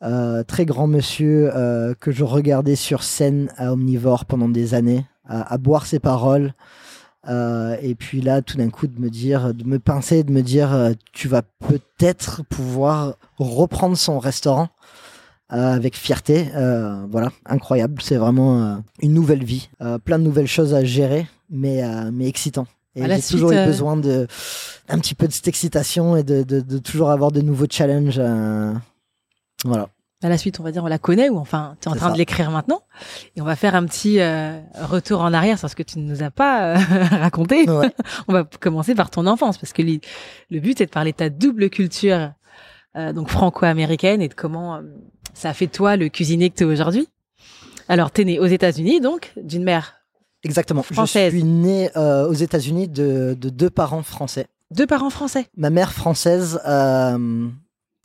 Très 0.01 0.65
grand 0.65 0.87
monsieur 0.87 1.51
que 1.99 2.11
je 2.11 2.23
regardais 2.23 2.75
sur 2.75 3.03
scène 3.03 3.49
à 3.57 3.73
Omnivore 3.73 4.25
pendant 4.25 4.49
des 4.49 4.73
années, 4.73 5.05
à, 5.27 5.57
boire 5.57 5.85
ses 5.85 5.99
paroles. 5.99 6.53
et 7.27 7.95
puis 7.97 8.21
là, 8.21 8.41
tout 8.41 8.57
d'un 8.57 8.69
coup, 8.69 8.87
de 8.87 8.99
me 8.99 9.09
dire, 9.09 9.53
de 9.53 9.63
me 9.63 9.79
pincer, 9.79 10.23
de 10.23 10.31
me 10.31 10.41
dire, 10.41 10.93
tu 11.13 11.27
vas 11.27 11.41
peut-être 11.41 12.43
pouvoir 12.45 13.15
reprendre 13.37 13.97
son 13.97 14.19
restaurant. 14.19 14.69
Euh, 15.53 15.73
avec 15.73 15.95
fierté. 15.95 16.49
Euh, 16.55 17.05
voilà, 17.09 17.31
incroyable. 17.45 18.01
C'est 18.01 18.17
vraiment 18.17 18.61
euh, 18.61 18.75
une 19.01 19.13
nouvelle 19.13 19.45
vie, 19.45 19.69
plein 20.03 20.19
de 20.19 20.23
nouvelles 20.23 20.47
choses 20.47 20.73
à 20.73 20.83
gérer, 20.83 21.25
mais 21.49 21.81
mais 22.11 22.27
excitant. 22.27 22.67
Et 22.95 23.05
j'ai 23.05 23.21
toujours 23.21 23.51
eu 23.51 23.65
besoin 23.65 23.95
de 23.95 24.27
un 24.89 24.99
petit 24.99 25.15
peu 25.15 25.27
de 25.27 25.31
cette 25.31 25.47
excitation 25.47 26.17
et 26.17 26.23
de, 26.23 26.43
de, 26.43 26.59
de 26.59 26.77
toujours 26.79 27.11
avoir 27.11 27.31
de 27.31 27.41
nouveaux 27.41 27.67
challenges. 27.69 28.19
Voilà. 29.67 29.89
À 30.23 30.29
la 30.29 30.37
suite, 30.39 30.59
on 30.59 30.63
va 30.63 30.71
dire, 30.71 30.83
on 30.83 30.87
la 30.87 30.97
connaît 30.97 31.29
ou 31.29 31.37
enfin, 31.37 31.75
tu 31.79 31.87
es 31.87 31.91
en 31.91 31.95
train 31.95 32.11
de 32.11 32.17
l'écrire 32.17 32.49
maintenant. 32.49 32.81
Et 33.35 33.41
on 33.41 33.45
va 33.45 33.55
faire 33.55 33.75
un 33.75 33.85
petit 33.85 34.19
retour 34.73 35.21
en 35.21 35.31
arrière 35.31 35.59
sur 35.59 35.69
ce 35.69 35.75
que 35.75 35.83
tu 35.83 35.99
ne 35.99 36.09
nous 36.09 36.23
as 36.23 36.31
pas 36.31 36.73
raconté. 37.11 37.69
Ouais. 37.69 37.91
on 38.27 38.33
va 38.33 38.43
commencer 38.59 38.95
par 38.95 39.11
ton 39.11 39.27
enfance 39.27 39.59
parce 39.59 39.73
que 39.73 39.83
le 39.83 40.59
but 40.59 40.81
est 40.81 40.87
de 40.87 40.91
parler 40.91 41.11
de 41.11 41.17
ta 41.17 41.29
double 41.29 41.69
culture, 41.69 42.31
donc 42.95 43.29
franco-américaine 43.29 44.23
et 44.23 44.27
de 44.27 44.33
comment 44.33 44.81
ça 45.35 45.49
a 45.49 45.53
fait 45.53 45.67
toi 45.67 45.97
le 45.97 46.09
cuisinier 46.09 46.49
que 46.49 46.55
tu 46.55 46.63
es 46.63 46.65
aujourd'hui. 46.65 47.07
Alors, 47.89 48.11
tu 48.11 48.21
es 48.21 48.25
né 48.25 48.39
aux 48.39 48.47
États-Unis, 48.47 48.99
donc, 49.01 49.33
d'une 49.37 49.63
mère 49.63 49.93
Exactement. 50.43 50.83
Française. 50.83 51.31
Je 51.31 51.37
suis 51.37 51.43
né 51.43 51.89
euh, 51.95 52.27
aux 52.27 52.33
États-Unis 52.33 52.87
de, 52.87 53.35
deux 53.39 53.69
parents 53.69 54.03
français. 54.03 54.47
Deux 54.71 54.87
parents 54.87 55.09
français 55.09 55.47
Ma 55.55 55.69
mère 55.69 55.93
française 55.93 56.59
euh, 56.65 57.47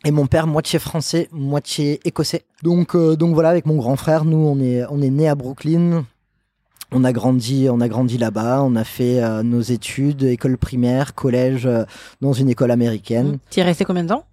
et 0.05 0.11
mon 0.11 0.27
père 0.27 0.47
moitié 0.47 0.79
français, 0.79 1.29
moitié 1.33 2.01
écossais. 2.05 2.43
Donc, 2.63 2.95
euh, 2.95 3.17
donc 3.17 3.35
voilà, 3.35 3.51
avec 3.51 3.67
mon 3.67 3.77
grand 3.77 3.97
frère, 3.97 4.25
nous, 4.25 4.39
on 4.39 4.61
est, 4.61 4.85
on 4.91 5.01
est 5.01 5.11
né 5.11 5.29
à 5.29 5.35
Brooklyn. 5.35 6.05
On 6.91 7.05
a 7.05 7.13
grandi, 7.13 7.69
on 7.71 7.81
a 7.81 7.89
grandi 7.89 8.19
là-bas. 8.19 8.63
On 8.63 8.77
a 8.77 8.85
fait 8.85 9.23
nos 9.43 9.63
études, 9.63 10.25
école 10.25 10.59
primaire, 10.59 11.15
collège, 11.15 11.67
dans 12.21 12.35
une 12.35 12.51
école 12.51 12.71
américaine. 12.71 13.39
Tu 13.49 13.61
y 13.61 13.63
es 13.63 13.65
resté 13.65 13.87
combien 13.87 14.05
de 14.05 14.09
temps? 14.11 14.27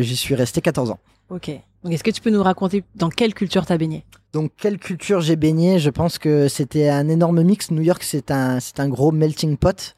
J'y 0.00 0.16
suis 0.16 0.34
resté 0.34 0.62
14 0.62 0.92
ans. 0.92 0.98
Ok. 1.28 1.50
Donc, 1.82 1.92
est-ce 1.92 2.02
que 2.02 2.10
tu 2.10 2.20
peux 2.20 2.30
nous 2.30 2.42
raconter 2.42 2.84
dans 2.94 3.10
quelle 3.10 3.34
culture 3.34 3.66
tu 3.66 3.72
as 3.72 3.78
baigné? 3.78 4.04
Donc, 4.32 4.52
quelle 4.56 4.78
culture 4.78 5.20
j'ai 5.20 5.36
baigné? 5.36 5.78
Je 5.78 5.90
pense 5.90 6.18
que 6.18 6.48
c'était 6.48 6.88
un 6.88 7.08
énorme 7.08 7.42
mix. 7.42 7.70
New 7.70 7.82
York, 7.82 8.02
c'est 8.02 8.30
un, 8.30 8.60
c'est 8.60 8.80
un 8.80 8.88
gros 8.88 9.12
melting 9.12 9.56
pot. 9.56 9.96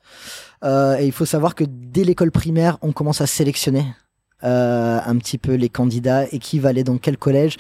Euh, 0.64 0.98
et 0.98 1.06
il 1.06 1.12
faut 1.12 1.24
savoir 1.24 1.54
que 1.54 1.64
dès 1.66 2.04
l'école 2.04 2.30
primaire, 2.30 2.78
on 2.82 2.92
commence 2.92 3.20
à 3.20 3.26
sélectionner 3.26 3.84
euh, 4.44 5.01
un 5.05 5.16
petit 5.16 5.37
peu 5.37 5.55
les 5.55 5.68
candidats 5.68 6.24
et 6.31 6.38
qui 6.38 6.61
va 6.61 6.68
aller 6.68 6.85
dans 6.85 6.96
quel 6.96 7.18
collège. 7.18 7.57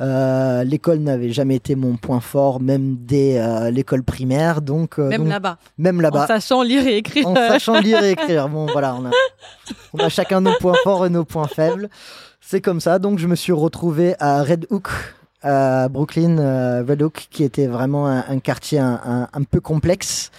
Euh, 0.00 0.64
l'école 0.64 0.98
n'avait 0.98 1.30
jamais 1.30 1.54
été 1.54 1.76
mon 1.76 1.96
point 1.96 2.18
fort, 2.18 2.58
même 2.58 2.96
dès 2.98 3.38
euh, 3.38 3.70
l'école 3.70 4.02
primaire. 4.02 4.60
Donc 4.60 4.98
même 4.98 5.28
là-bas. 5.28 5.58
Même 5.78 6.00
là-bas. 6.00 6.24
En 6.24 6.26
sachant 6.26 6.62
lire 6.62 6.84
et 6.84 6.96
écrire. 6.96 7.28
En 7.28 7.34
sachant 7.36 7.78
lire 7.78 8.02
et 8.02 8.10
écrire. 8.10 8.48
Bon, 8.48 8.66
voilà, 8.66 8.96
on 8.96 9.06
a, 9.06 9.10
on 9.92 9.98
a 9.98 10.08
chacun 10.08 10.40
nos 10.40 10.54
points 10.54 10.74
forts 10.82 11.06
et 11.06 11.10
nos 11.10 11.24
points 11.24 11.46
faibles. 11.46 11.88
C'est 12.40 12.60
comme 12.60 12.80
ça. 12.80 12.98
Donc, 12.98 13.20
je 13.20 13.28
me 13.28 13.36
suis 13.36 13.52
retrouvé 13.52 14.16
à 14.18 14.42
Red 14.42 14.66
Hook, 14.70 14.88
à 15.42 15.88
Brooklyn, 15.88 16.82
Red 16.88 17.02
Hook, 17.02 17.28
qui 17.30 17.44
était 17.44 17.66
vraiment 17.68 18.08
un, 18.08 18.38
quartier 18.40 18.80
un, 18.80 19.28
peu 19.48 19.60
complexe, 19.60 20.30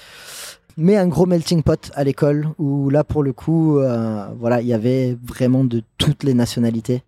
mais 0.78 0.96
un 0.96 1.08
gros 1.08 1.26
melting 1.26 1.64
pot 1.64 1.92
à 1.96 2.04
l'école 2.04 2.48
où 2.60 2.90
là, 2.90 3.04
pour 3.04 3.24
le 3.24 3.34
coup, 3.34 3.80
euh, 3.80 4.28
voilà, 4.40 4.62
il 4.62 4.68
y 4.68 4.74
avait 4.74 5.18
vraiment 5.26 5.64
de 5.64 5.82
toutes 5.98 6.24
les 6.24 6.36
nationalités. 6.36 7.02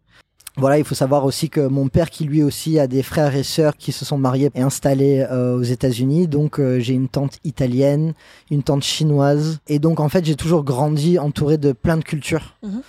Voilà, 0.57 0.77
il 0.77 0.83
faut 0.83 0.95
savoir 0.95 1.23
aussi 1.23 1.49
que 1.49 1.67
mon 1.67 1.87
père, 1.87 2.09
qui 2.09 2.25
lui 2.25 2.43
aussi 2.43 2.79
a 2.79 2.87
des 2.87 3.03
frères 3.03 3.33
et 3.35 3.43
sœurs 3.43 3.77
qui 3.77 3.93
se 3.93 4.03
sont 4.03 4.17
mariés 4.17 4.49
et 4.55 4.61
installés 4.61 5.25
euh, 5.31 5.55
aux 5.55 5.63
États-Unis, 5.63 6.27
donc 6.27 6.59
euh, 6.59 6.79
j'ai 6.79 6.95
une 6.95 7.07
tante 7.07 7.37
italienne, 7.45 8.13
une 8.51 8.63
tante 8.63 8.83
chinoise, 8.83 9.59
et 9.67 9.79
donc 9.79 10.01
en 10.01 10.09
fait 10.09 10.25
j'ai 10.25 10.35
toujours 10.35 10.65
grandi 10.65 11.17
entouré 11.17 11.57
de 11.57 11.71
plein 11.71 11.95
de 11.95 12.03
cultures. 12.03 12.57
Mhm. 12.63 12.81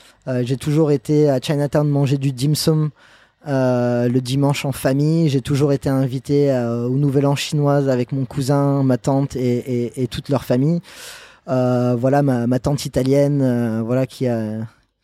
J'ai 0.42 0.56
toujours 0.56 0.92
été 0.92 1.28
à 1.28 1.40
Chinatown 1.40 1.88
manger 1.88 2.16
du 2.16 2.30
dim 2.30 2.54
sum 2.54 2.90
le 3.46 4.18
dimanche 4.18 4.64
en 4.64 4.72
famille. 4.72 5.28
J'ai 5.28 5.40
toujours 5.40 5.72
été 5.72 5.88
invité 5.88 6.52
au 6.52 6.96
Nouvel 6.96 7.26
An 7.26 7.36
chinoise 7.36 7.88
avec 7.88 8.12
mon 8.12 8.24
cousin, 8.24 8.82
ma 8.82 8.98
tante 8.98 9.36
et, 9.36 9.58
et, 9.58 10.02
et 10.02 10.06
toute 10.08 10.28
leur 10.28 10.44
famille. 10.44 10.80
voilà 11.46 12.22
ma, 12.22 12.46
ma, 12.46 12.58
tante 12.58 12.84
italienne, 12.86 13.82
voilà 13.82 14.06
qui 14.06 14.26
a 14.26 14.60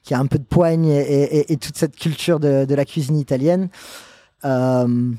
qui 0.07 0.14
a 0.14 0.20
un 0.20 0.27
peu 0.27 0.38
de 0.38 0.44
poigne 0.44 0.87
et, 0.87 1.57
toute 1.61 1.77
cette 1.77 1.96
culture 1.96 2.38
de, 2.38 2.75
la 2.75 2.85
cuisine 2.85 3.18
italienne. 3.18 3.68
Euh, 4.44 5.11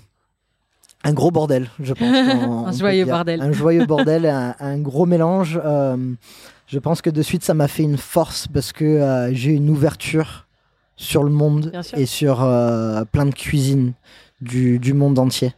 un 1.03 1.13
gros 1.13 1.29
bordel, 1.29 1.67
je 1.81 1.93
pense. 1.93 2.07
un 2.67 2.71
joyeux 2.71 3.05
bordel. 3.05 3.41
Un 3.41 3.51
joyeux 3.51 3.85
bordel, 3.87 4.25
un, 4.25 4.77
gros 4.79 5.05
mélange. 5.05 5.59
Euh, 5.63 5.97
je 6.67 6.79
pense 6.79 7.01
que 7.01 7.09
de 7.09 7.21
suite, 7.21 7.43
ça 7.43 7.53
m'a 7.53 7.67
fait 7.67 7.83
une 7.83 7.97
force 7.97 8.47
parce 8.47 8.71
que 8.71 8.85
euh, 8.85 9.33
j'ai 9.33 9.51
une 9.51 9.69
ouverture 9.69 10.46
sur 10.97 11.23
le 11.23 11.29
monde 11.29 11.71
et 11.95 12.05
sur 12.05 12.37
plein 13.11 13.25
de 13.25 13.33
cuisines 13.33 13.93
du, 14.41 14.79
du 14.79 14.93
monde 14.93 15.19
entier. 15.19 15.53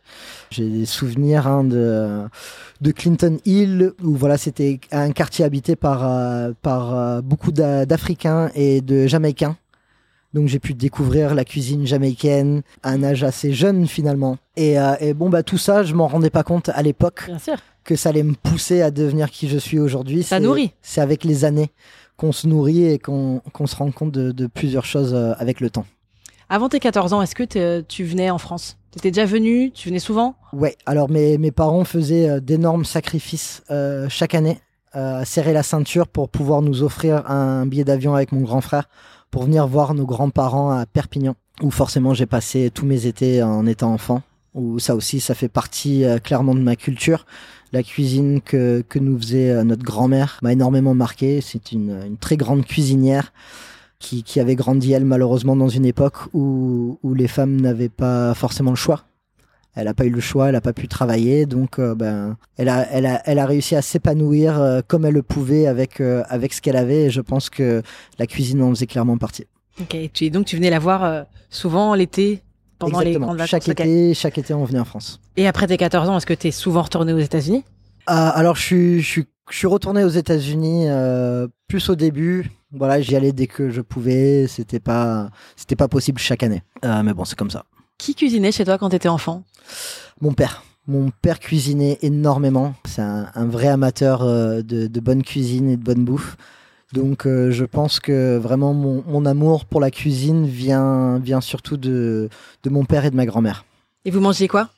J'ai 0.51 0.67
des 0.69 0.85
souvenirs 0.85 1.47
hein, 1.47 1.63
de, 1.63 2.23
de 2.81 2.91
Clinton 2.91 3.37
Hill, 3.45 3.91
où 4.03 4.15
voilà, 4.15 4.37
c'était 4.37 4.79
un 4.91 5.11
quartier 5.11 5.45
habité 5.45 5.75
par, 5.75 6.07
euh, 6.07 6.51
par 6.61 6.95
euh, 6.95 7.21
beaucoup 7.21 7.51
d'Africains 7.51 8.49
et 8.55 8.81
de 8.81 9.07
Jamaïcains. 9.07 9.57
Donc 10.33 10.47
j'ai 10.47 10.59
pu 10.59 10.75
découvrir 10.75 11.33
la 11.33 11.43
cuisine 11.43 11.87
jamaïcaine 11.87 12.61
à 12.83 12.91
un 12.91 13.01
âge 13.01 13.23
assez 13.23 13.51
jeune 13.51 13.87
finalement. 13.87 14.37
Et, 14.55 14.79
euh, 14.79 14.93
et 14.99 15.15
bon 15.15 15.27
bah 15.27 15.41
tout 15.41 15.57
ça, 15.57 15.81
je 15.81 15.95
m'en 15.95 16.07
rendais 16.07 16.29
pas 16.29 16.43
compte 16.43 16.69
à 16.69 16.83
l'époque 16.83 17.31
que 17.83 17.95
ça 17.95 18.09
allait 18.09 18.21
me 18.21 18.35
pousser 18.35 18.83
à 18.83 18.91
devenir 18.91 19.31
qui 19.31 19.47
je 19.49 19.57
suis 19.57 19.79
aujourd'hui. 19.79 20.21
Ça 20.21 20.39
nourrit. 20.39 20.71
C'est 20.83 21.01
avec 21.01 21.23
les 21.23 21.45
années 21.45 21.71
qu'on 22.19 22.31
se 22.33 22.47
nourrit 22.47 22.83
et 22.83 22.99
qu'on 22.99 23.41
se 23.65 23.75
rend 23.75 23.91
compte 23.91 24.11
de, 24.11 24.31
de 24.31 24.47
plusieurs 24.47 24.85
choses 24.85 25.15
avec 25.39 25.61
le 25.61 25.69
temps. 25.69 25.85
Avant 26.49 26.67
tes 26.67 26.79
14 26.79 27.13
ans, 27.13 27.21
est-ce 27.21 27.35
que 27.35 27.43
t'es- 27.43 27.83
tu 27.83 28.03
venais 28.03 28.29
en 28.29 28.37
France? 28.39 28.77
T'étais 28.91 29.11
déjà 29.11 29.25
venu? 29.25 29.71
Tu 29.71 29.89
venais 29.89 29.99
souvent? 29.99 30.35
Ouais, 30.51 30.75
alors 30.87 31.09
mes, 31.09 31.37
mes 31.37 31.51
parents 31.51 31.83
faisaient 31.83 32.27
euh, 32.27 32.39
d'énormes 32.39 32.85
sacrifices 32.85 33.61
euh, 33.69 34.07
chaque 34.09 34.33
année, 34.33 34.59
euh, 34.95 35.23
serrer 35.25 35.53
la 35.53 35.61
ceinture 35.61 36.07
pour 36.07 36.27
pouvoir 36.27 36.63
nous 36.63 36.81
offrir 36.81 37.29
un 37.29 37.67
billet 37.67 37.83
d'avion 37.83 38.15
avec 38.15 38.31
mon 38.31 38.41
grand 38.41 38.61
frère 38.61 38.89
pour 39.29 39.43
venir 39.43 39.67
voir 39.67 39.93
nos 39.93 40.07
grands-parents 40.07 40.71
à 40.71 40.87
Perpignan, 40.87 41.35
où 41.61 41.69
forcément 41.69 42.15
j'ai 42.15 42.25
passé 42.25 42.71
tous 42.73 42.87
mes 42.87 43.05
étés 43.05 43.43
en 43.43 43.67
étant 43.67 43.93
enfant, 43.93 44.23
où 44.53 44.79
ça 44.79 44.95
aussi, 44.95 45.19
ça 45.19 45.35
fait 45.35 45.49
partie 45.49 46.05
euh, 46.05 46.19
clairement 46.19 46.55
de 46.55 46.61
ma 46.61 46.75
culture. 46.75 47.25
La 47.71 47.83
cuisine 47.83 48.41
que, 48.41 48.83
que 48.87 48.99
nous 48.99 49.17
faisait 49.19 49.51
euh, 49.51 49.63
notre 49.63 49.83
grand-mère 49.83 50.39
m'a 50.41 50.53
énormément 50.53 50.95
marqué. 50.95 51.41
C'est 51.41 51.71
une, 51.71 52.17
très 52.19 52.37
grande 52.37 52.65
cuisinière 52.65 53.31
qui, 53.99 54.23
qui 54.23 54.39
avait 54.39 54.55
grandi, 54.55 54.93
elle, 54.93 55.05
malheureusement, 55.05 55.55
dans 55.55 55.67
une 55.67 55.85
époque 55.85 56.17
où, 56.33 56.97
où 57.03 57.13
les 57.13 57.27
femmes 57.27 57.59
n'avaient 57.61 57.89
pas 57.89 58.33
forcément 58.33 58.71
le 58.71 58.77
choix. 58.77 59.03
Elle 59.75 59.85
n'a 59.85 59.93
pas 59.93 60.05
eu 60.05 60.09
le 60.09 60.19
choix, 60.19 60.47
elle 60.47 60.53
n'a 60.53 60.61
pas 60.61 60.73
pu 60.73 60.87
travailler, 60.87 61.45
donc 61.45 61.77
euh, 61.77 61.93
ben, 61.93 62.35
elle, 62.57 62.69
a, 62.69 62.87
elle, 62.91 63.05
a, 63.05 63.21
elle 63.25 63.37
a 63.37 63.45
réussi 63.45 63.75
à 63.75 63.81
s'épanouir 63.81 64.81
comme 64.87 65.05
elle 65.05 65.13
le 65.13 65.21
pouvait 65.21 65.67
avec, 65.67 66.01
avec 66.01 66.53
ce 66.53 66.61
qu'elle 66.61 66.75
avait, 66.75 67.03
et 67.03 67.09
je 67.11 67.21
pense 67.21 67.49
que 67.49 67.83
la 68.17 68.25
cuisine 68.25 68.63
en 68.63 68.71
faisait 68.71 68.87
clairement 68.87 69.17
partie. 69.17 69.45
Ok. 69.79 69.95
Donc 70.31 70.47
tu 70.47 70.55
venais 70.55 70.71
la 70.71 70.79
voir 70.79 71.27
souvent 71.49 71.93
l'été, 71.93 72.41
pendant 72.79 72.99
les 72.99 73.07
Exactement. 73.07 73.25
grandes 73.27 73.37
vacances. 73.37 73.49
chaque 73.51 73.69
été, 73.69 74.13
chaque 74.13 74.37
été, 74.37 74.53
on 74.53 74.63
venait 74.63 74.79
en 74.79 74.85
France. 74.85 75.19
Et 75.37 75.47
après 75.47 75.67
tes 75.67 75.77
14 75.77 76.09
ans, 76.09 76.17
est-ce 76.17 76.25
que 76.25 76.33
t'es 76.33 76.51
souvent 76.51 76.81
retourné 76.81 77.13
aux 77.13 77.19
États-Unis? 77.19 77.63
Ah, 78.07 78.29
alors, 78.29 78.55
je 78.55 78.61
suis, 78.63 79.01
je, 79.01 79.07
suis, 79.07 79.25
je 79.51 79.57
suis 79.57 79.67
retourné 79.67 80.03
aux 80.03 80.09
États-Unis 80.09 80.85
euh, 80.87 81.47
plus 81.67 81.89
au 81.89 81.95
début. 81.95 82.49
Voilà, 82.71 83.01
j'y 83.01 83.15
allais 83.15 83.31
dès 83.33 83.47
que 83.47 83.69
je 83.69 83.81
pouvais. 83.81 84.47
C'était 84.47 84.79
pas, 84.79 85.29
c'était 85.55 85.75
pas 85.75 85.87
possible 85.87 86.19
chaque 86.19 86.41
année. 86.43 86.63
Euh, 86.85 87.03
mais 87.03 87.13
bon, 87.13 87.25
c'est 87.25 87.37
comme 87.37 87.51
ça. 87.51 87.65
Qui 87.97 88.15
cuisinait 88.15 88.51
chez 88.51 88.63
toi 88.65 88.77
quand 88.77 88.89
t'étais 88.89 89.09
enfant? 89.09 89.43
Mon 90.21 90.33
père. 90.33 90.63
Mon 90.87 91.11
père 91.21 91.39
cuisinait 91.39 91.99
énormément. 92.01 92.73
C'est 92.85 93.01
un, 93.01 93.27
un 93.35 93.45
vrai 93.45 93.67
amateur 93.67 94.23
euh, 94.23 94.61
de, 94.61 94.87
de 94.87 94.99
bonne 94.99 95.21
cuisine 95.21 95.69
et 95.69 95.77
de 95.77 95.83
bonne 95.83 96.03
bouffe. 96.05 96.35
Donc 96.93 97.27
euh, 97.27 97.51
je 97.51 97.65
pense 97.65 97.99
que 97.99 98.37
vraiment 98.37 98.73
mon, 98.73 99.03
mon 99.07 99.25
amour 99.25 99.65
pour 99.65 99.79
la 99.79 99.91
cuisine 99.91 100.45
vient, 100.47 101.19
vient 101.19 101.41
surtout 101.41 101.77
de, 101.77 102.29
de 102.63 102.69
mon 102.69 102.85
père 102.85 103.05
et 103.05 103.11
de 103.11 103.15
ma 103.15 103.25
grand-mère. 103.25 103.65
Et 104.05 104.11
vous 104.11 104.21
mangiez 104.21 104.47
quoi? 104.47 104.69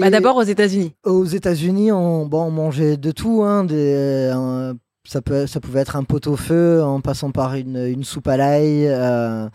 Bah 0.00 0.10
d'abord 0.10 0.36
aux 0.36 0.42
États-Unis. 0.42 0.92
aux 1.04 1.24
États-Unis, 1.24 1.92
on, 1.92 2.26
bon, 2.26 2.42
on 2.42 2.50
mangeait 2.50 2.96
de 2.96 3.10
tout. 3.12 3.42
Hein, 3.44 3.64
des, 3.64 3.74
euh, 4.34 4.74
ça, 5.06 5.22
peut, 5.22 5.46
ça 5.46 5.60
pouvait 5.60 5.80
être 5.80 5.96
un 5.96 6.02
pot-au-feu 6.02 6.82
en 6.82 7.00
passant 7.00 7.30
par 7.30 7.54
une, 7.54 7.76
une 7.86 8.04
soupe 8.04 8.26
à 8.28 8.36
l'ail. 8.36 8.86
euh, 8.88 9.48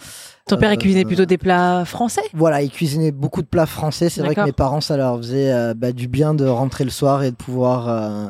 Ton 0.47 0.58
père 0.58 0.71
il 0.71 0.78
Euh, 0.78 0.80
cuisinait 0.80 1.06
plutôt 1.06 1.26
des 1.26 1.38
plats 1.38 1.84
français? 1.86 2.23
Voilà, 2.34 2.63
ils 2.63 2.71
cuisinaient 2.71 3.12
beaucoup 3.12 3.41
de 3.41 3.47
plats 3.47 3.65
français. 3.67 4.10
C'est 4.10 4.21
vrai 4.21 4.34
que 4.34 4.41
mes 4.45 4.54
parents, 4.54 4.82
ça 4.82 4.97
leur 4.97 5.17
faisait 5.17 5.52
euh, 5.52 5.73
bah, 5.76 5.91
du 5.91 6.08
bien 6.08 6.34
de 6.34 6.45
rentrer 6.47 6.86
le 6.86 6.89
soir 6.89 7.21
et 7.23 7.30
de 7.30 7.36
pouvoir 7.36 7.88
euh, 7.89 8.28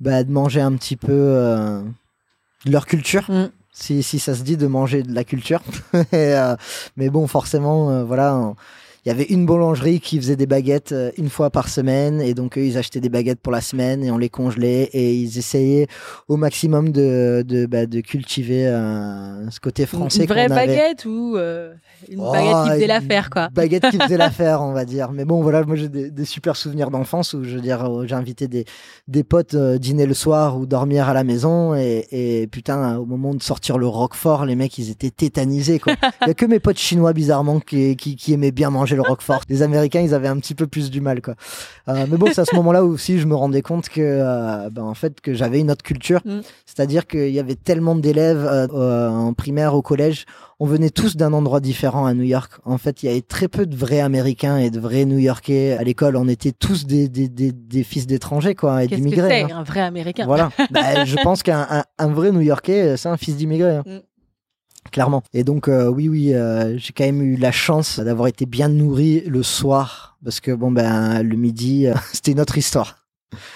bah, 0.00 0.24
de 0.24 0.30
manger 0.30 0.60
un 0.60 0.72
petit 0.72 0.96
peu 0.96 1.12
euh, 1.12 1.82
de 2.64 2.70
leur 2.70 2.86
culture. 2.86 3.30
Mm. 3.30 3.50
Si, 3.72 4.02
si 4.02 4.18
ça 4.18 4.34
se 4.34 4.42
dit 4.42 4.56
de 4.56 4.66
manger 4.66 5.02
de 5.02 5.14
la 5.14 5.24
culture. 5.24 5.60
Et, 5.94 6.34
euh, 6.34 6.56
mais 6.96 7.10
bon, 7.10 7.26
forcément, 7.26 7.90
euh, 7.90 8.04
voilà. 8.04 8.54
Il 9.06 9.10
y 9.10 9.12
avait 9.12 9.24
une 9.24 9.46
boulangerie 9.46 10.00
qui 10.00 10.18
faisait 10.18 10.34
des 10.34 10.46
baguettes 10.46 10.90
euh, 10.90 11.12
une 11.16 11.30
fois 11.30 11.50
par 11.50 11.68
semaine 11.68 12.20
et 12.20 12.34
donc 12.34 12.58
eux 12.58 12.64
ils 12.66 12.76
achetaient 12.76 13.00
des 13.00 13.08
baguettes 13.08 13.38
pour 13.40 13.52
la 13.52 13.60
semaine 13.60 14.02
et 14.02 14.10
on 14.10 14.18
les 14.18 14.28
congelait 14.28 14.90
et 14.92 15.14
ils 15.14 15.38
essayaient 15.38 15.86
au 16.26 16.36
maximum 16.36 16.90
de, 16.90 17.44
de, 17.46 17.66
bah, 17.66 17.86
de 17.86 18.00
cultiver 18.00 18.66
euh, 18.66 19.48
ce 19.50 19.60
côté 19.60 19.86
français 19.86 20.22
Une 20.22 20.26
vraie 20.26 20.50
avait. 20.50 20.66
baguette 20.66 21.04
ou 21.04 21.36
euh, 21.36 21.72
une 22.10 22.18
Oh, 22.20 22.32
baguette 22.32 22.64
qui 22.64 22.70
faisait 22.70 22.82
une 22.82 22.88
l'affaire 22.88 23.30
quoi? 23.30 23.48
Baguette 23.52 23.90
qui 23.90 23.98
faisait 23.98 24.16
l'affaire, 24.26 24.62
on 24.62 24.72
va 24.72 24.84
dire. 24.84 25.12
Mais 25.12 25.24
bon, 25.24 25.40
voilà, 25.42 25.62
moi 25.64 25.76
j'ai 25.76 25.88
des, 25.88 26.10
des 26.10 26.24
super 26.24 26.56
souvenirs 26.56 26.90
d'enfance 26.90 27.32
où 27.32 27.44
je 27.44 27.54
veux 27.56 27.60
dire, 27.60 27.84
euh, 27.84 28.06
j'ai 28.06 28.14
invité 28.14 28.48
des, 28.48 28.64
des 29.08 29.22
potes 29.24 29.54
euh, 29.54 29.78
dîner 29.78 30.06
le 30.06 30.14
soir 30.14 30.58
ou 30.58 30.66
dormir 30.66 31.08
à 31.08 31.14
la 31.14 31.22
maison 31.24 31.74
et, 31.74 32.06
et 32.10 32.46
putain, 32.48 32.96
au 32.98 33.06
moment 33.06 33.34
de 33.34 33.42
sortir 33.42 33.78
le 33.78 33.86
Roquefort, 33.86 34.44
les 34.46 34.56
mecs 34.56 34.76
ils 34.78 34.90
étaient 34.90 35.10
tétanisés 35.10 35.78
quoi. 35.78 35.94
Il 36.22 36.28
y 36.28 36.30
a 36.30 36.34
que 36.34 36.46
mes 36.46 36.58
potes 36.58 36.78
chinois 36.78 37.12
bizarrement 37.12 37.60
qui, 37.60 37.96
qui, 37.96 38.16
qui 38.16 38.32
aimaient 38.32 38.50
bien 38.52 38.70
manger 38.70 38.95
le 38.96 39.02
Roquefort. 39.02 39.42
Les 39.48 39.62
Américains 39.62 40.00
ils 40.00 40.14
avaient 40.14 40.28
un 40.28 40.38
petit 40.38 40.54
peu 40.54 40.66
plus 40.66 40.90
du 40.90 41.00
mal 41.00 41.22
quoi. 41.22 41.34
Euh, 41.88 42.06
mais 42.10 42.16
bon, 42.16 42.26
c'est 42.32 42.40
à 42.40 42.44
ce 42.44 42.54
moment-là 42.56 42.84
aussi 42.84 43.18
je 43.18 43.26
me 43.26 43.34
rendais 43.36 43.62
compte 43.62 43.88
que 43.88 44.00
euh, 44.00 44.68
ben, 44.70 44.82
en 44.82 44.94
fait 44.94 45.20
que 45.20 45.34
j'avais 45.34 45.60
une 45.60 45.70
autre 45.70 45.84
culture, 45.84 46.20
Mm. 46.24 46.40
c'est-à-dire 46.64 47.06
qu'il 47.06 47.30
y 47.30 47.38
avait 47.38 47.54
tellement 47.54 47.94
d'élèves 47.94 48.44
euh, 48.46 49.08
en 49.08 49.32
primaire 49.34 49.74
au 49.74 49.82
collège 49.82 50.24
on 50.58 50.64
venait 50.66 50.88
tous 50.88 51.16
d'un 51.16 51.34
endroit 51.34 51.60
différent 51.60 52.06
à 52.06 52.14
New 52.14 52.22
York. 52.22 52.50
En 52.64 52.78
fait, 52.78 53.02
il 53.02 53.06
y 53.06 53.08
avait 53.10 53.20
très 53.20 53.46
peu 53.46 53.66
de 53.66 53.76
vrais 53.76 54.00
Américains 54.00 54.56
et 54.56 54.70
de 54.70 54.80
vrais 54.80 55.04
New-Yorkais 55.04 55.76
à 55.78 55.82
l'école. 55.82 56.16
On 56.16 56.28
était 56.28 56.52
tous 56.52 56.86
des, 56.86 57.10
des, 57.10 57.28
des, 57.28 57.52
des 57.52 57.84
fils 57.84 58.06
d'étrangers, 58.06 58.54
quoi, 58.54 58.82
et 58.82 58.86
Qu'est-ce 58.88 59.02
que 59.02 59.04
d'immigrés. 59.06 59.28
c'est 59.46 59.52
hein. 59.52 59.58
un 59.58 59.62
vrai 59.64 59.80
Américain? 59.80 60.24
Voilà. 60.24 60.48
Bah, 60.70 61.04
je 61.04 61.16
pense 61.22 61.42
qu'un 61.42 61.66
un, 61.68 61.84
un 61.98 62.06
vrai 62.08 62.32
New-Yorkais, 62.32 62.96
c'est 62.96 63.10
un 63.10 63.18
fils 63.18 63.36
d'immigré. 63.36 63.70
hein. 63.76 63.82
Mm. 63.84 63.98
Clairement. 64.90 65.22
Et 65.32 65.44
donc, 65.44 65.68
euh, 65.68 65.88
oui, 65.88 66.08
oui, 66.08 66.34
euh, 66.34 66.76
j'ai 66.78 66.92
quand 66.92 67.04
même 67.04 67.22
eu 67.22 67.36
la 67.36 67.52
chance 67.52 67.98
d'avoir 68.00 68.28
été 68.28 68.46
bien 68.46 68.68
nourri 68.68 69.20
le 69.26 69.42
soir. 69.42 70.16
Parce 70.24 70.40
que, 70.40 70.50
bon, 70.52 70.70
ben, 70.70 71.22
le 71.22 71.36
midi, 71.36 71.86
euh, 71.86 71.94
c'était 72.12 72.32
une 72.32 72.40
autre 72.40 72.58
histoire. 72.58 73.06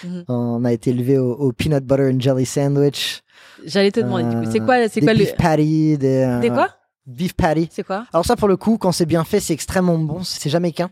Mhm. 0.04 0.24
On 0.28 0.64
a 0.64 0.72
été 0.72 0.90
élevé 0.90 1.18
au, 1.18 1.32
au 1.32 1.52
peanut 1.52 1.84
butter 1.84 2.10
and 2.12 2.20
jelly 2.20 2.44
sandwich. 2.44 3.22
J'allais 3.64 3.90
te 3.90 4.00
demander 4.00 4.24
du 4.24 4.42
coup, 4.42 4.50
c'est 4.50 4.60
quoi 4.60 4.88
c'est 4.88 5.00
quoi 5.00 5.12
le 5.12 5.18
beef 5.18 5.34
patty, 5.36 5.98
des, 5.98 6.38
Des 6.40 6.48
quoi 6.48 6.68
Beef 7.06 7.34
patty. 7.34 7.68
C'est 7.70 7.82
quoi 7.84 8.06
Alors 8.12 8.24
ça, 8.24 8.36
pour 8.36 8.48
le 8.48 8.56
coup, 8.56 8.78
quand 8.78 8.92
c'est 8.92 9.06
bien 9.06 9.24
fait, 9.24 9.40
c'est 9.40 9.52
extrêmement 9.52 9.98
bon. 9.98 10.22
C'est 10.22 10.50
jamaïcain. 10.50 10.90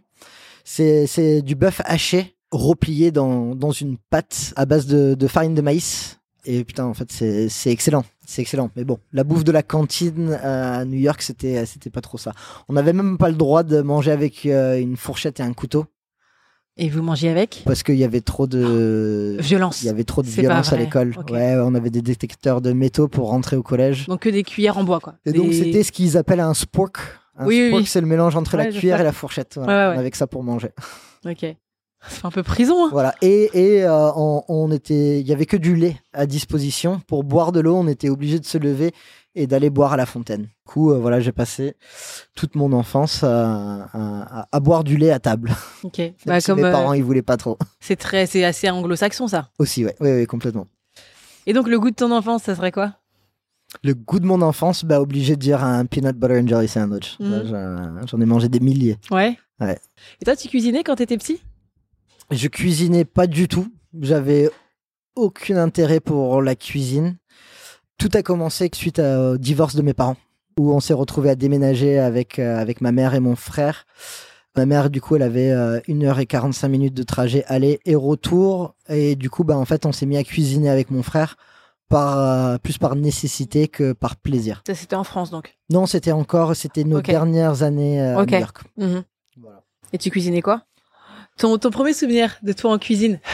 C'est 0.64 1.06
c'est 1.06 1.40
du 1.42 1.54
bœuf 1.54 1.80
haché, 1.84 2.36
replié 2.50 3.10
dans, 3.10 3.54
dans 3.54 3.70
une 3.70 3.96
pâte 4.10 4.52
à 4.56 4.66
base 4.66 4.86
de, 4.86 5.14
de 5.14 5.26
farine 5.26 5.54
de 5.54 5.62
maïs. 5.62 6.18
Et 6.50 6.64
putain, 6.64 6.84
en 6.86 6.94
fait, 6.94 7.12
c'est 7.12 7.70
excellent. 7.70 8.04
C'est 8.26 8.40
excellent. 8.40 8.70
Mais 8.74 8.84
bon, 8.84 8.98
la 9.12 9.22
bouffe 9.22 9.44
de 9.44 9.52
la 9.52 9.62
cantine 9.62 10.32
à 10.42 10.84
New 10.86 10.98
York, 10.98 11.20
c'était 11.20 11.66
c'était 11.66 11.90
pas 11.90 12.00
trop 12.00 12.16
ça. 12.16 12.32
On 12.68 12.72
n'avait 12.72 12.94
même 12.94 13.18
pas 13.18 13.28
le 13.28 13.34
droit 13.34 13.62
de 13.64 13.82
manger 13.82 14.12
avec 14.12 14.46
euh, 14.46 14.80
une 14.80 14.96
fourchette 14.96 15.40
et 15.40 15.42
un 15.42 15.52
couteau 15.52 15.84
Et 16.78 16.88
vous 16.88 17.02
mangez 17.02 17.28
avec? 17.28 17.62
Parce 17.66 17.82
qu'il 17.82 17.96
y 17.96 18.04
avait 18.04 18.22
trop 18.22 18.46
de 18.46 19.36
Violence. 19.40 19.82
il 19.82 19.86
y 19.86 19.88
avait 19.90 20.04
trop 20.04 20.22
de 20.22 20.28
violence 20.28 20.72
à 20.72 20.78
l'école. 20.78 21.14
Ouais, 21.30 21.54
on 21.62 21.74
avait 21.74 21.90
des 21.90 22.00
détecteurs 22.02 22.62
de 22.62 22.72
métaux 22.72 23.08
pour 23.08 23.28
rentrer 23.28 23.56
au 23.56 23.62
collège. 23.62 24.06
Donc 24.06 24.20
que 24.20 24.30
des 24.30 24.42
cuillères 24.42 24.78
en 24.78 24.84
bois 24.84 25.00
quoi. 25.00 25.16
Et 25.26 25.32
donc 25.32 25.52
c'était 25.52 25.82
ce 25.82 25.92
qu'ils 25.92 26.16
appellent 26.16 26.40
un 26.40 26.54
spork. 26.54 26.98
Un 27.36 27.46
Oui, 27.46 27.68
spork, 27.68 27.82
oui. 27.82 27.86
c'est 27.86 28.00
le 28.00 28.06
mélange 28.06 28.36
entre 28.36 28.56
Ouais, 28.56 28.64
la 28.64 28.72
cuillère 28.72 29.00
et 29.00 29.04
la 29.04 29.12
fourchette. 29.12 29.52
Voilà. 29.56 29.72
Ouais, 29.72 29.90
ouais, 29.90 29.96
On 29.96 30.00
avait 30.00 30.10
que 30.10 30.16
ça 30.16 30.26
pour 30.26 30.42
manger. 30.42 30.70
Ok. 31.26 31.44
C'est 32.08 32.24
un 32.24 32.30
peu 32.30 32.42
prison. 32.42 32.86
Hein. 32.86 32.88
Voilà. 32.92 33.14
Et, 33.22 33.50
et 33.54 33.84
euh, 33.84 34.10
on, 34.14 34.42
on 34.48 34.70
était, 34.70 35.20
il 35.20 35.26
y 35.26 35.32
avait 35.32 35.46
que 35.46 35.56
du 35.56 35.74
lait 35.74 35.96
à 36.12 36.26
disposition 36.26 37.00
pour 37.06 37.24
boire 37.24 37.50
de 37.52 37.60
l'eau. 37.60 37.74
On 37.76 37.88
était 37.88 38.08
obligé 38.08 38.38
de 38.38 38.46
se 38.46 38.56
lever 38.58 38.92
et 39.34 39.46
d'aller 39.46 39.68
boire 39.70 39.92
à 39.92 39.96
la 39.96 40.06
fontaine. 40.06 40.42
Du 40.42 40.48
coup, 40.64 40.92
euh, 40.92 40.98
voilà, 40.98 41.20
j'ai 41.20 41.32
passé 41.32 41.74
toute 42.34 42.54
mon 42.54 42.72
enfance 42.72 43.22
à, 43.24 43.88
à- 44.52 44.60
boire 44.60 44.84
du 44.84 44.96
lait 44.96 45.10
à 45.10 45.18
table. 45.18 45.50
Ok. 45.84 46.00
Bah, 46.26 46.40
comme 46.40 46.58
mes 46.60 46.64
euh, 46.64 46.72
parents 46.72 46.92
ils 46.92 47.04
voulaient 47.04 47.22
pas 47.22 47.36
trop. 47.36 47.56
c'est 47.80 47.94
très 47.96 48.26
c'est 48.26 48.44
assez 48.44 48.68
anglo-saxon 48.68 49.28
ça. 49.28 49.50
Aussi, 49.58 49.84
ouais, 49.84 49.94
ouais, 50.00 50.12
ouais, 50.16 50.26
complètement. 50.26 50.66
Et 51.46 51.52
donc 51.52 51.68
le 51.68 51.78
goût 51.80 51.90
de 51.90 51.94
ton 51.96 52.10
enfance, 52.12 52.42
ça 52.44 52.54
serait 52.56 52.72
quoi? 52.72 52.94
Le 53.84 53.94
goût 53.94 54.18
de 54.18 54.26
mon 54.26 54.40
enfance, 54.42 54.84
bah 54.84 55.00
obligé 55.00 55.36
de 55.36 55.40
dire 55.40 55.62
un 55.62 55.84
peanut 55.84 56.16
butter 56.16 56.40
and 56.40 56.46
jelly 56.48 56.68
sandwich. 56.68 57.16
J'en- 57.20 58.06
J'en 58.06 58.20
ai 58.20 58.24
mangé 58.24 58.48
des 58.48 58.60
milliers. 58.60 58.96
Ouais. 59.10 59.36
Ouais. 59.60 59.78
Et 60.20 60.24
toi, 60.24 60.34
tu 60.36 60.48
cuisinais 60.48 60.82
quand 60.84 60.96
t'étais 60.96 61.18
petit? 61.18 61.40
Je 62.30 62.48
cuisinais 62.48 63.04
pas 63.04 63.26
du 63.26 63.48
tout. 63.48 63.68
J'avais 64.00 64.50
aucun 65.16 65.56
intérêt 65.56 66.00
pour 66.00 66.42
la 66.42 66.54
cuisine. 66.54 67.16
Tout 67.96 68.10
a 68.14 68.22
commencé 68.22 68.70
suite 68.74 68.98
au 68.98 69.38
divorce 69.38 69.74
de 69.74 69.82
mes 69.82 69.94
parents, 69.94 70.16
où 70.58 70.72
on 70.72 70.80
s'est 70.80 70.94
retrouvé 70.94 71.30
à 71.30 71.34
déménager 71.34 71.98
avec, 71.98 72.38
euh, 72.38 72.58
avec 72.58 72.80
ma 72.80 72.92
mère 72.92 73.14
et 73.14 73.20
mon 73.20 73.34
frère. 73.34 73.86
Ma 74.56 74.66
mère, 74.66 74.90
du 74.90 75.00
coup, 75.00 75.16
elle 75.16 75.22
avait 75.22 75.50
euh, 75.50 75.80
1h45 75.88 76.68
minutes 76.68 76.94
de 76.94 77.02
trajet 77.02 77.44
aller 77.46 77.80
et 77.84 77.94
retour. 77.94 78.74
Et 78.88 79.16
du 79.16 79.30
coup, 79.30 79.44
bah, 79.44 79.56
en 79.56 79.64
fait, 79.64 79.86
on 79.86 79.92
s'est 79.92 80.06
mis 80.06 80.16
à 80.16 80.24
cuisiner 80.24 80.68
avec 80.68 80.90
mon 80.90 81.02
frère, 81.02 81.36
par, 81.88 82.18
euh, 82.18 82.58
plus 82.58 82.78
par 82.78 82.94
nécessité 82.96 83.68
que 83.68 83.92
par 83.92 84.16
plaisir. 84.16 84.62
Ça 84.66 84.74
c'était 84.74 84.96
en 84.96 85.04
France 85.04 85.30
donc. 85.30 85.56
Non, 85.70 85.86
c'était 85.86 86.12
encore, 86.12 86.54
c'était 86.54 86.84
nos 86.84 87.00
dernières 87.00 87.62
années 87.62 88.00
euh, 88.00 88.18
à 88.18 88.26
New 88.26 88.38
York. 88.38 88.58
Mhm. 88.76 89.02
Voilà. 89.40 89.62
Et 89.92 89.98
tu 89.98 90.10
cuisinais 90.10 90.42
quoi? 90.42 90.62
Ton, 91.38 91.56
ton 91.58 91.70
premier 91.70 91.92
souvenir 91.92 92.36
de 92.42 92.52
toi 92.52 92.72
en 92.72 92.78
cuisine 92.78 93.20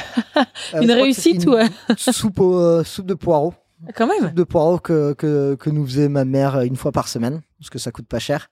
Euh, 0.75 0.81
Une 0.83 0.91
réussite 0.91 1.47
ou 1.47 1.55
euh, 1.55 1.67
soupe, 2.13 2.41
euh, 2.41 2.83
de 2.99 3.15
poireaux. 3.15 3.55
quand 3.95 4.07
même 4.07 4.25
soupe 4.29 4.35
de 4.35 4.43
poireaux 4.43 4.79
que, 4.79 5.13
que, 5.13 5.55
que 5.55 5.71
nous 5.71 5.87
faisait 5.87 6.09
ma 6.09 6.25
mère 6.25 6.61
une 6.63 6.77
fois 6.77 6.91
par 6.93 7.07
semaine, 7.09 7.41
parce 7.59 7.71
que 7.71 7.79
ça 7.79 7.93
coûte 7.93 8.07
pas 8.09 8.19
cher. 8.19 8.51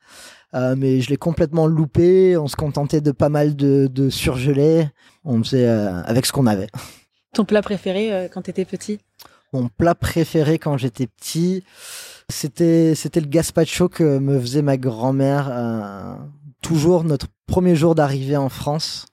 Euh, 0.55 0.75
mais 0.77 1.01
je 1.01 1.11
l'ai 1.11 1.17
complètement 1.17 1.67
loupé. 1.67 2.37
On 2.37 2.47
se 2.47 2.57
contentait 2.57 3.01
de 3.01 3.11
pas 3.11 3.29
mal 3.29 3.57
de, 3.57 3.88
de 3.91 4.11
surgelés. 4.11 4.88
On 5.25 5.43
faisait 5.43 5.67
euh, 5.67 6.03
avec 6.05 6.27
ce 6.27 6.33
qu'on 6.33 6.47
avait. 6.47 6.69
Ton 7.35 7.45
plat 7.45 7.62
préféré 7.62 8.12
euh, 8.12 8.29
quand 8.33 8.43
t'étais 8.43 8.65
petit 8.65 9.01
Mon 9.53 9.69
plat 9.69 9.95
préféré 9.95 10.59
quand 10.59 10.77
j'étais 10.77 11.07
petit, 11.07 11.65
C'était 12.29 12.95
c'était 12.95 13.21
le 13.21 13.27
gazpacho 13.27 13.88
que 13.88 14.19
me 14.19 14.38
faisait 14.41 14.62
ma 14.62 14.77
grand-mère 14.77 15.49
euh, 15.51 16.15
toujours 16.61 17.05
notre 17.05 17.27
premier 17.47 17.75
jour 17.75 17.95
d'arrivée 17.95 18.37
en 18.37 18.49
France. 18.49 19.07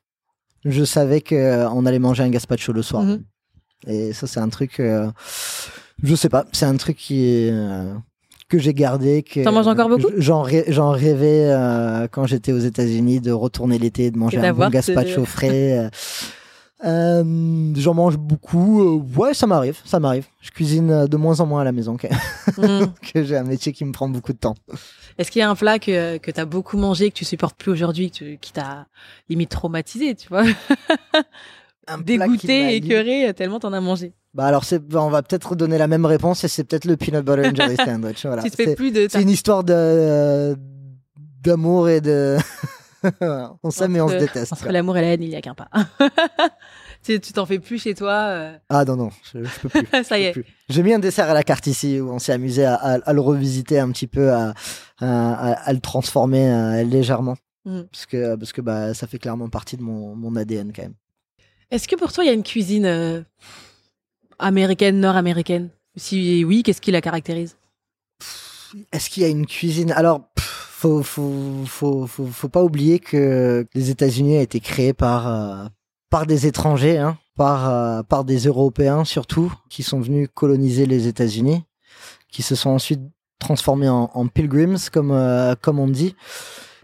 Je 0.70 0.84
savais 0.84 1.22
que 1.22 1.36
euh, 1.36 1.70
allait 1.86 2.00
manger 2.00 2.24
un 2.24 2.30
gazpacho 2.30 2.72
le 2.74 2.82
soir. 2.82 3.04
Mhm. 3.04 3.24
Et 3.88 4.14
ça 4.14 4.28
c'est 4.28 4.40
un 4.40 4.50
truc 4.50 4.80
euh, 4.80 5.10
je 6.04 6.16
sais 6.16 6.30
pas, 6.30 6.46
c'est 6.52 6.66
un 6.66 6.76
truc 6.78 6.98
qui 6.98 7.26
est 7.26 7.50
euh, 7.52 7.94
que 8.50 8.58
j'ai 8.58 8.74
gardé 8.74 9.24
que 9.24 9.44
T'en 9.44 9.52
manges 9.52 9.68
encore 9.68 9.90
beaucoup? 9.90 10.10
J'en 10.18 10.46
j'en 10.68 10.92
rêvais 10.92 11.46
euh, 11.48 12.08
quand 12.12 12.26
j'étais 12.26 12.52
aux 12.52 12.60
États-Unis 12.60 13.20
de 13.22 13.32
retourner 13.32 13.78
l'été 13.80 14.06
et 14.06 14.12
de 14.12 14.18
manger 14.18 14.40
un 14.40 14.54
bon 14.54 14.70
gazpacho 14.70 15.26
frais. 15.26 15.90
j'en 17.76 17.94
mange 17.94 18.18
beaucoup. 18.18 19.04
ouais, 19.18 19.34
ça 19.34 19.48
m'arrive, 19.48 19.78
ça 19.84 20.00
m'arrive. 20.00 20.26
Je 20.42 20.50
cuisine 20.52 21.08
de 21.08 21.18
moins 21.18 21.40
en 21.42 21.46
moins 21.46 21.62
à 21.62 21.64
la 21.66 21.72
maison, 21.74 21.98
Mhm. 22.58 22.88
que 23.14 23.24
j'ai 23.24 23.38
un 23.38 23.44
métier 23.44 23.74
qui 23.74 23.84
me 23.86 23.92
prend 23.92 24.08
beaucoup 24.08 24.32
de 24.34 24.38
temps. 24.38 24.56
Est-ce 25.20 25.30
qu'il 25.32 25.42
y 25.42 25.44
a 25.44 25.50
un 25.50 25.56
plat 25.56 25.80
que, 25.80 26.18
que 26.18 26.32
t'as 26.32 26.46
beaucoup 26.46 26.78
mangé, 26.78 27.10
que 27.12 27.16
tu 27.16 27.26
supportes 27.26 27.58
plus 27.58 27.72
aujourd'hui, 27.72 28.10
tu- 28.10 28.38
qui 28.40 28.54
t'a 28.54 28.88
limite 29.28 29.50
traumatisé, 29.50 30.16
tu 30.16 30.30
vois 30.30 30.44
Un 31.88 31.98
Dégoûté, 31.98 32.76
écœuré, 32.76 33.34
tellement 33.36 33.60
t'en 33.60 33.74
as 33.74 33.82
mangé. 33.82 34.14
Bah 34.34 34.46
alors, 34.46 34.64
c'est, 34.64 34.80
bah, 34.80 35.02
on 35.04 35.10
va 35.10 35.22
peut-être 35.22 35.56
donner 35.56 35.78
la 35.78 35.88
même 35.88 36.06
réponse 36.06 36.44
et 36.44 36.48
c'est 36.48 36.64
peut-être 36.64 36.86
le 36.86 36.96
peanut 36.96 37.26
butter 37.26 37.50
and 37.50 37.56
jelly 37.56 37.76
sandwich. 37.76 38.26
Voilà. 38.26 38.44
tu 38.44 38.50
C'est, 38.56 38.76
de... 38.76 39.22
une 39.22 39.30
histoire 39.30 39.64
de 39.64 40.56
d'amour 41.42 41.90
et 41.90 42.00
de. 42.00 42.38
on 43.64 43.72
s'aime 43.72 43.92
mais 43.94 44.02
on 44.02 44.08
se 44.08 44.16
déteste. 44.16 44.54
Entre 44.54 44.72
l'amour 44.72 44.98
et 44.98 45.02
la 45.02 45.08
haine, 45.14 45.24
il 45.24 45.30
n'y 45.30 45.36
a 45.36 45.42
qu'un 45.42 45.56
pas. 45.56 45.70
tu 47.04 47.20
t'en 47.34 47.46
fais 47.46 47.60
plus 47.60 47.80
chez 47.82 47.96
toi. 47.96 48.14
euh, 48.14 48.58
Ah 48.70 48.86
non 48.86 48.96
non, 48.96 49.10
je, 49.34 49.44
je 49.44 49.60
peux 49.62 49.70
plus. 49.70 49.88
ça 50.04 50.20
y 50.20 50.24
est. 50.24 50.36
J'ai 50.70 50.84
mis 50.84 50.94
un 50.94 51.00
dessert 51.00 51.30
à 51.30 51.34
la 51.34 51.44
carte 51.44 51.68
ici 51.68 52.00
où 52.00 52.12
on 52.12 52.20
s'est 52.20 52.34
amusé 52.34 52.66
à, 52.66 52.76
à- 52.76 53.00
à 53.00 53.14
le 53.14 53.22
revisiter 53.22 53.80
un 53.80 53.90
petit 53.92 54.08
peu, 54.08 54.32
à, 54.32 54.54
le 55.02 55.80
transformer 55.80 56.52
euh, 56.52 56.84
légèrement. 56.84 57.36
Mhm. 57.66 57.88
Parce 57.92 58.06
que, 58.06 58.36
parce 58.36 58.54
que 58.54 58.62
bah, 58.62 58.94
ça 58.94 59.08
fait 59.08 59.20
clairement 59.20 59.50
partie 59.50 59.78
de 59.78 59.82
mon, 59.84 60.16
mon 60.16 60.36
ADN 60.36 60.72
quand 60.74 60.84
même. 60.84 60.96
Est-ce 61.72 61.88
que 61.88 61.96
pour 61.96 62.12
toi, 62.12 62.24
il 62.24 62.28
y 62.28 62.30
a 62.32 62.34
une 62.34 62.44
cuisine 62.44 62.86
euh, 62.86 63.22
américaine, 64.40 65.00
nord-américaine? 65.00 65.70
Si 65.96 66.44
oui, 66.46 66.64
qu'est-ce 66.64 66.82
qui 66.82 66.92
la 66.92 67.02
caractérise? 67.02 67.58
Est-ce 68.92 69.10
qu'il 69.10 69.24
y 69.24 69.26
a 69.26 69.30
une 69.30 69.46
cuisine? 69.46 69.92
Alors, 69.92 70.30
pff, 70.36 70.46
faut, 70.46 71.04
faut, 71.04 71.66
faut, 71.66 72.08
faut, 72.08 72.50
pas 72.50 72.64
oublier 72.64 73.00
que 73.00 73.66
les 73.74 73.90
États-Unis 73.90 74.38
a 74.38 74.42
été 74.42 74.60
créés 74.60 74.94
par, 74.94 75.70
par 76.10 76.26
des 76.26 76.48
étrangers, 76.48 76.98
hein, 76.98 77.18
par, 77.36 77.70
euh, 77.70 78.04
par 78.04 78.24
des 78.26 78.40
Européens 78.40 79.06
surtout, 79.06 79.54
qui 79.70 79.84
sont 79.84 80.00
venus 80.00 80.30
coloniser 80.34 80.86
les 80.86 81.08
États-Unis, 81.08 81.64
qui 82.32 82.42
se 82.42 82.56
sont 82.56 82.72
ensuite 82.72 83.02
transformés 83.40 83.90
en, 83.90 84.10
en 84.14 84.28
pilgrims, 84.28 84.78
comme, 84.92 85.12
euh, 85.12 85.56
comme 85.62 85.80
on 85.80 85.88
dit. 85.88 86.16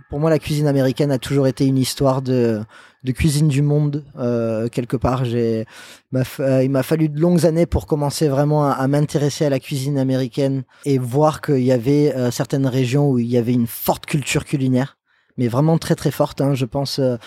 Pour 0.09 0.19
moi, 0.19 0.29
la 0.29 0.39
cuisine 0.39 0.67
américaine 0.67 1.11
a 1.11 1.17
toujours 1.17 1.47
été 1.47 1.65
une 1.65 1.77
histoire 1.77 2.21
de, 2.21 2.61
de 3.05 3.11
cuisine 3.11 3.47
du 3.47 3.61
monde. 3.61 4.03
Euh, 4.17 4.67
quelque 4.67 4.97
part, 4.97 5.25
j'ai, 5.25 5.65
euh, 6.13 6.63
il 6.63 6.69
m'a 6.69 6.83
fallu 6.83 7.07
de 7.07 7.19
longues 7.19 7.45
années 7.45 7.65
pour 7.65 7.87
commencer 7.87 8.27
vraiment 8.27 8.65
à, 8.65 8.71
à 8.71 8.87
m'intéresser 8.87 9.45
à 9.45 9.49
la 9.49 9.59
cuisine 9.59 9.97
américaine 9.97 10.63
et 10.85 10.97
voir 10.97 11.41
qu'il 11.41 11.63
y 11.63 11.71
avait 11.71 12.13
euh, 12.15 12.31
certaines 12.31 12.67
régions 12.67 13.09
où 13.09 13.19
il 13.19 13.27
y 13.27 13.37
avait 13.37 13.53
une 13.53 13.67
forte 13.67 14.05
culture 14.05 14.45
culinaire, 14.45 14.97
mais 15.37 15.47
vraiment 15.47 15.77
très 15.77 15.95
très 15.95 16.11
forte. 16.11 16.41
hein. 16.41 16.53
Je 16.53 16.65
pense, 16.65 16.99
euh, 16.99 17.17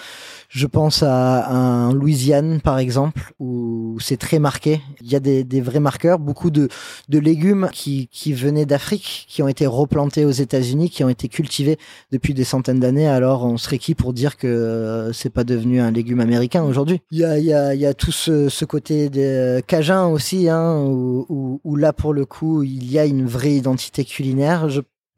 je 0.49 0.67
pense 0.67 1.03
à, 1.03 1.49
un 1.49 1.93
Louisiane 1.93 2.61
par 2.61 2.79
exemple 2.79 3.33
où 3.39 3.97
c'est 4.01 4.17
très 4.17 4.39
marqué. 4.39 4.81
Il 5.03 5.11
y 5.11 5.17
a 5.17 5.21
des, 5.21 5.45
des 5.45 5.61
vrais 5.61 5.81
marqueurs, 5.81 6.19
beaucoup 6.19 6.51
de, 6.51 6.69
de 7.09 7.19
légumes 7.19 7.69
qui, 7.73 8.09
qui 8.09 8.33
venaient 8.33 8.67
d'Afrique, 8.67 9.27
qui 9.29 9.43
ont 9.43 9.49
été 9.49 9.67
replantés 9.67 10.25
aux 10.25 10.31
États-Unis, 10.31 10.91
qui 10.91 11.05
ont 11.05 11.09
été 11.09 11.29
cultivés 11.29 11.79
depuis 12.13 12.35
des 12.35 12.45
centaines 12.45 12.81
d'années. 12.81 13.09
Alors 13.09 13.45
on 13.45 13.57
serait 13.57 13.79
qui 13.79 13.95
pour 13.95 14.13
dire 14.13 14.37
que 14.37 14.47
euh, 14.47 15.13
c'est 15.13 15.31
pas 15.31 15.45
devenu 15.45 15.81
un 15.81 15.91
légume 15.91 16.21
américain 16.21 16.63
aujourd'hui? 16.63 17.03
Il 17.11 17.19
y 17.19 17.25
a, 17.25 17.39
y 17.39 17.53
a, 17.53 17.75
y 17.75 17.87
a 17.87 17.95
tout 17.95 18.13
ce, 18.13 18.49
ce 18.49 18.65
côté 18.65 19.11
des 19.11 19.63
cajun 19.67 20.07
aussi, 20.07 20.49
hein, 20.49 20.79
où, 20.81 21.27
où, 21.29 21.61
où 21.65 21.77
là 21.77 21.93
pour 21.93 22.13
le 22.15 22.25
coup 22.25 22.63
il 22.63 22.91
y 22.91 22.99
a 22.99 23.05
une 23.05 23.27
vraie 23.27 23.55
identité 23.55 24.05
culinaire. 24.05 24.69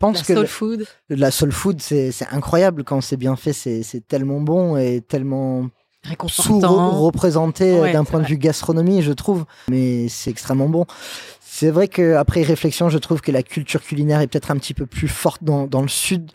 Pense 0.00 0.16
La 0.16 0.22
que 0.24 0.32
soul 0.34 0.42
le- 0.42 0.46
food 0.48 0.86
la 1.10 1.30
soul 1.30 1.52
food 1.52 1.80
c'est 1.80 2.12
incroyable 2.32 2.82
quand 2.82 3.00
c'est 3.00 3.16
bien 3.16 3.36
fait, 3.36 3.52
c'est 3.52 4.02
tellement 4.08 4.40
bon 4.40 4.76
et 4.76 5.00
tellement 5.00 5.68
sous-représenté 6.26 7.78
Ouais, 7.80 7.92
d'un 7.92 8.04
point 8.04 8.20
de 8.20 8.26
vue 8.26 8.38
gastronomie, 8.38 9.02
je 9.02 9.12
trouve. 9.12 9.44
Mais 9.68 10.08
c'est 10.08 10.30
extrêmement 10.30 10.68
bon. 10.68 10.86
C'est 11.40 11.70
vrai 11.70 11.88
que 11.88 12.14
après 12.14 12.42
réflexion, 12.42 12.88
je 12.88 12.98
trouve 12.98 13.20
que 13.20 13.30
la 13.32 13.42
culture 13.42 13.82
culinaire 13.82 14.20
est 14.20 14.26
peut-être 14.26 14.50
un 14.50 14.56
petit 14.56 14.74
peu 14.74 14.86
plus 14.86 15.08
forte 15.08 15.44
dans, 15.44 15.66
dans 15.66 15.82
le 15.82 15.88
sud 15.88 16.30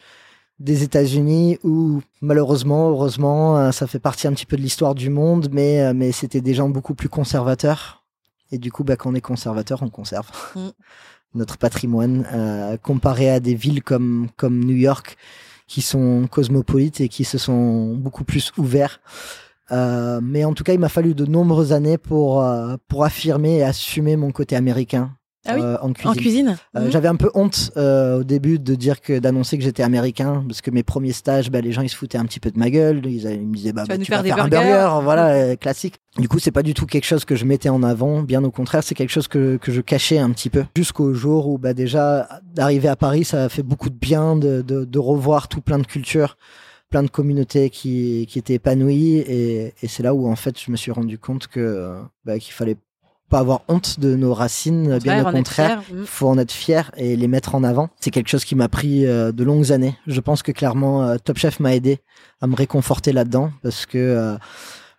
des 0.60 0.84
États-Unis, 0.84 1.58
où 1.64 2.02
malheureusement, 2.22 2.90
heureusement, 2.90 3.58
euh, 3.58 3.72
ça 3.72 3.88
fait 3.88 4.00
partie 4.00 4.28
un 4.28 4.34
petit 4.34 4.46
peu 4.46 4.56
de 4.56 4.62
l'histoire 4.62 4.96
du 4.96 5.10
monde, 5.10 5.50
mais 5.52 5.82
euh, 5.82 5.94
mais 5.94 6.12
c'était 6.12 6.42
des 6.42 6.54
gens 6.54 6.70
beaucoup 6.70 6.94
plus 6.96 7.10
conservateurs. 7.10 8.04
Et 8.52 8.58
du 8.60 8.72
coup, 8.72 8.84
bah, 8.84 8.96
quand 8.96 9.10
on 9.12 9.16
est 9.16 9.22
conservateur, 9.22 9.82
on 9.84 9.90
conserve 9.90 10.30
Mm. 10.56 10.70
Notre 11.36 11.58
patrimoine, 11.58 12.26
euh, 12.34 12.78
comparé 12.78 13.30
à 13.30 13.40
des 13.40 13.56
villes 13.56 13.84
comme 13.84 14.28
comme 14.38 14.64
New 14.64 14.76
York, 14.76 15.18
qui 15.68 15.82
sont 15.82 16.28
cosmopolites 16.30 17.02
et 17.02 17.10
qui 17.10 17.24
se 17.24 17.38
sont 17.38 17.96
beaucoup 17.96 18.24
plus 18.24 18.52
ouverts. 18.58 19.02
Euh, 19.72 20.20
mais 20.22 20.46
en 20.46 20.54
tout 20.54 20.64
cas, 20.64 20.74
il 20.74 20.80
m'a 20.80 20.90
fallu 20.90 21.16
de 21.16 21.26
nombreuses 21.26 21.74
années 21.74 21.98
pour 21.98 22.42
euh, 22.42 22.76
pour 22.88 23.04
affirmer 23.04 23.58
et 23.58 23.64
assumer 23.64 24.16
mon 24.16 24.32
côté 24.32 24.56
américain 24.56 25.16
Ah 25.48 25.56
oui 25.56 25.62
euh, 25.62 25.78
en 25.82 25.94
cuisine. 25.94 26.10
En 26.12 26.14
cuisine 26.14 26.58
Euh, 26.76 26.86
Mhm. 26.86 26.92
J'avais 26.92 27.08
un 27.08 27.16
peu 27.16 27.30
honte 27.34 27.72
euh, 27.78 28.20
au 28.20 28.24
début 28.24 28.60
de 28.60 28.76
dire 28.76 29.02
que 29.02 29.20
d'annoncer 29.20 29.58
que 29.58 29.64
j'étais 29.64 29.84
américain 29.84 30.44
parce 30.48 30.62
que 30.62 30.72
mes 30.72 30.84
premiers 30.84 31.12
stages, 31.14 31.52
bah, 31.52 31.62
les 31.62 31.72
gens 31.72 31.82
ils 31.82 31.90
se 31.90 31.96
foutaient 31.96 32.18
un 32.18 32.26
petit 32.26 32.40
peu 32.40 32.52
de 32.52 32.58
ma 32.60 32.70
gueule, 32.70 33.02
ils, 33.06 33.24
ils 33.26 33.48
me 33.48 33.56
disaient 33.56 33.74
bah, 33.74 33.84
Tu 33.84 33.90
vas 33.90 33.94
bah, 33.94 33.98
nous 33.98 34.04
tu 34.06 34.12
faire 34.12 34.38
vas 34.38 34.44
un 34.44 34.48
burger, 34.48 35.04
voilà 35.04 35.56
classique. 35.56 35.96
Du 36.18 36.28
coup, 36.30 36.40
c'est 36.40 36.52
pas 36.52 36.64
du 36.64 36.74
tout 36.74 36.86
quelque 36.86 37.06
chose 37.06 37.26
que 37.26 37.36
je 37.36 37.44
mettais 37.46 37.70
en 37.70 37.84
avant, 37.84 38.22
bien 38.22 38.44
au 38.44 38.52
contraire, 38.52 38.84
c'est 38.84 38.96
quelque 38.96 39.10
chose 39.12 39.28
que 39.28 39.58
que 39.58 39.72
je 39.72 39.82
cachais 39.82 40.18
un 40.18 40.30
petit 40.32 40.50
peu 40.50 40.64
jusqu'au 40.76 41.14
jour 41.14 41.48
où 41.50 41.58
bah 41.58 41.74
déjà 41.74 42.28
d'arriver 42.54 42.88
à 42.88 42.96
Paris, 42.96 43.26
ça 43.26 43.44
a 43.46 43.50
fait 43.50 43.64
beaucoup 43.64 43.90
de 43.90 43.96
bien 43.98 44.36
de 44.36 44.62
de, 44.62 44.86
de 44.86 45.00
revoir 45.00 45.48
tout 45.48 45.62
plein 45.62 45.80
de 45.80 45.86
cultures 45.88 46.38
plein 46.92 47.02
de 47.02 47.10
communautés 47.10 47.72
qui, 47.72 48.28
qui 48.30 48.38
étaient 48.40 48.54
épanouies 48.54 49.18
et, 49.18 49.74
et 49.82 49.88
c'est 49.88 50.04
là 50.04 50.14
où 50.14 50.30
en 50.30 50.36
fait 50.36 50.58
je 50.64 50.70
me 50.72 50.78
suis 50.78 50.92
rendu 50.92 51.18
compte 51.18 51.48
que 51.48 51.96
bah, 52.24 52.38
qu'il 52.38 52.54
fallait 52.54 52.78
pas 53.30 53.40
avoir 53.40 53.62
honte 53.68 54.00
de 54.00 54.16
nos 54.16 54.34
racines, 54.34 55.00
bien 55.00 55.22
au 55.28 55.32
contraire. 55.32 55.82
fier. 55.84 55.96
Mhm. 55.98 56.06
faut 56.06 56.28
en 56.28 56.38
être 56.38 56.52
fier 56.52 56.92
et 56.98 57.16
les 57.16 57.28
mettre 57.28 57.56
en 57.56 57.64
avant. 57.64 57.90
C'est 58.00 58.12
quelque 58.12 58.30
chose 58.30 58.46
qui 58.46 58.56
m'a 58.56 58.70
pris 58.70 59.06
euh, 59.08 59.32
de 59.32 59.44
longues 59.44 59.72
années. 59.72 59.96
Je 60.08 60.20
pense 60.22 60.44
que 60.44 60.52
clairement 60.52 61.04
euh, 61.04 61.18
Top 61.18 61.38
Chef 61.38 61.60
m'a 61.60 61.74
aidé 61.76 62.00
à 62.42 62.48
me 62.48 62.56
réconforter 62.56 63.12
là-dedans 63.14 63.52
parce 63.64 63.86
que 63.86 63.98
euh, 63.98 64.36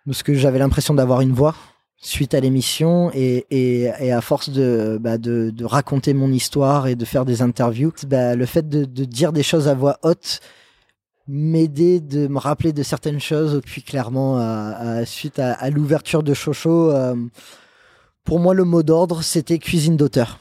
parce 0.06 0.22
que 0.22 0.34
j'avais 0.34 0.58
l'impression 0.58 0.94
d'avoir 0.94 1.20
une 1.20 1.32
voix 1.32 1.54
suite 1.98 2.34
à 2.34 2.40
l'émission 2.40 3.10
et, 3.14 3.46
et, 3.50 3.90
et 4.00 4.12
à 4.12 4.20
force 4.20 4.50
de, 4.50 4.98
bah, 5.00 5.18
de 5.18 5.50
de 5.50 5.64
raconter 5.64 6.12
mon 6.12 6.30
histoire 6.30 6.86
et 6.88 6.94
de 6.94 7.04
faire 7.04 7.24
des 7.24 7.42
interviews, 7.42 7.92
bah, 8.06 8.34
le 8.34 8.46
fait 8.46 8.68
de, 8.68 8.84
de 8.84 9.04
dire 9.04 9.32
des 9.32 9.42
choses 9.42 9.66
à 9.68 9.74
voix 9.74 9.98
haute 10.02 10.40
m'aider 11.28 12.00
de 12.00 12.28
me 12.28 12.38
rappeler 12.38 12.72
de 12.72 12.82
certaines 12.82 13.18
choses 13.20 13.60
puis 13.64 13.82
clairement 13.82 14.36
à- 14.38 14.42
à- 15.00 15.04
suite 15.06 15.38
à, 15.38 15.54
à 15.54 15.70
l'ouverture 15.70 16.22
de 16.22 16.34
Chocho 16.34 16.90
euh, 16.90 17.16
pour 18.26 18.40
moi 18.40 18.52
le 18.52 18.64
mot 18.64 18.82
d'ordre 18.82 19.22
c'était 19.22 19.58
cuisine 19.58 19.96
d'auteur. 19.96 20.40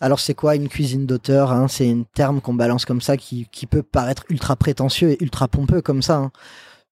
Alors 0.00 0.20
c'est 0.20 0.34
quoi 0.34 0.56
une 0.56 0.68
cuisine 0.68 1.06
d'auteur 1.06 1.52
hein? 1.52 1.68
C'est 1.68 1.90
un 1.90 2.02
terme 2.12 2.42
qu'on 2.42 2.52
balance 2.52 2.84
comme 2.84 3.00
ça 3.00 3.16
qui, 3.16 3.46
peut 3.70 3.84
paraître 3.84 4.24
ultra 4.28 4.56
prétentieux 4.56 5.12
et 5.12 5.22
ultra 5.22 5.48
pompeux 5.48 5.80
comme 5.80 6.02
ça. 6.02 6.16
hein. 6.16 6.32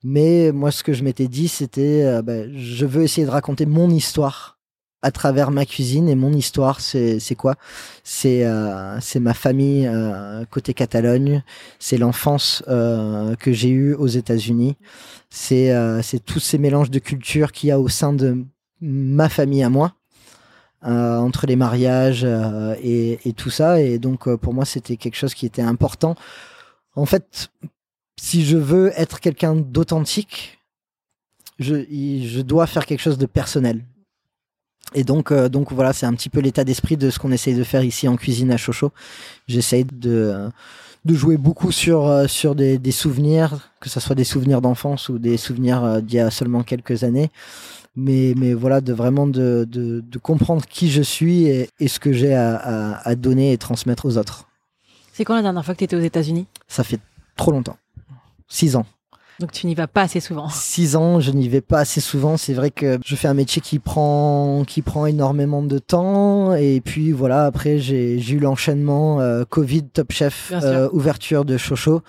Mais 0.05 0.53
moi 0.53 0.71
ce 0.71 0.83
que 0.83 0.95
je 0.95 1.03
m'étais 1.03 1.29
dit 1.29 1.49
c'était 1.49 2.05
euh, 2.05 2.23
bah, 2.23 2.49
je 2.55 2.87
veux 2.87 3.03
essayer 3.03 3.27
de 3.27 3.33
raconter 3.33 3.67
mon 3.67 3.91
histoire 3.91 4.59
à 5.03 5.11
travers 5.11 5.51
ma 5.51 5.67
cuisine. 5.67 6.09
Et 6.09 6.15
mon 6.15 6.33
histoire 6.33 6.81
c'est 6.81 7.35
quoi? 7.37 7.57
C'est 8.05 8.47
euh, 8.47 9.01
c'est 9.01 9.21
ma 9.21 9.35
famille 9.35 9.89
euh, 9.89 10.45
côté 10.51 10.73
Catalogne, 10.73 11.43
c'est 11.81 11.99
l'enfance 11.99 12.63
que 12.67 13.53
j'ai 13.53 13.71
eue 13.71 13.95
aux 13.95 14.07
États-Unis, 14.07 14.77
c'est 15.31 15.75
c'est 16.03 16.25
tous 16.25 16.41
ces 16.41 16.59
mélanges 16.59 16.93
de 16.93 17.01
cultures 17.01 17.51
qu'il 17.51 17.71
y 17.71 17.73
a 17.73 17.81
au 17.81 17.89
sein 17.89 18.13
de 18.13 18.45
ma 18.81 19.29
famille 19.29 19.65
à 19.65 19.69
moi 19.69 19.95
entre 20.83 21.47
les 21.47 21.57
mariages 21.57 22.23
euh, 22.25 22.75
et, 22.83 23.21
et 23.25 23.33
tout 23.33 23.51
ça. 23.51 23.81
Et 23.81 23.99
donc, 23.99 24.27
euh, 24.27 24.37
pour 24.37 24.53
moi, 24.55 24.65
c'était 24.65 24.97
quelque 24.97 25.17
chose 25.17 25.35
qui 25.35 25.47
était 25.47 25.63
important. 25.63 26.17
En 26.97 27.07
fait, 27.07 27.51
si 28.21 28.45
je 28.45 28.57
veux 28.57 28.93
être 28.97 29.21
quelqu'un 29.21 29.55
d'authentique, 29.55 30.59
je, 31.59 31.77
je 31.77 32.41
dois 32.41 32.67
faire 32.67 32.87
quelque 32.87 33.01
chose 33.01 33.19
de 33.19 33.27
personnel. 33.27 33.85
Et 34.95 35.05
donc, 35.05 35.31
euh, 35.31 35.49
donc 35.49 35.73
voilà, 35.73 35.93
c'est 35.93 36.07
un 36.07 36.13
petit 36.15 36.29
peu 36.29 36.41
l'état 36.41 36.65
d'esprit 36.65 36.97
de 36.97 37.11
ce 37.11 37.19
qu'on 37.19 37.33
essaye 37.33 37.55
de 37.55 37.65
faire 37.65 37.85
ici 37.85 38.09
en 38.09 38.17
cuisine 38.17 38.51
à 38.51 38.57
Chocho. 38.57 38.93
J'essaye 39.49 39.85
de, 39.85 40.51
de 41.05 41.15
jouer 41.15 41.37
beaucoup 41.37 41.73
sur, 41.73 42.07
euh, 42.07 42.27
sur 42.27 42.55
des, 42.55 42.79
des 42.79 42.93
souvenirs, 42.93 43.71
que 43.81 43.89
ce 43.89 44.01
soit 44.01 44.15
des 44.15 44.25
souvenirs 44.25 44.61
d'enfance 44.61 45.09
ou 45.09 45.19
des 45.19 45.37
souvenirs 45.37 45.83
euh, 45.85 46.01
d'il 46.01 46.17
y 46.17 46.21
a 46.21 46.31
seulement 46.31 46.63
quelques 46.63 47.05
années. 47.05 47.31
Mais 47.97 48.35
mais 48.37 48.55
voilà 48.55 48.81
de 48.81 48.93
vraiment 48.93 49.27
de 49.27 49.67
de, 49.69 50.01
de 50.01 50.19
comprendre 50.19 50.65
qui 50.67 50.91
je 50.91 51.03
suis 51.03 51.45
et, 51.45 51.69
et 51.81 51.89
ce 51.89 51.99
que 51.99 52.13
j'ai 52.13 52.35
à, 52.35 52.57
à, 52.57 53.09
à 53.09 53.15
donner 53.15 53.53
et 53.53 53.59
transmettre 53.59 54.07
aux 54.07 54.17
autres. 54.19 54.49
C'est 55.13 55.25
quand 55.25 55.35
la 55.35 55.43
dernière 55.43 55.65
fois 55.65 55.75
que 55.75 55.79
tu 55.79 55.85
étais 55.85 55.97
aux 55.97 56.01
États-Unis? 56.01 56.47
Ça 56.69 56.85
fait 56.85 57.01
trop 57.37 57.53
longtemps, 57.53 57.77
six 58.49 58.77
ans. 58.77 58.87
Donc 59.41 59.51
tu 59.51 59.67
n'y 59.67 59.75
vas 59.75 59.89
pas 59.89 60.03
assez 60.03 60.21
souvent. 60.21 60.49
Six 60.53 60.95
ans, 60.95 61.19
je 61.19 61.33
n'y 61.33 61.49
vais 61.49 61.61
pas 61.63 61.81
assez 61.81 62.01
souvent. 62.01 62.37
C'est 62.37 62.53
vrai 62.53 62.71
que 62.71 62.99
je 63.05 63.17
fais 63.17 63.29
un 63.29 63.35
métier 63.35 63.61
qui 63.61 63.79
prend, 63.79 64.65
qui 64.65 64.83
prend 64.83 65.07
énormément 65.07 65.63
de 65.63 65.79
temps. 65.79 66.55
Et 66.55 66.81
puis 66.81 67.13
voilà, 67.13 67.47
après 67.47 67.79
j'ai 67.79 68.21
eu 68.21 68.39
l'enchaînement 68.39 69.21
euh, 69.21 69.45
Covid, 69.49 69.85
Top 69.85 70.13
Chef, 70.13 70.53
euh, 70.53 70.89
ouverture 70.93 71.45
de 71.45 71.57
Chocho, 71.57 72.03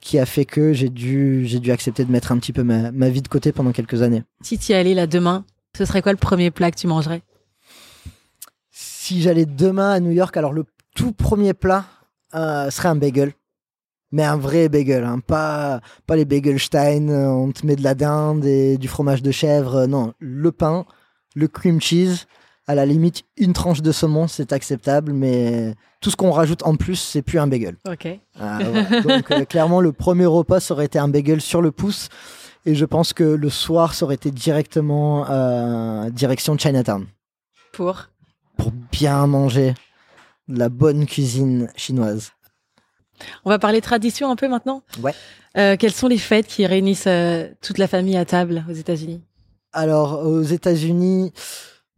qui 0.00 0.18
a 0.18 0.26
fait 0.26 0.44
que 0.44 0.72
j'ai 0.72 0.88
dû, 0.88 1.46
j'ai 1.46 1.58
dû 1.58 1.72
accepter 1.72 2.04
de 2.04 2.12
mettre 2.12 2.32
un 2.32 2.38
petit 2.38 2.52
peu 2.52 2.62
ma, 2.62 2.92
ma 2.92 3.08
vie 3.08 3.22
de 3.22 3.28
côté 3.28 3.52
pendant 3.52 3.72
quelques 3.72 4.02
années. 4.02 4.22
Si 4.42 4.58
tu 4.58 4.72
y 4.72 4.74
allais 4.74 4.94
là 4.94 5.06
demain, 5.06 5.44
ce 5.76 5.84
serait 5.84 6.02
quoi 6.02 6.12
le 6.12 6.18
premier 6.18 6.50
plat 6.50 6.70
que 6.70 6.76
tu 6.76 6.86
mangerais? 6.86 7.22
Si 8.70 9.22
j'allais 9.22 9.46
demain 9.46 9.90
à 9.92 10.00
New 10.00 10.10
York, 10.10 10.36
alors 10.36 10.52
le 10.52 10.64
tout 10.94 11.12
premier 11.12 11.54
plat 11.54 11.86
euh, 12.34 12.70
serait 12.70 12.88
un 12.88 12.96
bagel. 12.96 13.32
Mais 14.12 14.22
un 14.24 14.36
vrai 14.36 14.68
bagel, 14.68 15.04
hein, 15.04 15.18
pas, 15.18 15.80
pas 16.06 16.14
les 16.16 16.24
Bagelstein, 16.24 17.08
euh, 17.08 17.26
on 17.28 17.50
te 17.50 17.66
met 17.66 17.74
de 17.74 17.82
la 17.82 17.94
dinde 17.94 18.44
et 18.44 18.78
du 18.78 18.86
fromage 18.86 19.20
de 19.22 19.32
chèvre. 19.32 19.74
euh, 19.76 19.86
Non, 19.86 20.14
le 20.20 20.52
pain, 20.52 20.86
le 21.34 21.48
cream 21.48 21.80
cheese, 21.80 22.26
à 22.66 22.74
la 22.74 22.84
limite 22.84 23.24
une 23.36 23.52
tranche 23.52 23.80
de 23.80 23.92
saumon, 23.92 24.26
c'est 24.26 24.52
acceptable, 24.52 25.12
mais 25.12 25.74
tout 26.00 26.10
ce 26.10 26.16
qu'on 26.16 26.32
rajoute 26.32 26.64
en 26.64 26.76
plus, 26.76 26.96
c'est 26.96 27.22
plus 27.22 27.38
un 27.38 27.46
bagel. 27.46 27.76
Ok. 27.88 28.08
Ah. 28.40 28.58
Donc 29.04 29.30
euh, 29.30 29.44
clairement, 29.44 29.80
le 29.80 29.92
premier 29.92 30.26
repas, 30.26 30.60
ça 30.60 30.74
aurait 30.74 30.86
été 30.86 30.98
un 30.98 31.08
bagel 31.08 31.40
sur 31.40 31.62
le 31.62 31.70
pouce. 31.70 32.08
Et 32.64 32.74
je 32.74 32.84
pense 32.84 33.12
que 33.12 33.22
le 33.22 33.48
soir, 33.48 33.94
ça 33.94 34.04
aurait 34.04 34.16
été 34.16 34.32
directement 34.32 35.30
euh, 35.30 36.10
direction 36.10 36.58
Chinatown 36.58 37.06
Pour? 37.72 38.08
Pour 38.56 38.72
bien 38.72 39.26
manger 39.28 39.74
de 40.48 40.58
la 40.58 40.68
bonne 40.68 41.06
cuisine 41.06 41.70
chinoise. 41.76 42.32
On 43.44 43.50
va 43.50 43.58
parler 43.60 43.80
tradition 43.80 44.30
un 44.30 44.36
peu 44.36 44.48
maintenant? 44.48 44.82
Ouais. 45.00 45.14
Euh, 45.56 45.76
quelles 45.78 45.92
sont 45.92 46.08
les 46.08 46.18
fêtes 46.18 46.48
qui 46.48 46.66
réunissent 46.66 47.06
euh, 47.06 47.48
toute 47.62 47.78
la 47.78 47.86
famille 47.86 48.16
à 48.16 48.24
table 48.24 48.64
aux 48.68 48.74
États-Unis? 48.74 49.22
Alors 49.72 50.26
aux 50.26 50.42
États-Unis, 50.42 51.32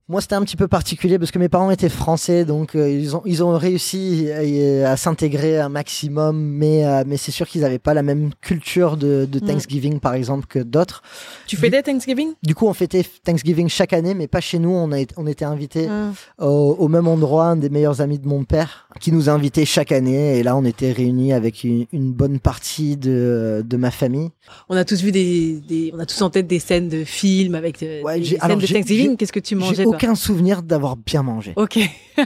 moi 0.08 0.20
c'était 0.20 0.34
un 0.34 0.42
petit 0.42 0.56
peu 0.56 0.68
particulier 0.68 1.18
parce 1.18 1.30
que 1.30 1.38
mes 1.38 1.48
parents 1.48 1.70
étaient 1.70 1.88
français, 1.88 2.44
donc 2.44 2.74
euh, 2.74 2.88
ils 2.90 3.14
ont 3.14 3.22
ils 3.26 3.42
ont 3.44 3.56
réussi 3.58 4.26
euh, 4.28 4.86
à 4.90 4.96
s'intégrer 4.96 5.58
un 5.60 5.68
maximum, 5.68 6.36
mais 6.40 6.84
euh, 6.86 7.04
mais 7.06 7.16
c'est 7.16 7.30
sûr 7.32 7.46
qu'ils 7.46 7.60
n'avaient 7.62 7.78
pas 7.78 7.94
la 7.94 8.02
même 8.02 8.30
culture 8.40 8.96
de, 8.96 9.26
de 9.30 9.38
Mm. 9.38 9.46
Thanksgiving 9.46 10.00
par 10.00 10.14
exemple 10.14 10.46
que 10.46 10.58
d'autres. 10.58 11.02
Tu 11.46 11.56
des 11.56 11.82
Thanksgiving? 11.82 12.32
Du 12.42 12.54
coup 12.54 12.66
on 12.66 12.74
fêtait 12.74 13.04
Thanksgiving 13.24 13.68
chaque 13.68 13.92
année, 13.92 14.14
mais 14.14 14.26
pas 14.28 14.40
chez 14.40 14.58
nous. 14.58 14.70
On 14.70 14.90
a 14.92 14.98
on 15.16 15.26
était 15.26 15.44
invités 15.44 15.88
Hum. 15.88 16.12
au, 16.38 16.76
au 16.78 16.88
même 16.88 17.06
endroit, 17.06 17.44
un 17.46 17.56
des 17.56 17.68
meilleurs 17.70 18.00
amis 18.00 18.18
de 18.18 18.26
mon 18.26 18.44
père, 18.44 18.88
qui 19.00 19.12
nous 19.12 19.28
invitait 19.28 19.64
chaque 19.64 19.92
année. 19.92 20.38
Et 20.38 20.42
là, 20.42 20.56
on 20.56 20.64
était 20.64 20.92
réunis 20.92 21.32
avec 21.32 21.64
une, 21.64 21.86
une 21.92 22.12
bonne 22.12 22.38
partie 22.40 22.96
de, 22.96 23.62
de 23.66 23.76
ma 23.76 23.90
famille. 23.90 24.30
On 24.68 24.76
a 24.76 24.84
tous 24.84 25.02
vu 25.02 25.12
des, 25.12 25.60
des- 25.68 25.92
on 25.94 25.98
a 25.98 26.06
tous 26.06 26.20
en 26.22 26.30
tête 26.30 26.46
des 26.46 26.58
scènes 26.58 26.88
de 26.88 27.04
films 27.04 27.54
avec 27.54 27.80
de- 27.80 28.02
Ouais, 28.02 28.18
des 28.20 28.24
scènes 28.38 28.58
de 28.58 28.66
Thanksgiving. 28.66 29.16
Qu'est-ce 29.16 29.32
que 29.32 29.40
tu 29.40 29.54
mangeais 29.54 29.84
aucun 30.06 30.14
souvenir 30.14 30.62
d'avoir 30.62 30.96
bien 30.96 31.22
mangé. 31.22 31.52
Ok. 31.56 31.78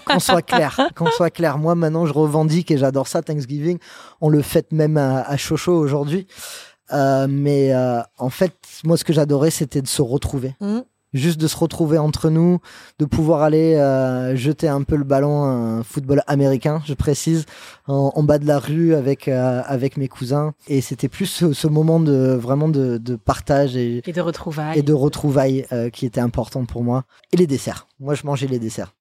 Qu'on 0.05 0.21
soit 0.21 0.43
clair, 0.43 0.81
qu'on 0.95 1.11
soit 1.11 1.31
clair. 1.31 1.59
Moi, 1.59 1.75
maintenant, 1.75 2.07
je 2.07 2.13
revendique 2.13 2.71
et 2.71 2.79
j'adore 2.79 3.09
ça, 3.09 3.23
Thanksgiving. 3.23 3.79
On 4.21 4.29
le 4.29 4.43
fête 4.43 4.73
même 4.73 4.97
à, 4.97 5.23
à 5.23 5.37
Chocho 5.37 5.73
aujourd'hui. 5.73 6.27
Euh, 6.93 7.27
mais 7.29 7.73
euh, 7.73 8.01
en 8.19 8.31
fait, 8.31 8.55
moi, 8.85 8.97
ce 8.97 9.05
que 9.05 9.13
j'adorais, 9.13 9.51
c'était 9.51 9.83
de 9.83 9.87
se 9.89 10.03
retrouver. 10.03 10.55
Hum. 10.61 10.85
Juste 11.15 11.39
de 11.41 11.47
se 11.47 11.57
retrouver 11.57 11.99
entre 11.99 12.31
nous, 12.31 12.59
de 12.99 13.05
pouvoir 13.05 13.43
aller 13.43 13.75
euh, 13.75 14.35
jeter 14.35 14.67
un 14.69 14.83
peu 14.83 14.97
le 14.97 15.05
ballon, 15.05 15.45
un 15.45 15.83
football 15.83 16.23
américain, 16.27 16.81
je 16.87 16.95
précise, 16.95 17.45
en, 17.87 18.13
en 18.15 18.23
bas 18.23 18.39
de 18.39 18.47
la 18.47 18.59
rue 18.59 18.95
avec 18.95 19.29
euh, 19.29 19.63
avec 19.67 19.97
mes 19.99 20.09
cousins. 20.09 20.55
Et 20.69 20.81
c'était 20.81 21.09
plus 21.09 21.27
ce, 21.27 21.53
ce 21.53 21.67
moment 21.67 22.01
de 22.01 22.33
vraiment 22.35 22.69
de, 22.69 22.97
de 22.97 23.17
partage 23.17 23.77
et, 23.77 24.01
Et 24.09 24.13
de 24.13 24.21
retrouvailles. 24.23 24.79
et 24.79 24.83
de 24.83 24.93
retrouvailles 24.95 25.67
euh, 25.73 25.91
qui 25.91 26.07
était 26.07 26.21
important 26.21 26.65
pour 26.65 26.83
moi. 26.83 27.05
Et 27.33 27.37
les 27.37 27.47
desserts. 27.47 27.89
Moi, 28.01 28.15
je 28.15 28.25
mangeais 28.25 28.47
les 28.47 28.59
desserts. 28.59 28.95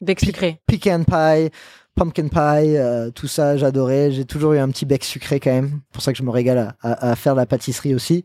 Bec 0.00 0.18
sucré. 0.20 0.62
Pecan 0.66 1.02
pie, 1.04 1.50
pumpkin 1.94 2.28
pie, 2.28 2.76
euh, 2.78 3.10
tout 3.10 3.26
ça, 3.28 3.58
j'adorais. 3.58 4.10
J'ai 4.12 4.24
toujours 4.24 4.54
eu 4.54 4.58
un 4.58 4.68
petit 4.70 4.86
bec 4.86 5.04
sucré 5.04 5.40
quand 5.40 5.50
même. 5.50 5.68
C'est 5.88 5.92
pour 5.92 6.02
ça 6.02 6.12
que 6.12 6.18
je 6.18 6.22
me 6.22 6.30
régale 6.30 6.74
à, 6.80 6.90
à- 6.90 7.10
à 7.10 7.16
faire 7.16 7.34
la 7.34 7.44
pâtisserie 7.44 7.94
aussi. 7.94 8.24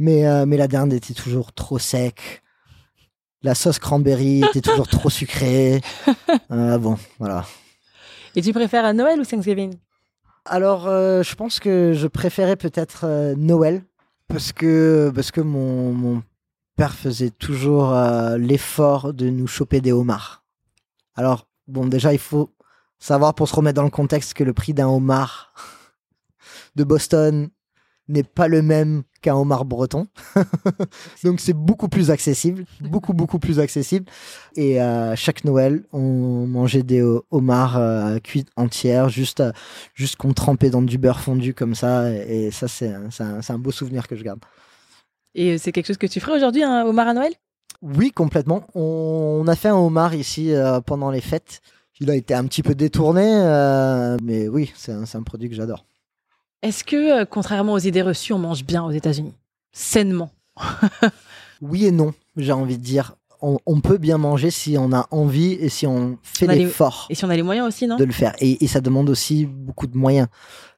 Mais, 0.00 0.26
euh, 0.26 0.46
mais 0.46 0.56
la 0.56 0.66
dinde 0.66 0.92
était 0.92 1.14
toujours 1.14 1.52
trop 1.52 1.78
sec. 1.78 2.42
La 3.42 3.54
sauce 3.54 3.78
cranberry 3.78 4.44
était 4.44 4.60
toujours 4.60 4.88
trop 4.88 5.10
sucrée. 5.10 5.80
Euh, 6.50 6.76
bon, 6.76 6.98
voilà. 7.18 7.46
Et 8.36 8.42
tu 8.42 8.52
préfères 8.52 8.84
à 8.84 8.92
Noël 8.92 9.20
ou 9.20 9.24
Thanksgiving? 9.24 9.74
Alors, 10.44 10.86
euh, 10.86 11.22
je 11.22 11.34
pense 11.34 11.60
que 11.60 11.92
je 11.94 12.06
préférais 12.06 12.56
peut-être 12.56 13.04
euh, 13.04 13.34
Noël 13.36 13.82
parce 14.28 14.52
que 14.52 15.10
parce 15.14 15.30
que 15.30 15.40
mon, 15.40 15.92
mon 15.92 16.22
père 16.76 16.94
faisait 16.94 17.30
toujours 17.30 17.94
l'effort 18.38 19.14
de 19.14 19.30
nous 19.30 19.46
choper 19.46 19.80
des 19.80 19.92
homards. 19.92 20.42
Alors, 21.14 21.46
bon, 21.68 21.86
déjà, 21.86 22.12
il 22.12 22.18
faut 22.18 22.50
savoir 22.98 23.34
pour 23.34 23.48
se 23.48 23.54
remettre 23.54 23.76
dans 23.76 23.82
le 23.82 23.90
contexte 23.90 24.34
que 24.34 24.44
le 24.44 24.52
prix 24.52 24.74
d'un 24.74 24.88
homard 24.88 25.54
de 26.76 26.84
Boston 26.84 27.50
n'est 28.12 28.22
pas 28.22 28.48
le 28.48 28.62
même 28.62 29.02
qu'un 29.22 29.34
homard 29.34 29.64
breton. 29.64 30.06
Donc 31.24 31.40
c'est 31.40 31.52
beaucoup 31.52 31.88
plus 31.88 32.10
accessible, 32.10 32.64
beaucoup 32.80 33.12
beaucoup 33.12 33.38
plus 33.38 33.58
accessible. 33.60 34.06
Et 34.56 34.80
euh, 34.82 35.14
chaque 35.16 35.44
Noël, 35.44 35.84
on 35.92 36.46
mangeait 36.46 36.82
des 36.82 37.02
ho- 37.02 37.24
homards 37.30 37.76
euh, 37.78 38.18
cuits 38.18 38.44
entières, 38.56 39.08
juste 39.08 39.40
euh, 39.40 39.52
juste 39.94 40.16
qu'on 40.16 40.32
trempait 40.32 40.70
dans 40.70 40.82
du 40.82 40.98
beurre 40.98 41.20
fondu 41.20 41.54
comme 41.54 41.74
ça. 41.74 42.10
Et, 42.12 42.50
ça 42.50 42.68
c'est 42.68 42.92
un, 42.92 43.10
c'est 43.10 43.52
un- 43.52 43.58
beau 43.58 43.70
souvenir 43.70 44.06
que 44.08 44.16
je 44.16 44.22
garde. 44.24 44.40
Et 45.34 45.52
euh, 45.52 45.58
c'est 45.58 45.72
quelque 45.72 45.86
chose 45.86 45.98
que 45.98 46.06
tu 46.06 46.20
ferais 46.20 46.36
aujourd'hui, 46.36 46.62
un 46.62 46.84
homard 46.84 47.08
à 47.08 47.14
Noël? 47.14 47.32
Oui, 47.80 48.12
complètement. 48.12 48.64
On, 48.74 49.42
on 49.44 49.48
a 49.48 49.56
fait 49.56 49.68
un 49.68 49.76
homard 49.76 50.14
ici 50.14 50.52
euh, 50.52 50.80
pendant 50.80 51.10
les 51.10 51.20
fêtes. 51.20 51.60
Il 52.00 52.10
a 52.10 52.16
été 52.16 52.34
un 52.34 52.44
petit 52.46 52.62
peu 52.62 52.74
détourné, 52.74 53.22
mais 54.22 54.48
oui, 54.48 54.72
c'est 54.74 54.90
un, 54.92 55.06
c'est 55.06 55.18
un 55.18 55.22
produit 55.22 55.48
que 55.48 55.54
j'adore. 55.54 55.84
Est-ce 56.62 56.84
que, 56.84 57.22
euh, 57.22 57.24
contrairement 57.24 57.72
aux 57.74 57.78
idées 57.78 58.02
reçues, 58.02 58.32
on 58.32 58.38
mange 58.38 58.64
bien 58.64 58.82
aux 58.84 58.90
États-Unis? 58.92 59.34
Sainement. 59.72 60.30
Oui 61.60 61.86
et 61.86 61.92
non, 61.92 62.12
j'ai 62.36 62.50
envie 62.52 62.76
de 62.76 62.82
dire. 62.82 63.14
On, 63.40 63.58
on 63.66 63.80
peut 63.80 63.98
bien 63.98 64.18
manger 64.18 64.50
si 64.50 64.76
on 64.78 64.92
a 64.92 65.06
envie 65.12 65.52
et 65.52 65.68
si 65.68 65.86
on 65.86 66.18
fait 66.22 66.46
les- 66.48 66.56
l'effort. 66.64 67.06
Et 67.10 67.14
si 67.14 67.24
on 67.24 67.30
a 67.30 67.36
les 67.36 67.42
moyens 67.42 67.68
aussi, 67.68 67.86
non? 67.86 67.96
de 67.96 68.04
le 68.04 68.12
faire. 68.12 68.34
Et, 68.40 68.62
et 68.64 68.66
ça 68.68 68.80
demande 68.80 69.08
aussi 69.10 69.46
beaucoup 69.46 69.86
de 69.86 69.96
moyens. 69.96 70.26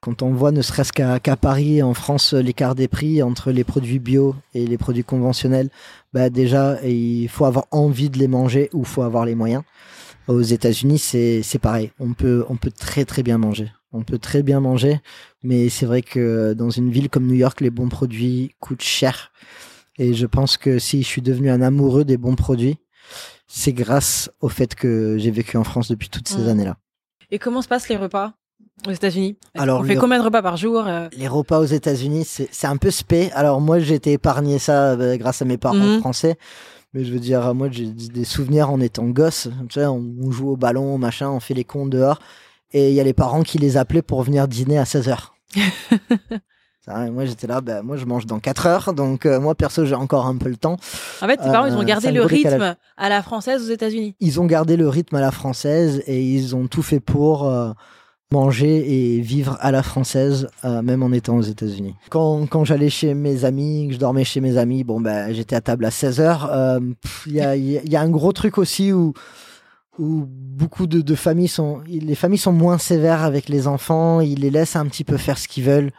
Quand 0.02 0.20
on 0.22 0.32
voit, 0.32 0.52
ne 0.52 0.60
serait-ce 0.62 0.92
qu'à 0.92 1.36
Paris, 1.36 1.82
en 1.82 1.94
France, 1.94 2.34
l'écart 2.34 2.74
des 2.74 2.88
prix 2.88 3.22
entre 3.22 3.50
les 3.50 3.64
produits 3.64 3.98
bio 3.98 4.34
et 4.52 4.66
les 4.66 4.76
produits 4.78 5.04
conventionnels, 5.04 5.70
bah 6.12 6.28
déjà, 6.30 6.78
il 6.86 7.28
faut 7.28 7.46
avoir 7.46 7.64
envie 7.70 8.10
de 8.10 8.18
les 8.18 8.28
manger 8.28 8.68
ou 8.74 8.84
faut 8.84 9.02
avoir 9.02 9.24
les 9.24 9.34
moyens. 9.34 9.62
Aux 10.28 10.42
États-Unis, 10.42 10.98
c'est 10.98 11.42
c'est 11.42 11.58
pareil. 11.58 11.92
On 11.98 12.12
peut 12.14 12.44
on 12.50 12.56
peut 12.56 12.70
très 12.70 13.04
très 13.06 13.22
bien 13.22 13.36
manger. 13.38 13.70
On 13.96 14.02
peut 14.02 14.18
très 14.18 14.42
bien 14.42 14.58
manger, 14.60 15.00
mais 15.44 15.68
c'est 15.68 15.86
vrai 15.86 16.02
que 16.02 16.52
dans 16.52 16.68
une 16.70 16.90
ville 16.90 17.08
comme 17.08 17.26
New 17.26 17.34
York, 17.36 17.60
les 17.60 17.70
bons 17.70 17.88
produits 17.88 18.54
coûtent 18.60 18.82
cher. 18.82 19.30
Et 19.98 20.14
je 20.14 20.26
pense 20.26 20.56
que 20.56 20.80
si 20.80 21.02
je 21.02 21.06
suis 21.06 21.22
devenu 21.22 21.48
un 21.48 21.62
amoureux 21.62 22.04
des 22.04 22.16
bons 22.16 22.34
produits, 22.34 22.78
c'est 23.46 23.72
grâce 23.72 24.30
au 24.40 24.48
fait 24.48 24.74
que 24.74 25.16
j'ai 25.18 25.30
vécu 25.30 25.56
en 25.56 25.62
France 25.64 25.88
depuis 25.88 26.08
toutes 26.08 26.26
ces 26.26 26.48
années-là. 26.48 26.76
Et 27.30 27.38
comment 27.38 27.62
se 27.62 27.68
passent 27.68 27.88
les 27.88 27.96
repas 27.96 28.32
aux 28.88 28.90
États-Unis? 28.90 29.36
Alors, 29.54 29.80
on 29.80 29.84
fait 29.84 29.94
combien 29.96 30.18
de 30.18 30.24
repas 30.24 30.42
par 30.42 30.56
jour 30.56 30.84
euh? 30.88 31.08
Les 31.16 31.28
repas 31.28 31.60
aux 31.60 31.64
États-Unis, 31.64 32.24
c'est 32.24 32.66
un 32.66 32.76
peu 32.76 32.90
spé. 32.90 33.30
Alors 33.32 33.60
moi, 33.60 33.78
j'ai 33.78 33.94
été 33.94 34.10
épargné 34.12 34.58
ça 34.58 34.92
euh, 34.94 35.16
grâce 35.16 35.40
à 35.40 35.44
mes 35.44 35.56
parents 35.56 35.76
Mhm. 35.76 36.00
français. 36.00 36.36
Mais 36.92 37.04
je 37.04 37.12
veux 37.12 37.18
dire, 37.20 37.54
moi, 37.54 37.68
j'ai 37.70 37.86
des 37.86 38.24
souvenirs 38.24 38.70
en 38.70 38.80
étant 38.80 39.04
gosse. 39.06 39.48
Tu 39.68 39.74
sais, 39.80 39.86
on, 39.86 40.04
on 40.20 40.30
joue 40.32 40.50
au 40.50 40.56
ballon, 40.56 40.96
machin, 40.98 41.28
on 41.30 41.40
fait 41.40 41.54
les 41.54 41.64
cons 41.64 41.86
dehors. 41.86 42.20
Et 42.74 42.90
il 42.90 42.94
y 42.94 43.00
a 43.00 43.04
les 43.04 43.14
parents 43.14 43.42
qui 43.44 43.56
les 43.58 43.76
appelaient 43.78 44.02
pour 44.02 44.22
venir 44.22 44.48
dîner 44.48 44.78
à 44.78 44.84
16 44.84 45.08
heures. 45.08 45.34
Ça, 46.84 47.06
et 47.06 47.10
moi, 47.10 47.24
j'étais 47.24 47.46
là, 47.46 47.62
ben, 47.62 47.82
moi, 47.82 47.96
je 47.96 48.04
mange 48.04 48.26
dans 48.26 48.40
4 48.40 48.66
heures. 48.66 48.92
Donc, 48.92 49.24
euh, 49.24 49.40
moi, 49.40 49.54
perso, 49.54 49.86
j'ai 49.86 49.94
encore 49.94 50.26
un 50.26 50.36
peu 50.36 50.50
le 50.50 50.56
temps. 50.56 50.76
En 51.22 51.26
fait, 51.26 51.38
tes 51.38 51.44
parents, 51.44 51.64
ils 51.64 51.76
ont 51.76 51.80
Euh, 51.80 51.84
gardé 51.84 52.10
le 52.10 52.22
rythme 52.22 52.76
à 52.98 53.08
la 53.08 53.22
française 53.22 53.62
aux 53.62 53.72
États-Unis. 53.72 54.16
Ils 54.20 54.38
ont 54.38 54.44
gardé 54.44 54.76
le 54.76 54.86
rythme 54.88 55.16
à 55.16 55.20
la 55.22 55.30
française 55.30 56.02
et 56.06 56.22
ils 56.22 56.54
ont 56.54 56.66
tout 56.66 56.82
fait 56.82 57.00
pour 57.00 57.48
euh, 57.48 57.70
manger 58.30 59.16
et 59.16 59.20
vivre 59.20 59.56
à 59.60 59.70
la 59.70 59.82
française, 59.82 60.48
même 60.64 61.02
en 61.02 61.12
étant 61.12 61.36
aux 61.36 61.42
États-Unis. 61.42 61.94
Quand, 62.10 62.46
quand 62.48 62.64
j'allais 62.64 62.90
chez 62.90 63.14
mes 63.14 63.44
amis, 63.46 63.86
que 63.88 63.94
je 63.94 63.98
dormais 64.00 64.24
chez 64.24 64.40
mes 64.40 64.58
amis, 64.58 64.82
bon, 64.84 65.00
ben, 65.00 65.32
j'étais 65.32 65.56
à 65.56 65.60
table 65.62 65.84
à 65.86 65.90
16 65.90 66.20
heures. 66.20 66.80
Il 67.26 67.32
y, 67.32 67.40
a, 67.40 67.56
y 67.56 67.96
a 67.96 68.00
un 68.00 68.10
gros 68.10 68.32
truc 68.32 68.58
aussi 68.58 68.92
où, 68.92 69.14
où 69.98 70.26
beaucoup 70.28 70.86
de, 70.86 71.00
de 71.00 71.14
familles 71.14 71.48
sont, 71.48 71.80
les 71.86 72.14
familles 72.14 72.38
sont 72.38 72.52
moins 72.52 72.78
sévères 72.78 73.22
avec 73.22 73.48
les 73.48 73.66
enfants, 73.66 74.20
ils 74.20 74.40
les 74.40 74.50
laissent 74.50 74.76
un 74.76 74.86
petit 74.86 75.04
peu 75.04 75.16
faire 75.16 75.38
ce 75.38 75.48
qu'ils 75.48 75.64
veulent. 75.64 75.92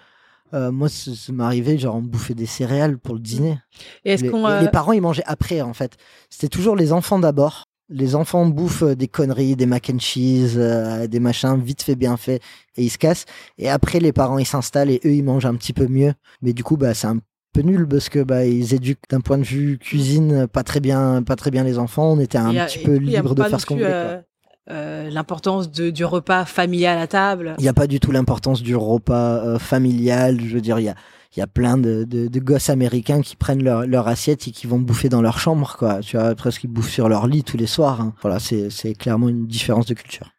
Euh, 0.53 0.71
moi, 0.71 0.89
ça, 0.89 1.11
m'est 1.33 1.43
arrivé, 1.43 1.77
genre, 1.77 1.95
on 1.95 2.01
bouffait 2.01 2.35
des 2.35 2.45
céréales 2.45 2.97
pour 2.97 3.15
le 3.15 3.19
dîner. 3.19 3.57
Et 4.05 4.13
est-ce 4.13 4.23
les, 4.23 4.29
qu'on. 4.29 4.45
euh, 4.47 4.61
les 4.61 4.69
parents, 4.69 4.91
ils 4.91 5.01
mangeaient 5.01 5.23
après, 5.25 5.61
en 5.61 5.73
fait. 5.73 5.97
C'était 6.29 6.49
toujours 6.49 6.75
les 6.75 6.93
enfants 6.93 7.19
d'abord. 7.19 7.65
Les 7.89 8.15
enfants 8.15 8.45
bouffent 8.45 8.83
euh, 8.83 8.95
des 8.95 9.07
conneries, 9.07 9.55
des 9.55 9.65
mac 9.65 9.91
and 9.93 9.99
cheese, 9.99 10.55
euh, 10.57 11.07
des 11.07 11.19
machins 11.19 11.59
vite 11.59 11.81
fait, 11.83 11.95
bien 11.95 12.15
fait, 12.17 12.41
et 12.77 12.83
ils 12.83 12.89
se 12.89 12.97
cassent. 12.97 13.25
Et 13.57 13.69
après, 13.69 13.99
les 13.99 14.13
parents, 14.13 14.37
ils 14.37 14.45
s'installent 14.45 14.91
et 14.91 15.01
eux, 15.05 15.13
ils 15.13 15.23
mangent 15.23 15.45
un 15.45 15.55
petit 15.55 15.73
peu 15.73 15.87
mieux. 15.87 16.13
Mais 16.41 16.53
du 16.53 16.63
coup, 16.63 16.77
bah, 16.77 16.93
c'est 16.93 17.07
un 17.07 17.19
peu 17.55 17.61
nul 17.61 17.87
parce 17.87 18.09
que 18.09 18.19
bah, 18.19 18.45
ils 18.45 18.73
éduquent 18.73 19.09
d'un 19.09 19.21
point 19.21 19.37
de 19.37 19.43
vue 19.43 19.77
cuisine 19.77 20.47
pas 20.47 20.63
très 20.63 20.79
bien, 20.79 21.23
pas 21.23 21.35
très 21.35 21.51
bien 21.51 21.63
les 21.63 21.77
enfants. 21.77 22.11
On 22.13 22.19
était 22.19 22.37
un 22.37 22.55
a- 22.55 22.65
petit 22.65 22.79
peu 22.79 22.95
libre 22.95 23.33
de 23.35 23.43
faire 23.43 23.59
ce 23.61 23.65
qu'on 23.65 23.75
voulait. 23.75 23.87
euh, 23.93 24.21
euh, 24.69 25.09
L'importance 25.09 25.71
du 25.71 26.03
repas 26.05 26.45
familial 26.45 26.97
à 26.97 27.07
table. 27.07 27.55
Il 27.57 27.61
n'y 27.61 27.67
a 27.69 27.73
pas 27.73 27.87
du 27.87 27.99
tout 27.99 28.11
l'importance 28.11 28.61
du 28.61 28.75
repas 28.75 29.37
euh, 29.45 29.59
familial. 29.59 30.39
Je 30.41 30.55
veux 30.55 30.61
dire, 30.61 30.79
il 30.79 30.83
y 30.85 30.89
a, 30.89 30.95
il 31.35 31.39
y 31.39 31.43
a 31.43 31.47
plein 31.47 31.77
de, 31.77 32.03
de, 32.03 32.27
de 32.27 32.39
gosses 32.39 32.69
américains 32.69 33.21
qui 33.21 33.35
prennent 33.35 33.63
leur, 33.63 33.85
leur 33.87 34.07
assiette 34.07 34.47
et 34.47 34.51
qui 34.51 34.67
vont 34.67 34.79
bouffer 34.79 35.09
dans 35.09 35.21
leur 35.21 35.39
chambre, 35.39 35.75
quoi. 35.77 35.99
Tu 36.01 36.17
vois, 36.17 36.33
presque 36.35 36.63
ils 36.63 36.67
bouffent 36.69 36.91
sur 36.91 37.09
leur 37.09 37.27
lit 37.27 37.43
tous 37.43 37.57
les 37.57 37.67
soirs. 37.67 38.01
hein. 38.01 38.13
Voilà, 38.21 38.39
c'est, 38.39 38.69
c'est 38.69 38.93
clairement 38.95 39.29
une 39.29 39.45
différence 39.47 39.85
de 39.85 39.93
culture. 39.93 40.31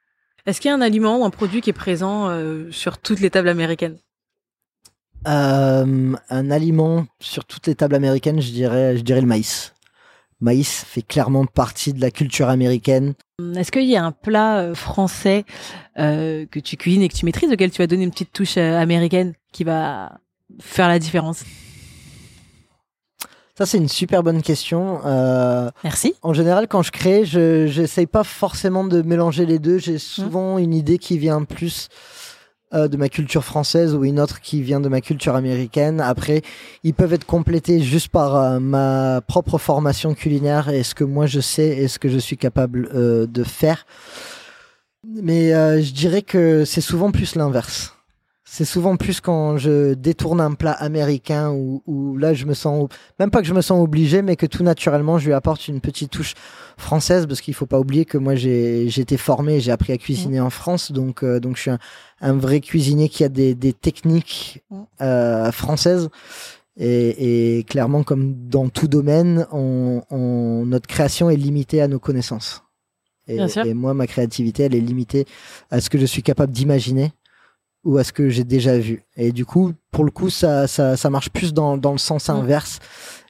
Est-ce 0.46 0.60
qu'il 0.60 0.68
y 0.68 0.72
a 0.72 0.76
un 0.76 0.80
aliment 0.80 1.20
ou 1.20 1.24
un 1.24 1.30
produit 1.30 1.60
qui 1.60 1.70
est 1.70 1.72
présent 1.72 2.28
euh, 2.28 2.70
sur 2.70 2.98
toutes 2.98 3.20
les 3.20 3.30
tables 3.30 3.48
américaines? 3.48 3.96
Euh, 5.26 6.14
un 6.30 6.50
aliment 6.50 7.06
sur 7.20 7.44
toutes 7.44 7.66
les 7.66 7.74
tables 7.74 7.94
américaines, 7.94 8.40
je 8.40 8.50
dirais, 8.50 8.96
je 8.96 9.02
dirais 9.02 9.20
le 9.20 9.26
maïs. 9.26 9.74
Maïs 10.40 10.84
fait 10.84 11.02
clairement 11.02 11.46
partie 11.46 11.92
de 11.92 12.00
la 12.00 12.10
culture 12.10 12.48
américaine. 12.48 13.14
Est-ce 13.56 13.72
qu'il 13.72 13.86
y 13.86 13.96
a 13.96 14.04
un 14.04 14.12
plat 14.12 14.58
euh, 14.58 14.74
français 14.74 15.44
euh, 15.98 16.46
que 16.50 16.60
tu 16.60 16.76
cuisines 16.76 17.02
et 17.02 17.08
que 17.08 17.14
tu 17.14 17.24
maîtrises, 17.24 17.50
auquel 17.50 17.70
tu 17.70 17.78
vas 17.78 17.86
donner 17.86 18.04
une 18.04 18.10
petite 18.10 18.32
touche 18.32 18.56
américaine 18.56 19.32
qui 19.52 19.64
va 19.64 20.18
faire 20.60 20.88
la 20.88 20.98
différence? 20.98 21.44
Ça, 23.56 23.64
c'est 23.64 23.78
une 23.78 23.88
super 23.88 24.22
bonne 24.22 24.42
question. 24.42 25.00
Euh, 25.06 25.70
Merci. 25.82 26.14
En 26.20 26.34
général, 26.34 26.68
quand 26.68 26.82
je 26.82 26.92
crée, 26.92 27.24
je 27.24 27.66
j'essaye 27.66 28.06
pas 28.06 28.22
forcément 28.22 28.84
de 28.84 29.00
mélanger 29.00 29.46
les 29.46 29.58
deux. 29.58 29.78
J'ai 29.78 29.98
souvent 29.98 30.58
une 30.58 30.74
idée 30.74 30.98
qui 30.98 31.16
vient 31.16 31.42
plus 31.42 31.88
euh, 32.74 32.88
de 32.88 32.96
ma 32.96 33.08
culture 33.08 33.44
française 33.44 33.94
ou 33.94 34.04
une 34.04 34.18
autre 34.18 34.40
qui 34.40 34.62
vient 34.62 34.80
de 34.80 34.88
ma 34.88 35.00
culture 35.00 35.36
américaine. 35.36 36.00
Après, 36.00 36.42
ils 36.82 36.94
peuvent 36.94 37.12
être 37.12 37.26
complétés 37.26 37.80
juste 37.80 38.08
par 38.08 38.36
euh, 38.36 38.58
ma 38.58 39.20
propre 39.20 39.58
formation 39.58 40.14
culinaire 40.14 40.68
et 40.68 40.82
ce 40.82 40.94
que 40.94 41.04
moi 41.04 41.26
je 41.26 41.40
sais 41.40 41.68
et 41.68 41.88
ce 41.88 41.98
que 41.98 42.08
je 42.08 42.18
suis 42.18 42.36
capable 42.36 42.88
euh, 42.94 43.26
de 43.26 43.44
faire. 43.44 43.86
Mais 45.06 45.54
euh, 45.54 45.80
je 45.80 45.92
dirais 45.92 46.22
que 46.22 46.64
c'est 46.64 46.80
souvent 46.80 47.12
plus 47.12 47.36
l'inverse. 47.36 47.95
C'est 48.48 48.64
souvent 48.64 48.96
plus 48.96 49.20
quand 49.20 49.58
je 49.58 49.94
détourne 49.94 50.40
un 50.40 50.54
plat 50.54 50.70
américain 50.70 51.50
où, 51.50 51.82
où 51.86 52.16
là 52.16 52.32
je 52.32 52.44
me 52.46 52.54
sens 52.54 52.88
même 53.18 53.30
pas 53.32 53.40
que 53.42 53.46
je 53.48 53.52
me 53.52 53.60
sens 53.60 53.82
obligé, 53.82 54.22
mais 54.22 54.36
que 54.36 54.46
tout 54.46 54.62
naturellement 54.62 55.18
je 55.18 55.26
lui 55.26 55.32
apporte 55.32 55.66
une 55.66 55.80
petite 55.80 56.12
touche 56.12 56.34
française 56.76 57.26
parce 57.26 57.40
qu'il 57.40 57.54
faut 57.54 57.66
pas 57.66 57.80
oublier 57.80 58.04
que 58.04 58.18
moi 58.18 58.36
j'ai 58.36 58.86
été 58.86 59.16
formé, 59.16 59.58
j'ai 59.58 59.72
appris 59.72 59.92
à 59.92 59.98
cuisiner 59.98 60.40
en 60.40 60.50
France, 60.50 60.92
donc 60.92 61.24
euh, 61.24 61.40
donc 61.40 61.56
je 61.56 61.62
suis 61.62 61.70
un, 61.72 61.78
un 62.20 62.34
vrai 62.34 62.60
cuisinier 62.60 63.08
qui 63.08 63.24
a 63.24 63.28
des, 63.28 63.54
des 63.54 63.72
techniques 63.72 64.62
Mm. 64.70 64.76
euh, 65.02 65.52
françaises. 65.52 66.08
Et, 66.78 67.58
et 67.58 67.64
clairement, 67.64 68.02
comme 68.02 68.34
dans 68.48 68.68
tout 68.68 68.86
domaine, 68.86 69.46
on, 69.50 70.02
on- 70.10 70.64
notre 70.66 70.86
création 70.86 71.30
est 71.30 71.36
limitée 71.36 71.80
à 71.80 71.88
nos 71.88 71.98
connaissances. 71.98 72.62
Et 73.66 73.74
moi, 73.74 73.94
ma 73.94 74.06
créativité, 74.06 74.64
elle 74.64 74.74
est 74.74 74.80
limitée 74.80 75.24
à 75.70 75.80
ce 75.80 75.88
que 75.90 75.98
je 75.98 76.04
suis 76.06 76.22
capable 76.22 76.52
d'imaginer 76.52 77.12
ou 77.86 77.98
à 77.98 78.04
ce 78.04 78.12
que 78.12 78.28
j'ai 78.28 78.44
déjà 78.44 78.76
vu. 78.78 79.04
Et 79.16 79.30
du 79.32 79.46
coup, 79.46 79.72
pour 79.92 80.04
le 80.04 80.10
coup, 80.10 80.28
ça, 80.28 80.66
ça, 80.66 80.96
ça 80.96 81.08
marche 81.08 81.30
plus 81.30 81.54
dans, 81.54 81.78
dans 81.78 81.92
le 81.92 81.98
sens 81.98 82.28
Mm. 82.28 82.32
inverse. 82.32 82.78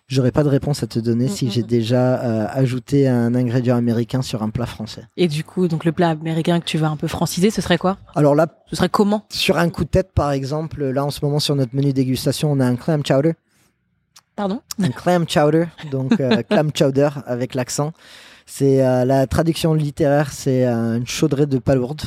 J'aurais 0.08 0.30
pas 0.30 0.44
de 0.44 0.48
réponse 0.48 0.82
à 0.82 0.86
te 0.86 0.98
donner 1.00 1.26
si 1.28 1.46
mm, 1.46 1.50
j'ai 1.50 1.62
mm. 1.62 1.66
déjà 1.66 2.20
euh, 2.22 2.46
ajouté 2.50 3.06
un 3.08 3.34
ingrédient 3.34 3.76
américain 3.76 4.22
sur 4.22 4.42
un 4.42 4.50
plat 4.50 4.64
français. 4.66 5.02
Et 5.16 5.28
du 5.28 5.44
coup, 5.44 5.68
donc 5.68 5.84
le 5.84 5.92
plat 5.92 6.10
américain 6.10 6.58
que 6.60 6.64
tu 6.64 6.78
vas 6.78 6.88
un 6.88 6.96
peu 6.96 7.06
franciser, 7.08 7.50
ce 7.50 7.60
serait 7.60 7.76
quoi? 7.76 7.98
Alors 8.14 8.34
là, 8.34 8.46
Ce 8.70 8.76
serait 8.76 8.88
comment? 8.88 9.26
sur 9.30 9.58
un 9.58 9.68
coup 9.68 9.84
de 9.84 9.90
tête, 9.90 10.12
par 10.14 10.30
exemple, 10.32 10.84
là 10.84 11.04
en 11.04 11.10
ce 11.10 11.24
moment 11.24 11.38
sur 11.40 11.54
notre 11.54 11.74
menu 11.74 11.92
dégustation, 11.92 12.50
on 12.50 12.58
a 12.60 12.66
un 12.66 12.76
clam 12.76 13.04
chowder. 13.04 13.32
Pardon? 14.36 14.60
Un 14.82 14.90
clam 14.90 15.28
chowder, 15.28 15.66
donc 15.90 16.20
euh, 16.20 16.42
clam 16.48 16.70
chowder 16.74 17.08
avec 17.26 17.54
l'accent. 17.54 17.92
C'est 18.46 18.86
euh, 18.86 19.04
la 19.04 19.26
traduction 19.26 19.74
littéraire, 19.74 20.30
c'est 20.32 20.66
euh, 20.66 20.98
une 20.98 21.06
chaudrée 21.06 21.46
de 21.46 21.58
palourde. 21.58 22.02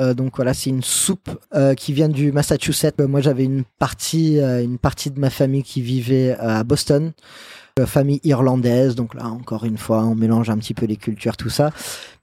Euh, 0.00 0.14
donc 0.14 0.36
voilà, 0.36 0.54
c'est 0.54 0.70
une 0.70 0.82
soupe 0.82 1.30
euh, 1.54 1.74
qui 1.74 1.92
vient 1.92 2.08
du 2.08 2.32
Massachusetts. 2.32 2.98
Euh, 3.00 3.06
moi, 3.06 3.20
j'avais 3.20 3.44
une 3.44 3.64
partie, 3.78 4.38
une 4.38 4.78
partie 4.78 5.10
de 5.10 5.20
ma 5.20 5.30
famille 5.30 5.62
qui 5.62 5.82
vivait 5.82 6.36
à 6.38 6.64
Boston, 6.64 7.12
famille 7.86 8.20
irlandaise. 8.24 8.94
Donc 8.94 9.14
là, 9.14 9.26
encore 9.26 9.64
une 9.64 9.78
fois, 9.78 10.04
on 10.04 10.14
mélange 10.14 10.50
un 10.50 10.58
petit 10.58 10.74
peu 10.74 10.86
les 10.86 10.96
cultures, 10.96 11.36
tout 11.36 11.48
ça. 11.48 11.70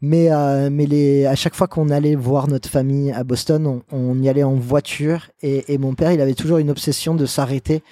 Mais, 0.01 0.32
euh, 0.32 0.69
mais 0.71 0.86
les, 0.86 1.25
à 1.25 1.36
chaque 1.36 1.55
fois 1.55 1.67
qu'on 1.67 1.89
allait 1.89 2.15
voir 2.15 2.47
notre 2.47 2.69
famille 2.69 3.11
à 3.11 3.23
Boston, 3.23 3.65
on, 3.65 3.82
on 3.91 4.21
y 4.21 4.30
allait 4.30 4.43
en 4.43 4.55
voiture. 4.55 5.30
Et, 5.41 5.73
et 5.73 5.78
mon 5.78 5.93
père, 5.93 6.11
il 6.11 6.21
avait 6.21 6.36
toujours 6.36 6.57
une 6.57 6.69
obsession 6.69 7.15
de 7.15 7.25
s'arrêter 7.25 7.84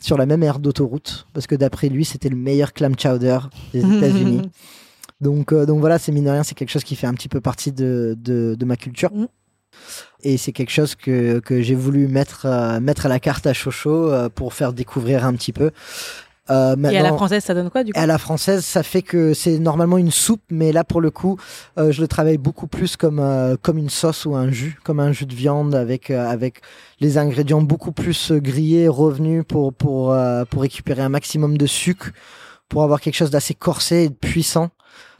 sur 0.00 0.16
la 0.16 0.26
même 0.26 0.42
aire 0.42 0.60
d'autoroute 0.60 1.26
parce 1.32 1.46
que 1.46 1.54
d'après 1.54 1.88
lui, 1.88 2.04
c'était 2.04 2.28
le 2.28 2.36
meilleur 2.36 2.72
clam 2.72 2.94
chowder 2.96 3.38
des 3.72 3.80
États-Unis. 3.96 4.42
Donc, 5.20 5.52
euh, 5.52 5.66
donc 5.66 5.80
voilà, 5.80 5.98
c'est 5.98 6.12
mine 6.12 6.24
de 6.24 6.30
rien, 6.30 6.42
c'est 6.42 6.54
quelque 6.54 6.70
chose 6.70 6.84
qui 6.84 6.96
fait 6.96 7.06
un 7.06 7.14
petit 7.14 7.28
peu 7.28 7.40
partie 7.40 7.72
de, 7.72 8.16
de, 8.18 8.54
de 8.58 8.64
ma 8.64 8.76
culture. 8.76 9.10
Mm. 9.12 9.26
Et 10.22 10.36
c'est 10.36 10.52
quelque 10.52 10.70
chose 10.70 10.94
que, 10.94 11.38
que 11.40 11.60
j'ai 11.62 11.74
voulu 11.74 12.08
mettre, 12.08 12.46
euh, 12.46 12.80
mettre 12.80 13.06
à 13.06 13.08
la 13.08 13.20
carte 13.20 13.46
à 13.46 13.52
Chocho 13.52 13.90
euh, 14.10 14.28
pour 14.28 14.54
faire 14.54 14.72
découvrir 14.72 15.24
un 15.24 15.34
petit 15.34 15.52
peu. 15.52 15.70
Euh, 16.50 16.76
Et 16.90 16.96
à 16.96 17.02
la 17.02 17.12
française, 17.12 17.44
ça 17.44 17.52
donne 17.52 17.68
quoi 17.68 17.84
du 17.84 17.92
coup? 17.92 18.00
à 18.00 18.06
la 18.06 18.16
française, 18.16 18.64
ça 18.64 18.82
fait 18.82 19.02
que 19.02 19.34
c'est 19.34 19.58
normalement 19.58 19.98
une 19.98 20.10
soupe, 20.10 20.40
mais 20.50 20.72
là 20.72 20.82
pour 20.82 21.02
le 21.02 21.10
coup, 21.10 21.36
euh, 21.76 21.92
je 21.92 22.00
le 22.00 22.08
travaille 22.08 22.38
beaucoup 22.38 22.66
plus 22.66 22.96
comme 22.96 23.18
euh, 23.18 23.56
comme 23.60 23.76
une 23.76 23.90
sauce 23.90 24.24
ou 24.24 24.34
un 24.34 24.50
jus, 24.50 24.78
comme 24.82 24.98
un 24.98 25.12
jus 25.12 25.26
de 25.26 25.34
viande 25.34 25.74
avec 25.74 26.10
euh, 26.10 26.26
avec 26.26 26.62
les 27.00 27.18
ingrédients 27.18 27.60
beaucoup 27.60 27.92
plus 27.92 28.32
grillés, 28.32 28.88
revenus 28.88 29.44
pour 29.46 29.74
pour 29.74 30.12
euh, 30.12 30.46
pour 30.46 30.62
récupérer 30.62 31.02
un 31.02 31.10
maximum 31.10 31.58
de 31.58 31.66
sucre, 31.66 32.12
pour 32.70 32.82
avoir 32.82 33.02
quelque 33.02 33.16
chose 33.16 33.30
d'assez 33.30 33.52
corsé 33.54 34.04
et 34.04 34.08
de 34.08 34.14
puissant, 34.14 34.70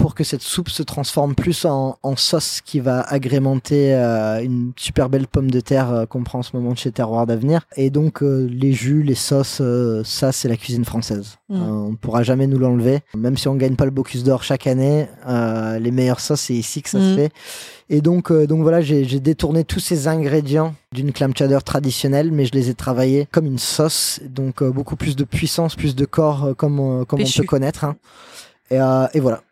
pour 0.09 0.15
que 0.15 0.25
cette 0.25 0.41
soupe 0.41 0.71
se 0.71 0.83
transforme 0.83 1.35
plus 1.35 1.67
en, 1.67 1.99
en 2.03 2.17
sauce 2.17 2.63
qui 2.65 2.81
va 2.81 3.03
agrémenter 3.03 3.93
euh, 3.95 4.43
une 4.43 4.73
super 4.75 5.11
belle 5.11 5.27
pomme 5.27 5.51
de 5.51 5.61
terre 5.61 5.93
euh, 5.93 6.07
qu'on 6.07 6.25
prend 6.25 6.39
en 6.39 6.43
ce 6.43 6.57
moment 6.57 6.73
de 6.73 6.79
chez 6.79 6.91
Terroir 6.91 7.27
d'Avenir. 7.27 7.67
Et 7.77 7.91
donc 7.91 8.23
euh, 8.23 8.49
les 8.51 8.73
jus, 8.73 9.03
les 9.03 9.15
sauces, 9.15 9.61
ça 10.05 10.33
c'est 10.33 10.49
la 10.49 10.57
cuisine 10.57 10.87
française. 10.87 11.37
Mm. 11.51 11.57
On 11.63 11.89
ne 11.91 11.97
pourra 11.97 12.23
jamais 12.23 12.47
nous 12.47 12.59
l'enlever. 12.59 13.01
Même 13.15 13.37
si 13.37 13.49
on 13.49 13.55
gagne 13.55 13.77
pas 13.77 13.85
le 13.85 13.91
Bocuse 13.91 14.25
d'Or 14.25 14.45
chaque 14.45 14.67
année, 14.67 15.09
les 15.79 15.91
meilleures 15.91 16.21
sauces 16.21 16.41
c'est 16.41 16.55
ici 16.55 16.81
que 16.81 16.89
ça 16.89 17.01
se 17.01 17.13
Mm. 17.13 17.17
fait. 17.17 17.33
Et 17.91 18.01
donc, 18.01 18.33
donc 18.33 18.63
voilà, 18.63 18.81
j'ai 18.81 19.05
détourné 19.21 19.63
tous 19.65 19.81
ces 19.81 20.09
ingrédients 20.09 20.75
d'une 20.93 21.13
clam 21.13 21.35
chowder 21.37 21.59
traditionnelle, 21.63 22.33
mais 22.33 22.47
je 22.47 22.53
les 22.53 22.71
ai 22.71 22.75
travaillés 22.75 23.29
comme 23.31 23.45
une 23.45 23.59
sauce, 23.59 24.21
donc 24.27 24.63
beaucoup 24.65 24.97
plus 24.97 25.17
de 25.17 25.25
puissance, 25.25 25.77
plus 25.77 25.95
de 25.95 26.07
corps, 26.07 26.55
comme, 26.57 26.81
on- 26.81 27.05
comme 27.05 27.21
on 27.21 27.25
peut 27.25 27.47
connaître. 27.47 27.85
hein. 27.85 27.97
Et, 28.71 28.81
euh, 28.81 29.07
et 29.13 29.21
voilà. 29.21 29.43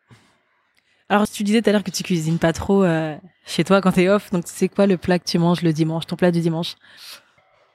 Alors, 1.08 1.28
tu 1.28 1.44
disais 1.44 1.62
tout 1.62 1.70
à 1.70 1.72
l'heure 1.72 1.84
que 1.84 1.90
tu 1.90 2.02
cuisines 2.02 2.38
pas 2.38 2.52
trop 2.52 2.82
euh, 2.82 3.16
chez 3.46 3.62
toi 3.62 3.80
quand 3.80 3.92
t'es 3.92 4.08
off. 4.08 4.30
Donc, 4.32 4.44
c'est 4.46 4.68
quoi 4.68 4.86
le 4.86 4.96
plat 4.96 5.18
que 5.18 5.24
tu 5.24 5.38
manges 5.38 5.62
le 5.62 5.72
dimanche 5.72 6.06
Ton 6.06 6.16
plat 6.16 6.32
du 6.32 6.40
dimanche? 6.40 6.74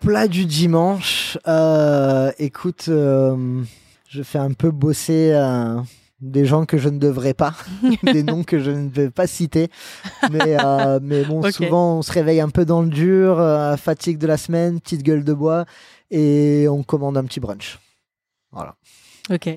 Plat 0.01 0.27
du 0.27 0.45
dimanche, 0.45 1.37
euh, 1.47 2.31
écoute, 2.39 2.85
euh, 2.89 3.63
je 4.09 4.23
fais 4.23 4.39
un 4.39 4.51
peu 4.51 4.71
bosser 4.71 5.31
euh, 5.31 5.79
des 6.19 6.43
gens 6.43 6.65
que 6.65 6.77
je 6.77 6.89
ne 6.89 6.97
devrais 6.97 7.33
pas, 7.35 7.53
des 8.03 8.23
noms 8.23 8.43
que 8.43 8.59
je 8.59 8.71
ne 8.71 8.89
vais 8.89 9.09
pas 9.11 9.27
citer. 9.27 9.69
Mais, 10.31 10.57
euh, 10.59 10.99
mais 11.01 11.23
bon, 11.23 11.41
souvent 11.51 11.99
on 11.99 12.01
se 12.01 12.11
réveille 12.11 12.41
un 12.41 12.49
peu 12.49 12.65
dans 12.65 12.81
le 12.81 12.89
dur, 12.89 13.39
euh, 13.39 13.77
fatigue 13.77 14.17
de 14.17 14.27
la 14.27 14.37
semaine, 14.37 14.81
petite 14.81 15.03
gueule 15.03 15.23
de 15.23 15.33
bois, 15.33 15.65
et 16.09 16.67
on 16.67 16.83
commande 16.83 17.15
un 17.15 17.23
petit 17.23 17.39
brunch. 17.39 17.79
Voilà. 18.51 18.75
Ok. 19.29 19.49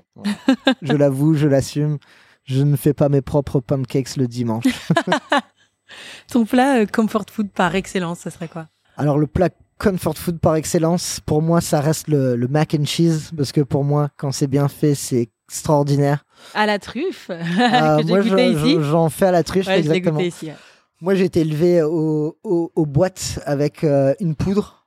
Je 0.82 0.92
l'avoue, 0.92 1.34
je 1.34 1.48
l'assume. 1.48 1.98
Je 2.44 2.62
ne 2.62 2.76
fais 2.76 2.92
pas 2.94 3.08
mes 3.08 3.22
propres 3.22 3.60
pancakes 3.60 4.16
le 4.16 4.26
dimanche. 4.28 4.64
Ton 6.30 6.44
plat 6.44 6.78
euh, 6.80 6.86
comfort 6.86 7.26
food 7.30 7.50
par 7.50 7.74
excellence, 7.74 8.20
ça 8.20 8.30
serait 8.30 8.48
quoi? 8.48 8.66
Alors 8.96 9.18
le 9.18 9.26
plat 9.26 9.50
comfort 9.78 10.16
food 10.16 10.38
par 10.38 10.54
excellence, 10.56 11.20
pour 11.24 11.42
moi, 11.42 11.60
ça 11.60 11.80
reste 11.80 12.08
le, 12.08 12.36
le 12.36 12.48
mac 12.48 12.74
and 12.78 12.84
cheese, 12.86 13.30
parce 13.36 13.52
que 13.52 13.60
pour 13.60 13.84
moi, 13.84 14.08
quand 14.16 14.32
c'est 14.32 14.46
bien 14.46 14.68
fait, 14.68 14.94
c'est 14.94 15.28
extraordinaire. 15.48 16.24
À 16.54 16.66
la 16.66 16.78
truffe 16.78 17.30
Euh, 17.30 17.98
que 18.02 18.06
moi, 18.06 18.20
je- 18.20 18.80
j'en 18.82 19.08
fais 19.10 19.26
à 19.26 19.32
la 19.32 19.42
truffe, 19.42 19.66
Ouais, 19.66 19.78
exactement. 19.78 20.16
goûté 20.16 20.28
ici. 20.28 20.46
ouais. 20.46 20.54
Moi, 21.00 21.14
j'ai 21.14 21.24
été 21.24 21.40
élevé 21.40 21.82
au, 21.82 22.38
au- 22.44 22.72
aux 22.74 22.86
boîtes 22.86 23.40
avec 23.44 23.84
euh, 23.84 24.14
une 24.20 24.36
poudre. 24.36 24.83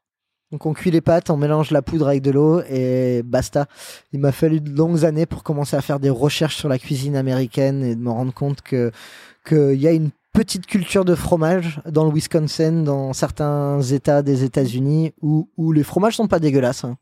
Donc, 0.52 0.66
on 0.66 0.74
cuit 0.74 0.92
les 0.92 1.02
pâtes, 1.02 1.30
on 1.30 1.38
mélange 1.38 1.72
la 1.72 1.82
poudre 1.82 2.08
avec 2.08 2.22
de 2.22 2.32
l'eau 2.32 2.62
et 2.70 3.22
basta. 3.24 3.66
Il 4.14 4.20
m'a 4.20 4.32
fallu 4.32 4.62
de 4.62 4.70
longues 4.70 5.04
années 5.04 5.26
pour 5.26 5.44
commencer 5.44 5.76
à 5.76 5.82
faire 5.82 6.00
des 6.00 6.10
recherches 6.10 6.56
sur 6.56 6.70
la 6.70 6.80
cuisine 6.80 7.16
américaine 7.16 7.84
et 7.84 7.96
de 7.96 8.02
me 8.02 8.12
rendre 8.12 8.34
compte 8.34 8.62
que 8.62 8.92
qu'il 9.46 9.82
y 9.82 9.88
a 9.88 9.92
une 9.92 10.12
petite 10.34 10.68
culture 10.68 11.04
de 11.04 11.16
fromage 11.16 11.82
dans 11.90 12.06
le 12.06 12.12
Wisconsin, 12.12 12.84
dans 12.84 13.12
certains 13.12 13.82
États 13.82 14.22
des 14.22 14.44
États-Unis, 14.44 15.14
où, 15.22 15.50
où 15.58 15.72
les 15.72 15.84
fromages 15.84 16.16
sont 16.16 16.28
pas 16.28 16.40
dégueulasses. 16.40 16.84
hein. 16.84 16.98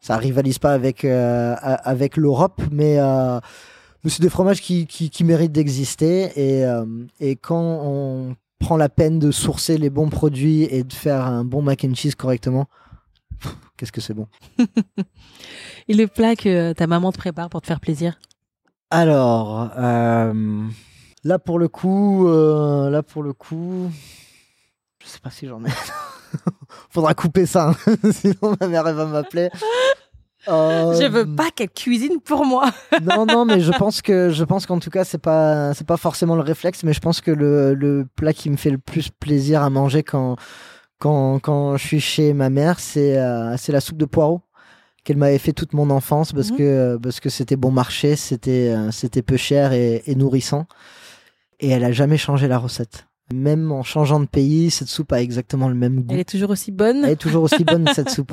Ça 0.00 0.16
rivalise 0.16 0.58
pas 0.58 0.72
avec 0.72 1.04
euh, 1.04 1.54
avec 1.62 2.16
l'Europe, 2.16 2.60
mais 2.72 2.98
euh, 2.98 3.38
c'est 4.06 4.22
des 4.22 4.28
fromages 4.28 4.60
qui, 4.60 4.86
qui, 4.86 5.08
qui 5.08 5.24
méritent 5.24 5.52
d'exister. 5.52 6.32
Et, 6.34 6.64
euh, 6.64 6.84
et 7.20 7.36
quand 7.36 7.62
on 7.62 8.34
prend 8.58 8.76
la 8.76 8.88
peine 8.88 9.18
de 9.18 9.30
sourcer 9.30 9.78
les 9.78 9.88
bons 9.90 10.08
produits 10.08 10.64
et 10.64 10.82
de 10.82 10.92
faire 10.92 11.24
un 11.26 11.44
bon 11.44 11.62
mac 11.62 11.84
and 11.84 11.94
cheese 11.94 12.14
correctement, 12.14 12.66
qu'est-ce 13.80 13.92
que 13.92 14.02
c'est 14.02 14.12
bon? 14.14 14.26
Et 15.88 15.94
le 15.94 16.06
plat 16.06 16.36
que 16.36 16.74
ta 16.74 16.86
maman 16.86 17.12
te 17.12 17.16
prépare 17.18 17.48
pour 17.48 17.62
te 17.62 17.66
faire 17.66 17.80
plaisir? 17.80 18.18
Alors, 18.90 19.70
euh, 19.78 20.64
là 21.24 21.38
pour 21.38 21.58
le 21.58 21.68
coup, 21.68 22.28
euh, 22.28 22.90
là 22.90 23.02
pour 23.02 23.22
le 23.22 23.32
coup, 23.32 23.90
je 25.02 25.08
sais 25.08 25.18
pas 25.20 25.30
si 25.30 25.46
j'en 25.46 25.64
ai. 25.64 25.70
Faudra 26.90 27.14
couper 27.14 27.46
ça, 27.46 27.70
hein. 27.70 27.94
sinon 28.12 28.54
ma 28.60 28.68
mère 28.68 28.86
elle 28.86 28.96
va 28.96 29.06
m'appeler. 29.06 29.48
Euh, 30.48 30.98
Je 31.00 31.06
veux 31.06 31.34
pas 31.34 31.50
qu'elle 31.50 31.70
cuisine 31.70 32.20
pour 32.20 32.44
moi. 32.44 32.70
Non, 33.02 33.24
non, 33.26 33.44
mais 33.44 33.60
je 33.60 33.72
pense 33.72 34.02
que 34.02 34.30
je 34.30 34.44
pense 34.44 34.66
qu'en 34.66 34.78
tout 34.78 34.90
cas 34.90 35.04
c'est 35.04 35.18
pas 35.18 35.72
c'est 35.74 35.86
pas 35.86 35.96
forcément 35.96 36.34
le 36.36 36.42
réflexe, 36.42 36.82
mais 36.84 36.92
je 36.92 37.00
pense 37.00 37.20
que 37.22 37.30
le, 37.30 37.74
le 37.74 38.06
plat 38.16 38.32
qui 38.34 38.50
me 38.50 38.56
fait 38.56 38.70
le 38.70 38.78
plus 38.78 39.08
plaisir 39.10 39.62
à 39.62 39.70
manger 39.70 40.02
quand 40.02 40.36
quand 41.00 41.40
quand 41.40 41.76
je 41.76 41.84
suis 41.86 42.00
chez 42.00 42.32
ma 42.32 42.48
mère, 42.50 42.78
c'est 42.78 43.18
euh, 43.18 43.56
c'est 43.56 43.72
la 43.72 43.80
soupe 43.80 43.98
de 43.98 44.04
poireaux 44.04 44.42
qu'elle 45.02 45.16
m'avait 45.16 45.38
fait 45.38 45.52
toute 45.54 45.72
mon 45.72 45.88
enfance 45.90 46.32
parce 46.32 46.50
Mhm. 46.52 46.56
que 46.58 46.98
parce 47.02 47.18
que 47.20 47.28
c'était 47.30 47.56
bon 47.56 47.70
marché, 47.72 48.14
c'était 48.16 48.68
euh, 48.76 48.90
c'était 48.92 49.22
peu 49.22 49.36
cher 49.36 49.72
et, 49.72 50.02
et 50.06 50.14
nourrissant, 50.14 50.66
et 51.58 51.70
elle 51.70 51.84
a 51.84 51.90
jamais 51.92 52.18
changé 52.18 52.46
la 52.48 52.58
recette. 52.58 53.06
Même 53.32 53.70
en 53.70 53.84
changeant 53.84 54.18
de 54.18 54.26
pays, 54.26 54.72
cette 54.72 54.88
soupe 54.88 55.12
a 55.12 55.22
exactement 55.22 55.68
le 55.68 55.76
même 55.76 56.00
goût. 56.02 56.14
Elle 56.14 56.18
est 56.20 56.28
toujours 56.28 56.50
aussi 56.50 56.72
bonne? 56.72 57.04
Elle 57.04 57.10
est 57.12 57.16
toujours 57.16 57.44
aussi 57.44 57.62
bonne 57.64 57.86
cette 57.94 58.10
soupe. 58.16 58.32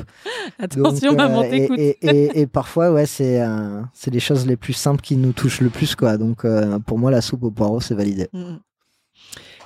Attention, 0.57 1.11
Donc, 1.11 1.19
euh, 1.19 1.27
maman 1.27 1.43
et, 1.43 1.49
t'écoute. 1.51 1.77
et, 1.79 1.97
et, 2.01 2.39
et 2.41 2.47
parfois, 2.47 2.91
ouais, 2.91 3.05
c'est 3.05 3.39
euh, 3.41 3.81
c'est 3.93 4.09
les 4.09 4.19
choses 4.19 4.47
les 4.47 4.57
plus 4.57 4.73
simples 4.73 5.01
qui 5.01 5.15
nous 5.15 5.33
touchent 5.33 5.61
le 5.61 5.69
plus, 5.69 5.95
quoi. 5.95 6.17
Donc, 6.17 6.43
euh, 6.45 6.79
pour 6.79 6.97
moi, 6.97 7.11
la 7.11 7.21
soupe 7.21 7.43
au 7.43 7.51
poireau, 7.51 7.79
c'est 7.79 7.93
validé. 7.93 8.27
Mm. 8.33 8.55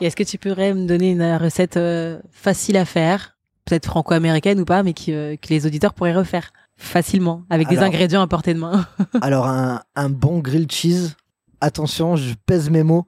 Et 0.02 0.06
est-ce 0.06 0.16
que 0.16 0.24
tu 0.24 0.40
pourrais 0.40 0.74
me 0.74 0.88
donner 0.88 1.12
une 1.12 1.36
recette 1.36 1.78
euh, 1.78 2.20
facile 2.32 2.76
à 2.76 2.86
faire, 2.86 3.38
peut-être 3.66 3.86
franco-américaine 3.86 4.60
ou 4.60 4.66
pas, 4.66 4.82
mais 4.82 4.94
qui, 4.94 5.14
euh, 5.14 5.36
que 5.36 5.50
les 5.50 5.68
auditeurs 5.68 5.94
pourraient 5.94 6.16
refaire 6.16 6.52
facilement, 6.76 7.44
avec 7.52 7.68
des 7.68 7.78
ingrédients 7.78 8.24
à 8.24 8.28
portée 8.28 8.56
de 8.56 8.60
main? 8.60 8.88
Alors, 9.22 9.46
un, 9.46 9.84
un 9.96 10.10
bon 10.10 10.40
grilled 10.40 10.72
cheese, 10.72 11.16
attention, 11.62 12.16
je 12.16 12.34
pèse 12.48 12.72
mes 12.72 12.82
mots, 12.82 13.06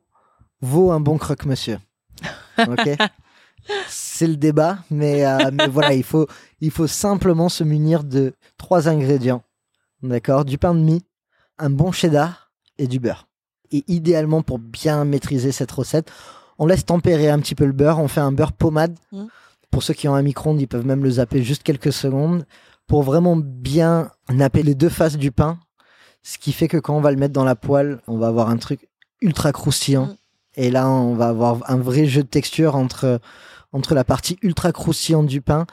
vaut 0.62 0.92
un 0.92 1.00
bon 1.00 1.18
croque-monsieur. 1.18 1.80
Ok? 2.60 2.88
C'est 3.88 4.28
le 4.28 4.36
débat, 4.36 4.78
mais, 4.92 5.26
euh, 5.26 5.50
mais 5.52 5.68
voilà, 5.68 5.96
il 5.96 6.04
faut, 6.04 6.28
il 6.62 6.70
faut 6.70 6.86
simplement 6.86 7.50
se 7.50 7.64
munir 7.64 8.04
de 8.04 8.36
trois 8.58 8.88
ingrédients. 8.88 9.42
D'accord? 10.04 10.46
Du 10.46 10.60
pain 10.60 10.76
de 10.76 10.82
mie, 10.82 11.02
un 11.58 11.72
bon 11.72 11.92
cheddar 11.92 12.52
et 12.78 12.86
du 12.86 13.00
beurre. 13.00 13.28
Et 13.72 13.84
idéalement, 13.88 14.44
pour 14.44 14.60
bien 14.60 15.06
maîtriser 15.06 15.52
cette 15.52 15.72
recette, 15.72 16.12
on 16.64 16.66
laisse 16.66 16.86
tempérer 16.86 17.30
un 17.30 17.40
petit 17.40 17.56
peu 17.56 17.66
le 17.66 17.72
beurre, 17.74 18.00
on 18.00 18.08
fait 18.08 18.22
un 18.22 18.32
beurre 18.32 18.54
pommade. 18.54 18.96
Mhm. 19.12 19.28
Pour 19.72 19.84
ceux 19.84 19.94
qui 19.94 20.08
ont 20.08 20.16
un 20.16 20.22
micro-ondes, 20.22 20.62
ils 20.62 20.68
peuvent 20.68 20.86
même 20.86 21.04
le 21.04 21.10
zapper 21.12 21.44
juste 21.44 21.64
quelques 21.64 21.92
secondes 21.94 22.46
pour 22.88 23.04
vraiment 23.04 23.36
bien 23.36 24.12
napper 24.32 24.62
les 24.64 24.76
deux 24.76 24.90
faces 24.90 25.18
du 25.18 25.32
pain. 25.32 25.58
Ce 26.22 26.38
qui 26.38 26.54
fait 26.54 26.68
que 26.68 26.78
quand 26.78 26.96
on 26.96 27.02
va 27.02 27.12
le 27.12 27.18
mettre 27.18 27.34
dans 27.34 27.44
la 27.44 27.56
poêle, 27.56 28.00
on 28.08 28.18
va 28.18 28.28
avoir 28.28 28.50
un 28.50 28.58
truc 28.58 28.88
ultra 29.22 29.52
croustillant. 29.52 30.06
Mm. 30.06 30.16
Et 30.56 30.70
là, 30.72 30.88
on 30.90 31.16
va 31.16 31.30
avoir 31.30 31.60
un 31.70 31.78
vrai 31.78 32.06
jeu 32.06 32.22
de 32.24 32.28
texture 32.28 32.76
entre, 32.76 33.20
entre 33.72 33.96
la 33.96 34.04
partie 34.04 34.38
ultra 34.44 34.72
croustillante 34.72 35.26
du 35.26 35.42
pain 35.42 35.66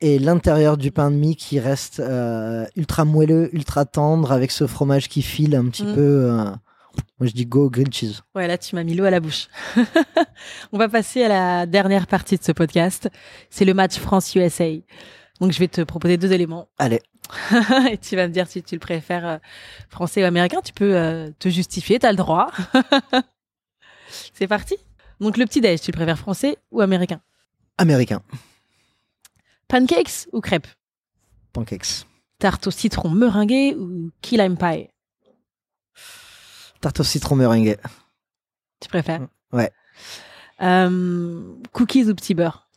et 0.00 0.18
l'intérieur 0.18 0.76
du 0.76 0.90
pain 0.92 1.10
de 1.10 1.16
mie 1.16 1.34
qui 1.34 1.58
reste 1.58 1.98
euh, 2.00 2.66
ultra 2.76 3.04
moelleux, 3.06 3.48
ultra 3.54 3.84
tendre, 3.86 4.30
avec 4.30 4.50
ce 4.50 4.66
fromage 4.66 5.08
qui 5.08 5.22
file 5.22 5.56
un 5.56 5.64
petit 5.68 5.84
Mm. 5.86 5.94
peu. 5.94 6.00
euh, 6.30 6.44
moi, 7.18 7.26
je 7.26 7.32
dis 7.32 7.46
go 7.46 7.68
grilled 7.68 7.92
cheese. 7.92 8.22
Ouais, 8.34 8.46
là, 8.46 8.58
tu 8.58 8.74
m'as 8.76 8.84
mis 8.84 8.94
l'eau 8.94 9.04
à 9.04 9.10
la 9.10 9.20
bouche. 9.20 9.48
On 10.72 10.78
va 10.78 10.88
passer 10.88 11.24
à 11.24 11.28
la 11.28 11.66
dernière 11.66 12.06
partie 12.06 12.36
de 12.38 12.42
ce 12.44 12.52
podcast. 12.52 13.08
C'est 13.50 13.64
le 13.64 13.74
match 13.74 13.98
France-USA. 13.98 14.70
Donc, 15.40 15.52
je 15.52 15.58
vais 15.58 15.68
te 15.68 15.80
proposer 15.80 16.16
deux 16.16 16.32
éléments. 16.32 16.68
Allez, 16.78 17.00
Et 17.90 17.98
tu 17.98 18.14
vas 18.16 18.28
me 18.28 18.32
dire 18.32 18.46
si 18.48 18.62
tu 18.62 18.74
le 18.74 18.80
préfères 18.80 19.26
euh, 19.26 19.38
français 19.88 20.22
ou 20.22 20.26
américain. 20.26 20.60
Tu 20.64 20.72
peux 20.72 20.96
euh, 20.96 21.30
te 21.38 21.48
justifier, 21.48 21.98
tu 21.98 22.06
as 22.06 22.12
le 22.12 22.16
droit. 22.16 22.50
C'est 24.32 24.46
parti. 24.46 24.76
Donc, 25.20 25.36
le 25.36 25.44
petit-déj, 25.44 25.80
tu 25.80 25.90
le 25.90 25.96
préfères 25.96 26.18
français 26.18 26.56
ou 26.70 26.80
américain? 26.80 27.20
Américain, 27.78 28.22
Pancakes 29.68 30.26
ou 30.32 30.40
crêpes? 30.40 30.66
Pancakes. 31.52 32.06
Tarte 32.38 32.68
au 32.68 32.70
citron 32.70 33.10
meringuée 33.10 33.74
ou 33.74 34.10
key 34.22 34.36
lime 34.36 34.56
pie? 34.56 34.88
Tarte 36.80 37.00
au 37.00 37.04
citron 37.04 37.36
meringuée. 37.36 37.76
Tu 38.80 38.88
préfères 38.88 39.26
Ouais. 39.52 39.70
Euh, 40.62 41.42
cookies 41.72 42.04
ou 42.04 42.14
petit 42.14 42.34
beurre? 42.34 42.68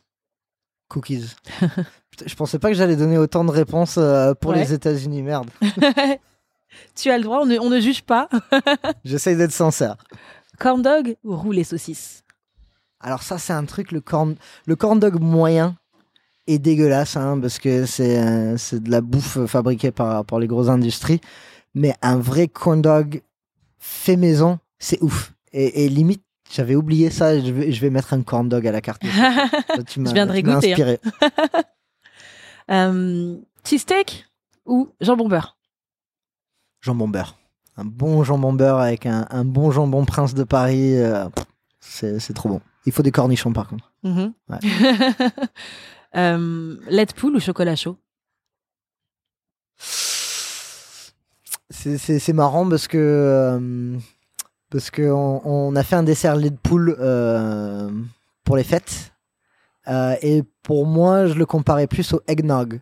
Cookies. 0.88 1.34
Je 2.26 2.34
pensais 2.34 2.58
pas 2.58 2.68
que 2.68 2.74
j'allais 2.74 2.96
donner 2.96 3.18
autant 3.18 3.44
de 3.44 3.50
réponses 3.50 3.96
euh, 3.98 4.34
pour 4.34 4.50
Ouais. 4.52 4.58
les 4.58 4.72
États-Unis, 4.72 5.22
merde. 5.22 5.50
Tu 6.94 7.10
as 7.10 7.18
le 7.18 7.24
droit, 7.24 7.40
on 7.42 7.46
ne, 7.46 7.58
on 7.58 7.68
ne 7.68 7.80
juge 7.80 8.02
pas. 8.02 8.28
J'essaye 9.04 9.36
d'être 9.36 9.52
sincère. 9.52 9.96
Corn 10.58 10.80
dog 10.80 11.16
ou 11.22 11.36
roulé 11.36 11.64
saucisse? 11.64 12.24
Alors 13.00 13.22
ça, 13.22 13.36
c'est 13.36 13.52
un 13.52 13.64
truc, 13.66 13.92
le 13.92 14.00
corn, 14.00 14.36
le 14.66 14.74
corn 14.76 14.98
dog 14.98 15.20
moyen 15.20 15.76
est 16.46 16.58
dégueulasse, 16.58 17.16
hein, 17.16 17.38
parce 17.40 17.58
que 17.58 17.84
c'est 17.84 18.18
euh, 18.18 18.56
c'est 18.56 18.82
de 18.82 18.90
la 18.90 19.00
bouffe 19.02 19.44
fabriquée 19.46 19.90
par, 19.90 20.24
par 20.24 20.38
les 20.38 20.46
grosses 20.46 20.68
industries. 20.70 21.20
Mais 21.74 21.94
un 22.00 22.16
vrai 22.18 22.48
corn 22.48 22.80
dog 22.80 23.22
fait 23.84 24.16
maison, 24.16 24.58
c'est 24.78 25.02
ouf. 25.02 25.32
Et, 25.52 25.84
et 25.84 25.88
limite, 25.88 26.22
j'avais 26.50 26.74
oublié 26.76 27.10
ça, 27.10 27.38
je 27.38 27.50
vais, 27.50 27.72
je 27.72 27.80
vais 27.80 27.90
mettre 27.90 28.12
un 28.14 28.22
corn 28.22 28.48
dog 28.48 28.66
à 28.66 28.72
la 28.72 28.80
carte. 28.80 29.02
Tu 29.88 30.00
m'as- 30.00 30.08
Je 30.10 30.14
viendrai 30.14 30.40
tu 30.42 30.48
m'as 30.48 30.54
goûter, 30.54 30.72
hein. 30.72 30.72
inspiré. 30.72 31.00
euh, 32.70 33.36
Cheesesteak 33.64 34.26
ou 34.66 34.88
jambon 35.00 35.28
beurre? 35.28 35.56
Jambon 36.80 37.08
beurre. 37.08 37.36
Un 37.76 37.84
bon 37.84 38.22
jambon 38.22 38.52
beurre 38.52 38.78
avec 38.78 39.06
un, 39.06 39.26
un 39.30 39.44
bon 39.44 39.70
jambon 39.70 40.04
prince 40.04 40.34
de 40.34 40.44
Paris, 40.44 40.96
euh, 40.96 41.28
c'est 41.80 42.18
c'est 42.20 42.34
trop 42.34 42.48
bon. 42.50 42.60
Il 42.86 42.92
faut 42.92 43.02
des 43.02 43.10
cornichons 43.12 43.52
par 43.52 43.68
contre. 43.68 43.92
Mhm. 44.04 44.32
Ouais. 44.48 44.58
Euh, 46.14 46.76
lait 46.90 47.06
de 47.06 47.12
poule 47.14 47.36
ou 47.36 47.40
chocolat 47.40 47.74
chaud? 47.74 47.96
C'est- 51.72 52.32
marrant 52.32 52.68
parce 52.68 52.86
que 52.86 52.98
euh, 52.98 53.96
parce 54.70 54.90
que 54.90 55.02
on, 55.10 55.74
a 55.74 55.82
fait 55.82 55.96
un 55.96 56.02
dessert 56.02 56.36
lait 56.36 56.50
de 56.50 56.56
poule 56.56 56.96
euh, 56.98 57.90
pour 58.44 58.56
les 58.56 58.64
fêtes 58.64 59.08
Euh, 59.88 60.14
et 60.22 60.44
pour 60.62 60.86
moi 60.86 61.26
je 61.26 61.34
le 61.34 61.44
comparais 61.44 61.88
plus 61.88 62.12
au 62.12 62.20
eggnog. 62.28 62.78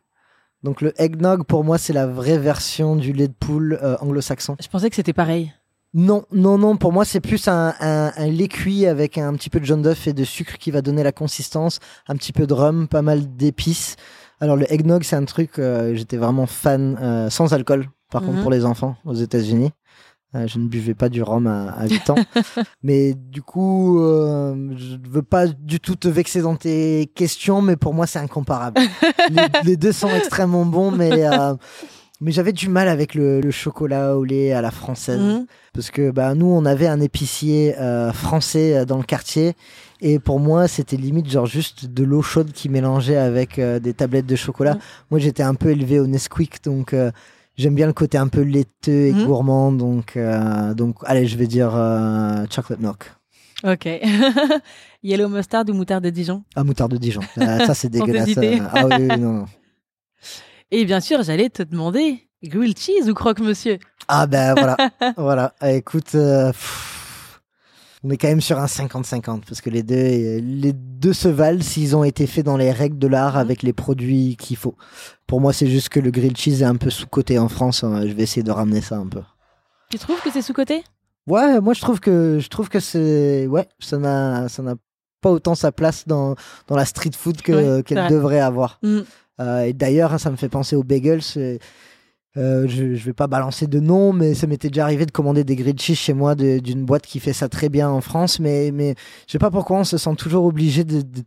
Donc 0.63 0.83
le 0.83 0.93
eggnog 1.01 1.45
pour 1.47 1.65
moi 1.65 1.79
c'est 1.79 1.95
la 1.95 2.07
vraie 2.07 2.37
version 2.37 2.95
du 2.95 3.15
lait 3.15 3.29
de 3.29 3.33
poule 3.33 3.79
anglo-saxon. 4.03 4.57
Je 4.61 4.69
pensais 4.69 4.91
que 4.91 4.97
c'était 4.97 5.15
pareil. 5.15 5.51
Non 5.95 6.25
non 6.31 6.59
non 6.59 6.77
pour 6.77 6.93
moi 6.93 7.07
c'est 7.07 7.21
plus 7.21 7.49
un, 7.49 7.75
un, 7.81 8.13
un 8.15 8.27
lait 8.27 8.49
cuit 8.49 8.85
avec 8.87 9.17
un 9.17 9.33
petit 9.33 9.49
peu 9.49 9.61
de 9.61 9.65
jaune 9.65 9.81
d'œuf 9.81 10.07
et 10.09 10.13
de 10.13 10.25
sucre 10.25 10.59
qui 10.59 10.71
va 10.71 10.83
donner 10.83 11.03
la 11.03 11.13
consistance, 11.13 11.79
un 12.07 12.17
petit 12.17 12.33
peu 12.35 12.47
de 12.47 12.53
rhum, 12.53 12.87
pas 12.87 13.01
mal 13.03 13.35
d'épices. 13.35 13.97
Alors 14.41 14.57
le 14.57 14.71
eggnog 14.71 15.03
c'est 15.03 15.17
un 15.17 15.25
truc 15.25 15.59
euh, 15.59 15.95
j'étais 15.95 16.19
vraiment 16.19 16.47
fan 16.47 16.99
euh, 17.01 17.31
sans 17.31 17.55
alcool 17.55 17.87
par 18.11 18.23
contre 18.23 18.37
Mhm. 18.37 18.43
pour 18.43 18.51
les 18.51 18.65
enfants 18.65 18.97
aux 19.05 19.15
États-Unis. 19.15 19.71
Euh, 20.37 20.47
je 20.47 20.61
ne 20.61 20.69
buvais 20.69 20.95
pas 20.95 21.09
du 21.09 21.25
rhum 21.25 21.49
à, 21.49 21.71
à 21.73 21.89
8 21.89 22.11
ans. 22.11 22.15
mais 22.85 23.15
du 23.15 23.43
coup, 23.43 23.99
euh, 24.01 24.55
je 24.77 24.95
ne 24.95 25.09
veux 25.09 25.23
pas 25.23 25.49
du 25.49 25.81
tout 25.81 25.97
te 25.97 26.07
vexer 26.07 26.41
dans 26.43 26.55
tes 26.55 27.11
questions, 27.17 27.63
mais 27.63 27.75
pour 27.75 27.95
moi, 27.95 28.07
c'est 28.07 28.21
incomparable. 28.21 28.81
les, 29.31 29.43
les 29.65 29.77
deux 29.77 29.91
sont 29.91 30.09
extrêmement 30.11 30.65
bons, 30.65 30.93
mais, 30.93 31.27
euh, 31.27 31.55
mais 32.21 32.31
j'avais 32.31 32.53
du 32.53 32.69
mal 32.69 32.87
avec 32.87 33.17
le, 33.17 33.41
le 33.41 33.51
chocolat 33.51 34.17
au 34.17 34.23
lait 34.23 34.53
à 34.53 34.63
la 34.63 34.71
française. 34.71 35.19
Mhm. 35.19 35.47
Parce 35.75 35.91
que 35.91 36.13
bah, 36.13 36.33
nous, 36.37 36.47
on 36.47 36.65
avait 36.65 36.87
un 36.87 37.01
épicier 37.01 37.75
français 38.13 38.87
dans 38.87 38.99
le 38.99 39.03
quartier. 39.05 39.55
Et 40.01 40.21
pour 40.21 40.39
moi, 40.39 40.69
c'était 40.69 40.97
limite 40.97 41.29
genre 41.29 41.47
juste 41.47 41.87
de 41.87 42.05
l'eau 42.05 42.23
chaude 42.23 42.53
qui 42.53 42.69
mélangeait 42.69 43.17
avec 43.17 43.61
des 43.61 43.95
tablettes 43.95 44.27
de 44.27 44.37
chocolat. 44.37 44.75
Mhm. 44.75 44.81
Moi, 45.11 45.19
j'étais 45.21 45.43
un 45.43 45.55
peu 45.57 45.71
élevé 45.71 45.99
au 45.99 46.07
Nesquik, 46.07 46.63
donc 46.63 46.95
j'aime 47.61 47.75
bien 47.75 47.87
le 47.87 47.93
côté 47.93 48.19
un 48.19 48.29
peu 48.29 48.41
laiteux 48.41 49.07
et 49.09 49.13
Mhm. 49.13 49.25
gourmand. 49.25 49.73
Donc, 49.73 50.17
euh, 50.17 50.75
donc, 50.75 50.97
allez, 51.05 51.27
je 51.27 51.37
vais 51.37 51.47
dire 51.47 51.73
euh, 51.75 52.45
chocolate 52.51 52.81
milk. 52.81 53.13
Ok. 53.65 53.87
Yellow 55.03 55.29
mustard 55.29 55.65
ou 55.69 55.73
moutarde 55.75 56.05
de 56.05 56.11
Dijon? 56.11 56.43
Ah, 56.57 56.65
moutarde 56.65 56.93
de 56.93 56.97
Dijon. 56.97 57.21
Euh, 57.39 57.59
ça, 57.67 57.75
c'est 57.75 57.89
dégueulasse. 57.97 58.37
euh. 58.39 58.59
Ah 58.73 58.87
oui, 58.87 58.95
oui, 58.99 59.19
non, 59.21 59.33
non. 59.33 59.45
Et 60.71 60.85
bien 60.85 61.01
sûr, 61.01 61.23
j'allais 61.23 61.49
te 61.51 61.63
demander 61.63 62.29
grilled 62.43 62.79
cheese 62.79 63.09
ou 63.11 63.15
croque-monsieur? 63.15 63.79
Ah 64.09 64.27
ben 64.27 64.55
voilà, 64.55 64.77
voilà. 65.17 65.55
Ah, 65.61 65.73
écoute, 65.73 66.15
euh, 66.15 66.49
pff, 66.53 66.90
on 68.03 68.11
est 68.11 68.17
quand 68.17 68.29
même 68.29 68.41
sur 68.41 68.59
un 68.59 68.67
50-50 68.67 69.43
parce 69.47 69.61
que 69.61 69.71
les 69.71 69.83
deux, 69.83 70.39
les 70.41 70.73
deux 70.73 71.13
se 71.13 71.29
valent 71.29 71.61
s'ils 71.61 71.95
ont 71.97 72.05
été 72.05 72.27
faits 72.27 72.45
dans 72.47 72.57
les 72.57 72.73
règles 72.73 72.99
de 72.99 73.07
l'art 73.07 73.37
avec 73.37 73.63
les 73.63 73.73
produits 73.73 74.37
qu'il 74.39 74.57
faut. 74.57 74.75
Pour 75.27 75.41
moi, 75.41 75.53
c'est 75.53 75.67
juste 75.67 75.91
que 75.91 76.01
le 76.01 76.11
grilled 76.11 76.37
cheese 76.37 76.63
est 76.63 76.67
un 76.67 76.77
peu 76.77 76.91
sous-coté 76.91 77.39
en 77.39 77.49
France. 77.49 77.85
hein. 77.85 78.07
Je 78.07 78.13
vais 78.13 78.23
essayer 78.23 78.43
de 78.43 78.51
ramener 78.51 78.81
ça 78.81 78.97
un 78.97 79.07
peu. 79.07 79.21
Tu 79.91 79.99
trouves 79.99 80.21
que 80.23 80.31
c'est 80.31 80.43
sous-côté 80.43 80.83
Ouais, 81.27 81.61
moi 81.61 81.75
je 81.75 81.81
trouve 81.81 82.01
que 82.01 82.39
je 82.41 82.49
trouve 82.49 82.69
que 82.69 82.81
c'est 82.81 83.47
ouais, 83.47 83.69
ça 83.79 83.99
n'a 83.99 84.49
ça 84.49 84.63
n'a 84.63 84.75
pas 85.21 85.31
autant 85.31 85.55
sa 85.55 85.71
place 85.71 86.07
dans 86.07 86.35
dans 86.67 86.77
la 86.77 86.87
street 86.87 87.11
food 87.17 87.43
que 87.43 87.83
qu'elle 87.83 87.99
vrai. 87.99 88.09
devrait 88.09 88.41
avoir. 88.41 88.79
Mm. 88.83 89.01
Euh, 89.41 89.63
et 89.63 89.73
d'ailleurs, 89.73 90.13
hein, 90.13 90.19
ça 90.19 90.31
me 90.31 90.37
fait 90.37 90.49
penser 90.49 90.77
aux 90.77 90.83
bagels. 90.83 91.23
Euh, 92.37 92.67
je, 92.69 92.95
je 92.95 93.05
vais 93.05 93.13
pas 93.13 93.27
balancer 93.27 93.67
de 93.67 93.81
nom, 93.81 94.13
mais 94.13 94.35
ça 94.35 94.47
m'était 94.47 94.69
déjà 94.69 94.85
arrivé 94.85 95.05
de 95.07 95.11
commander 95.11 95.43
des 95.45 95.57
grilled 95.57 95.81
cheese 95.81 95.97
chez 95.97 96.13
moi 96.15 96.35
d'une 96.35 96.85
boîte 96.85 97.07
qui 97.07 97.19
fait 97.21 97.33
ça 97.33 97.49
très 97.49 97.69
bien 97.69 97.89
en 97.91 98.01
France. 98.01 98.39
Mais, 98.41 98.71
mais 98.73 98.95
je 99.27 99.33
sais 99.33 99.39
pas 99.39 99.51
pourquoi 99.51 99.79
on 99.79 99.85
se 99.85 99.99
sent 99.99 100.15
toujours 100.17 100.45
obligé 100.45 100.85
de, 100.85 101.01
de, 101.03 101.23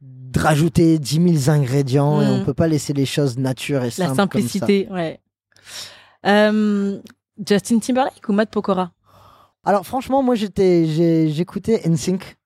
de 0.00 0.40
rajouter 0.40 0.98
10 0.98 1.40
000 1.46 1.56
ingrédients 1.56 2.20
et 2.22 2.26
Mm. 2.26 2.30
on 2.30 2.44
peut 2.44 2.54
pas 2.54 2.68
laisser 2.68 2.92
les 2.92 3.06
choses 3.06 3.36
nature 3.38 3.80
et 3.82 3.86
La 3.86 3.90
simples 3.90 4.16
simplicité, 4.16 4.88
ouais. 4.90 5.20
Euh, 6.26 6.98
Justin 7.46 7.78
Timberlake 7.78 8.28
ou 8.28 8.32
Matt 8.32 8.50
Pokora? 8.50 8.84
Comme 8.84 8.90
ça. 9.64 9.70
Alors 9.70 9.86
franchement, 9.86 10.22
moi 10.22 10.34
j'étais 10.34 10.86
j'écoutais 11.30 11.82
NSYNC. 11.88 12.36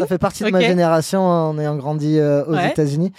Ça 0.00 0.06
fait 0.06 0.18
partie 0.18 0.42
de 0.44 0.50
ma 0.50 0.60
génération 0.60 1.22
en 1.22 1.58
ayant 1.58 1.76
grandi 1.76 2.18
euh, 2.18 2.44
aux 2.46 2.54
Ouais. 2.54 2.70
États-Unis. 2.70 3.12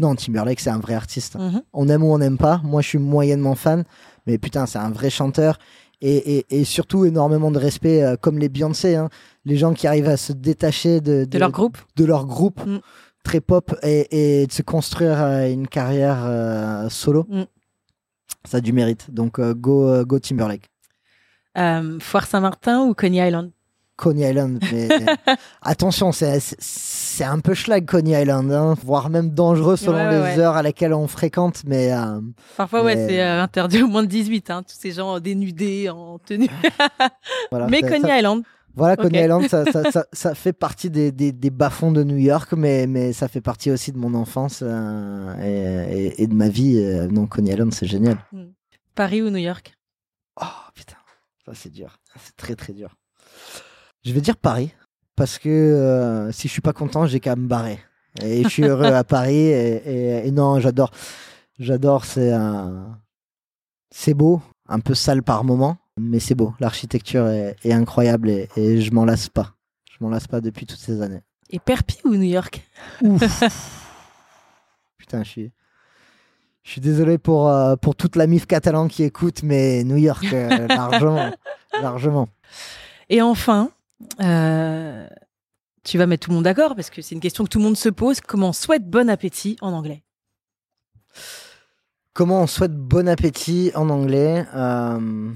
Non, 0.00 0.14
Timberlake, 0.14 0.60
c'est 0.60 0.70
un 0.70 0.78
vrai 0.80 0.94
artiste. 0.94 1.36
Mhm. 1.36 1.62
On 1.72 1.88
aime 1.88 2.02
ou 2.02 2.12
on 2.12 2.18
n'aime 2.18 2.38
pas. 2.38 2.60
Moi, 2.64 2.80
je 2.82 2.88
suis 2.88 2.98
moyennement 2.98 3.54
fan, 3.54 3.84
mais 4.26 4.38
putain, 4.38 4.64
c'est 4.66 4.78
un 4.78 4.90
vrai 4.90 5.10
chanteur. 5.10 5.58
Et, 6.00 6.38
et, 6.38 6.46
et 6.60 6.64
surtout, 6.64 7.04
énormément 7.04 7.50
de 7.50 7.58
respect, 7.58 8.02
euh, 8.02 8.16
comme 8.16 8.38
les 8.38 8.48
Beyoncé. 8.48 8.96
hein. 8.96 9.10
Les 9.44 9.56
gens 9.58 9.74
qui 9.74 9.86
arrivent 9.86 10.08
à 10.08 10.16
se 10.16 10.32
détacher 10.32 11.00
de, 11.02 11.24
De 11.26 11.38
leur 11.38 11.50
groupe 11.50 11.76
de 11.96 12.04
leur 12.06 12.24
groupe 12.26 12.64
Mm. 12.64 12.78
très 13.22 13.40
pop 13.42 13.74
et, 13.82 14.40
et 14.42 14.46
de 14.46 14.52
se 14.52 14.62
construire 14.62 15.20
euh, 15.22 15.52
une 15.52 15.68
carrière 15.68 16.20
euh, 16.24 16.88
solo. 16.88 17.26
Mm. 17.28 17.42
Ça 18.46 18.56
a 18.56 18.60
du 18.62 18.72
mérite. 18.72 19.10
Donc, 19.12 19.38
go, 19.38 20.02
go 20.06 20.18
Timberlake. 20.18 20.70
Foire 22.00 22.26
Saint-Martin 22.26 22.84
ou 22.86 22.94
Coney 22.94 23.18
Island? 23.28 23.50
Coney 24.00 24.30
Island. 24.30 24.58
Mais 24.72 24.88
attention, 25.62 26.12
c'est- 26.12 26.40
un 27.22 27.38
peu 27.40 27.52
schlag 27.54 27.84
Coney 27.84 28.20
Island, 28.22 28.50
hein, 28.50 28.74
voire 28.82 29.10
même 29.10 29.30
dangereux 29.30 29.76
selon 29.76 29.98
Ouais, 29.98 30.06
ouais, 30.06 30.30
les 30.32 30.36
ouais. 30.36 30.38
heures 30.38 30.56
à 30.56 30.62
laquelle 30.62 30.94
on 30.94 31.06
fréquente. 31.06 31.62
Mais 31.66 31.92
euh, 31.92 32.20
Parfois, 32.56 32.82
ouais, 32.82 32.96
c'est 32.96 33.20
euh, 33.20 33.42
interdit 33.42 33.82
au 33.82 33.88
moins 33.88 34.02
de 34.02 34.08
18, 34.08 34.50
hein, 34.50 34.62
tous 34.62 34.74
ces 34.78 34.92
gens 34.92 35.20
dénudés 35.20 35.90
en 35.90 36.18
tenue. 36.18 36.48
voilà. 37.50 37.66
Mais 37.68 37.82
Coney 37.82 38.00
ça- 38.00 38.18
Island. 38.18 38.42
Voilà, 38.74 38.96
Coney. 38.96 39.22
Island, 39.24 39.48
ça, 39.48 39.64
ça, 39.70 39.82
ça, 39.90 40.06
ça 40.12 40.34
fait 40.34 40.52
partie 40.54 40.88
des, 40.90 41.12
des, 41.12 41.32
des 41.32 41.50
bas-fonds 41.50 41.90
de 41.92 42.04
New 42.04 42.16
York, 42.16 42.52
mais, 42.56 42.86
mais 42.86 43.12
ça 43.12 43.28
fait 43.28 43.40
partie 43.40 43.70
aussi 43.70 43.92
de 43.92 43.98
mon 43.98 44.14
enfance 44.14 44.60
euh, 44.62 45.34
et, 45.42 46.06
et- 46.06 46.22
et 46.22 46.26
de 46.26 46.34
ma 46.34 46.48
vie. 46.48 46.78
euh, 46.78 47.06
Donc, 47.08 47.30
Coney 47.30 47.50
Island, 47.52 47.74
c'est 47.74 47.86
génial. 47.86 48.16
Paris 48.94 49.20
ou 49.22 49.28
New 49.30 49.36
York? 49.38 49.74
Oh 50.40 50.44
putain, 50.74 50.96
ça 51.44 51.52
c'est 51.54 51.70
dur. 51.70 51.98
C'est 52.18 52.36
très 52.36 52.54
très 52.54 52.72
dur. 52.72 52.96
Je 54.04 54.12
vais 54.12 54.20
dire 54.20 54.36
Paris, 54.36 54.72
parce 55.16 55.38
que 55.38 55.48
euh, 55.48 56.32
si 56.32 56.48
je 56.48 56.52
suis 56.52 56.60
pas 56.62 56.72
content, 56.72 57.06
j'ai 57.06 57.20
qu'à 57.20 57.36
me 57.36 57.46
barrer. 57.46 57.78
Et 58.22 58.42
je 58.42 58.48
suis 58.48 58.64
heureux 58.64 58.86
à 58.92 59.04
Paris, 59.04 59.36
et, 59.36 59.76
et- 60.22 60.26
et 60.26 60.30
non, 60.32 60.58
j'adore. 60.60 60.90
J'adore, 61.58 62.04
c'est 62.04 62.32
un. 62.32 62.98
C'est 63.92 64.14
beau, 64.14 64.40
un 64.68 64.80
peu 64.80 64.94
sale 64.94 65.22
par 65.22 65.44
moment, 65.44 65.76
mais 65.98 66.20
c'est 66.20 66.34
beau. 66.34 66.54
L'architecture 66.60 67.26
est, 67.28 67.56
est 67.64 67.72
incroyable 67.72 68.30
et, 68.30 68.48
et 68.56 68.80
je 68.80 68.92
m'en 68.92 69.04
lasse 69.04 69.28
pas. 69.28 69.54
Je 69.90 69.96
m'en 70.04 70.10
lasse 70.10 70.26
pas 70.28 70.40
depuis 70.40 70.64
toutes 70.64 70.78
ces 70.78 71.02
années. 71.02 71.22
Et 71.50 71.58
Perpi 71.58 71.98
ou 72.04 72.10
New 72.10 72.22
York? 72.22 72.62
Ouf. 73.02 73.42
Putain, 74.96 75.22
je 75.24 75.28
suis. 75.28 75.52
Je 76.62 76.70
suis 76.72 76.80
désolé 76.80 77.18
pour, 77.18 77.48
euh, 77.48 77.74
pour 77.76 77.96
toute 77.96 78.16
la 78.16 78.26
MIF 78.26 78.46
catalan 78.46 78.86
qui 78.86 79.02
écoute, 79.02 79.42
mais 79.42 79.82
New 79.82 79.96
York, 79.96 80.24
euh, 80.32 80.68
largement. 80.68 81.30
largement. 81.82 82.28
Et 83.08 83.22
enfin, 83.22 83.70
euh, 84.20 85.06
tu 85.84 85.98
vas 85.98 86.06
mettre 86.06 86.24
tout 86.24 86.30
le 86.30 86.36
monde 86.36 86.44
d'accord 86.44 86.74
parce 86.76 86.90
que 86.90 87.02
c'est 87.02 87.14
une 87.14 87.20
question 87.20 87.44
que 87.44 87.48
tout 87.48 87.58
le 87.58 87.64
monde 87.64 87.76
se 87.76 87.88
pose. 87.88 88.20
Comment 88.20 88.48
on 88.50 88.52
souhaite 88.52 88.88
bon 88.88 89.08
appétit 89.08 89.56
en 89.60 89.72
anglais? 89.72 90.02
Comment 92.12 92.42
on 92.42 92.46
souhaite 92.46 92.74
bon 92.76 93.08
appétit 93.08 93.72
en 93.74 93.88
anglais? 93.88 94.44
Euh, 94.54 95.30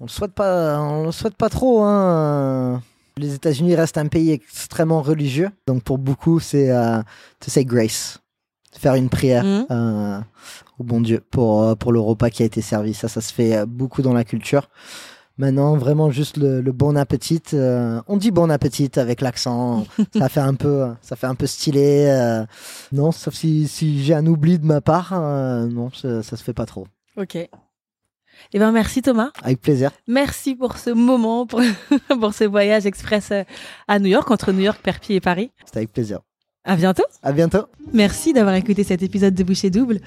On 0.00 0.04
le 0.04 0.08
souhaite 0.10 0.32
pas, 0.32 0.80
on 0.80 1.04
le 1.06 1.12
souhaite 1.12 1.36
pas 1.36 1.48
trop. 1.48 1.82
Hein. 1.82 2.82
Les 3.16 3.34
États-Unis 3.34 3.74
restent 3.76 3.98
un 3.98 4.08
pays 4.08 4.30
extrêmement 4.32 5.00
religieux, 5.02 5.50
donc 5.68 5.82
pour 5.84 5.98
beaucoup, 5.98 6.40
c'est 6.40 6.70
euh, 6.70 7.00
to 7.40 7.50
say 7.50 7.64
grace, 7.64 8.18
faire 8.76 8.94
une 8.96 9.08
prière 9.10 9.44
Mhm. 9.44 9.66
euh, 9.70 10.20
au 10.78 10.84
bon 10.84 11.00
Dieu 11.00 11.22
pour 11.30 11.76
pour 11.76 11.92
le 11.92 12.00
repas 12.00 12.30
qui 12.30 12.42
a 12.42 12.46
été 12.46 12.62
servi. 12.62 12.94
Ça, 12.94 13.06
ça 13.08 13.20
se 13.20 13.32
fait 13.32 13.64
beaucoup 13.66 14.02
dans 14.02 14.14
la 14.14 14.24
culture. 14.24 14.68
Maintenant, 15.38 15.76
vraiment 15.76 16.10
juste 16.10 16.36
le, 16.36 16.60
le 16.60 16.72
bon 16.72 16.96
appétit. 16.96 17.40
euh, 17.54 18.00
on 18.06 18.16
dit 18.16 18.30
bon 18.30 18.50
appétit 18.50 18.90
avec 18.96 19.20
l'accent. 19.20 19.86
ça 20.16 20.28
fait 20.28 20.40
un 20.40 20.54
peu, 20.54 20.86
ça 21.00 21.16
fait 21.16 21.26
un 21.26 21.34
peu 21.34 21.46
stylé. 21.46 22.06
euh, 22.08 22.44
non, 22.92 23.12
sauf 23.12 23.34
si, 23.34 23.66
si 23.66 24.02
j'ai 24.04 24.14
un 24.14 24.26
oubli 24.26 24.58
de 24.58 24.66
ma 24.66 24.80
part, 24.80 25.12
euh, 25.14 25.66
non, 25.66 25.90
ça, 25.92 26.22
ça 26.22 26.36
se 26.36 26.42
fait 26.44 26.52
pas 26.52 26.66
trop. 26.66 26.86
Ok. 27.16 27.36
Eh 28.54 28.58
ben 28.58 28.72
merci 28.72 29.02
Thomas. 29.02 29.30
Avec 29.42 29.60
plaisir. 29.60 29.90
Merci 30.08 30.54
pour 30.54 30.76
ce 30.76 30.90
moment, 30.90 31.46
pour, 31.46 31.60
pour 32.20 32.34
ce 32.34 32.44
voyage 32.44 32.86
express 32.86 33.32
à 33.88 33.98
New 33.98 34.06
York, 34.08 34.30
entre 34.30 34.52
New 34.52 34.60
York, 34.62 34.80
Perpi 34.82 35.14
et 35.14 35.20
Paris. 35.20 35.50
C'était 35.64 35.78
avec 35.78 35.92
plaisir. 35.92 36.20
À 36.64 36.76
bientôt. 36.76 37.04
À 37.22 37.32
bientôt. 37.32 37.66
Merci 37.92 38.32
d'avoir 38.32 38.54
écouté 38.54 38.84
cet 38.84 39.02
épisode 39.02 39.34
de 39.34 39.44
Boucher 39.44 39.70
Double. 39.70 40.00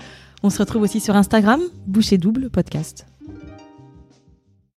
On 0.43 0.49
se 0.49 0.59
retrouve 0.59 0.83
aussi 0.83 0.99
sur 0.99 1.15
Instagram, 1.15 1.61
Boucher 1.87 2.17
Double 2.17 2.49
Podcast. 2.49 3.05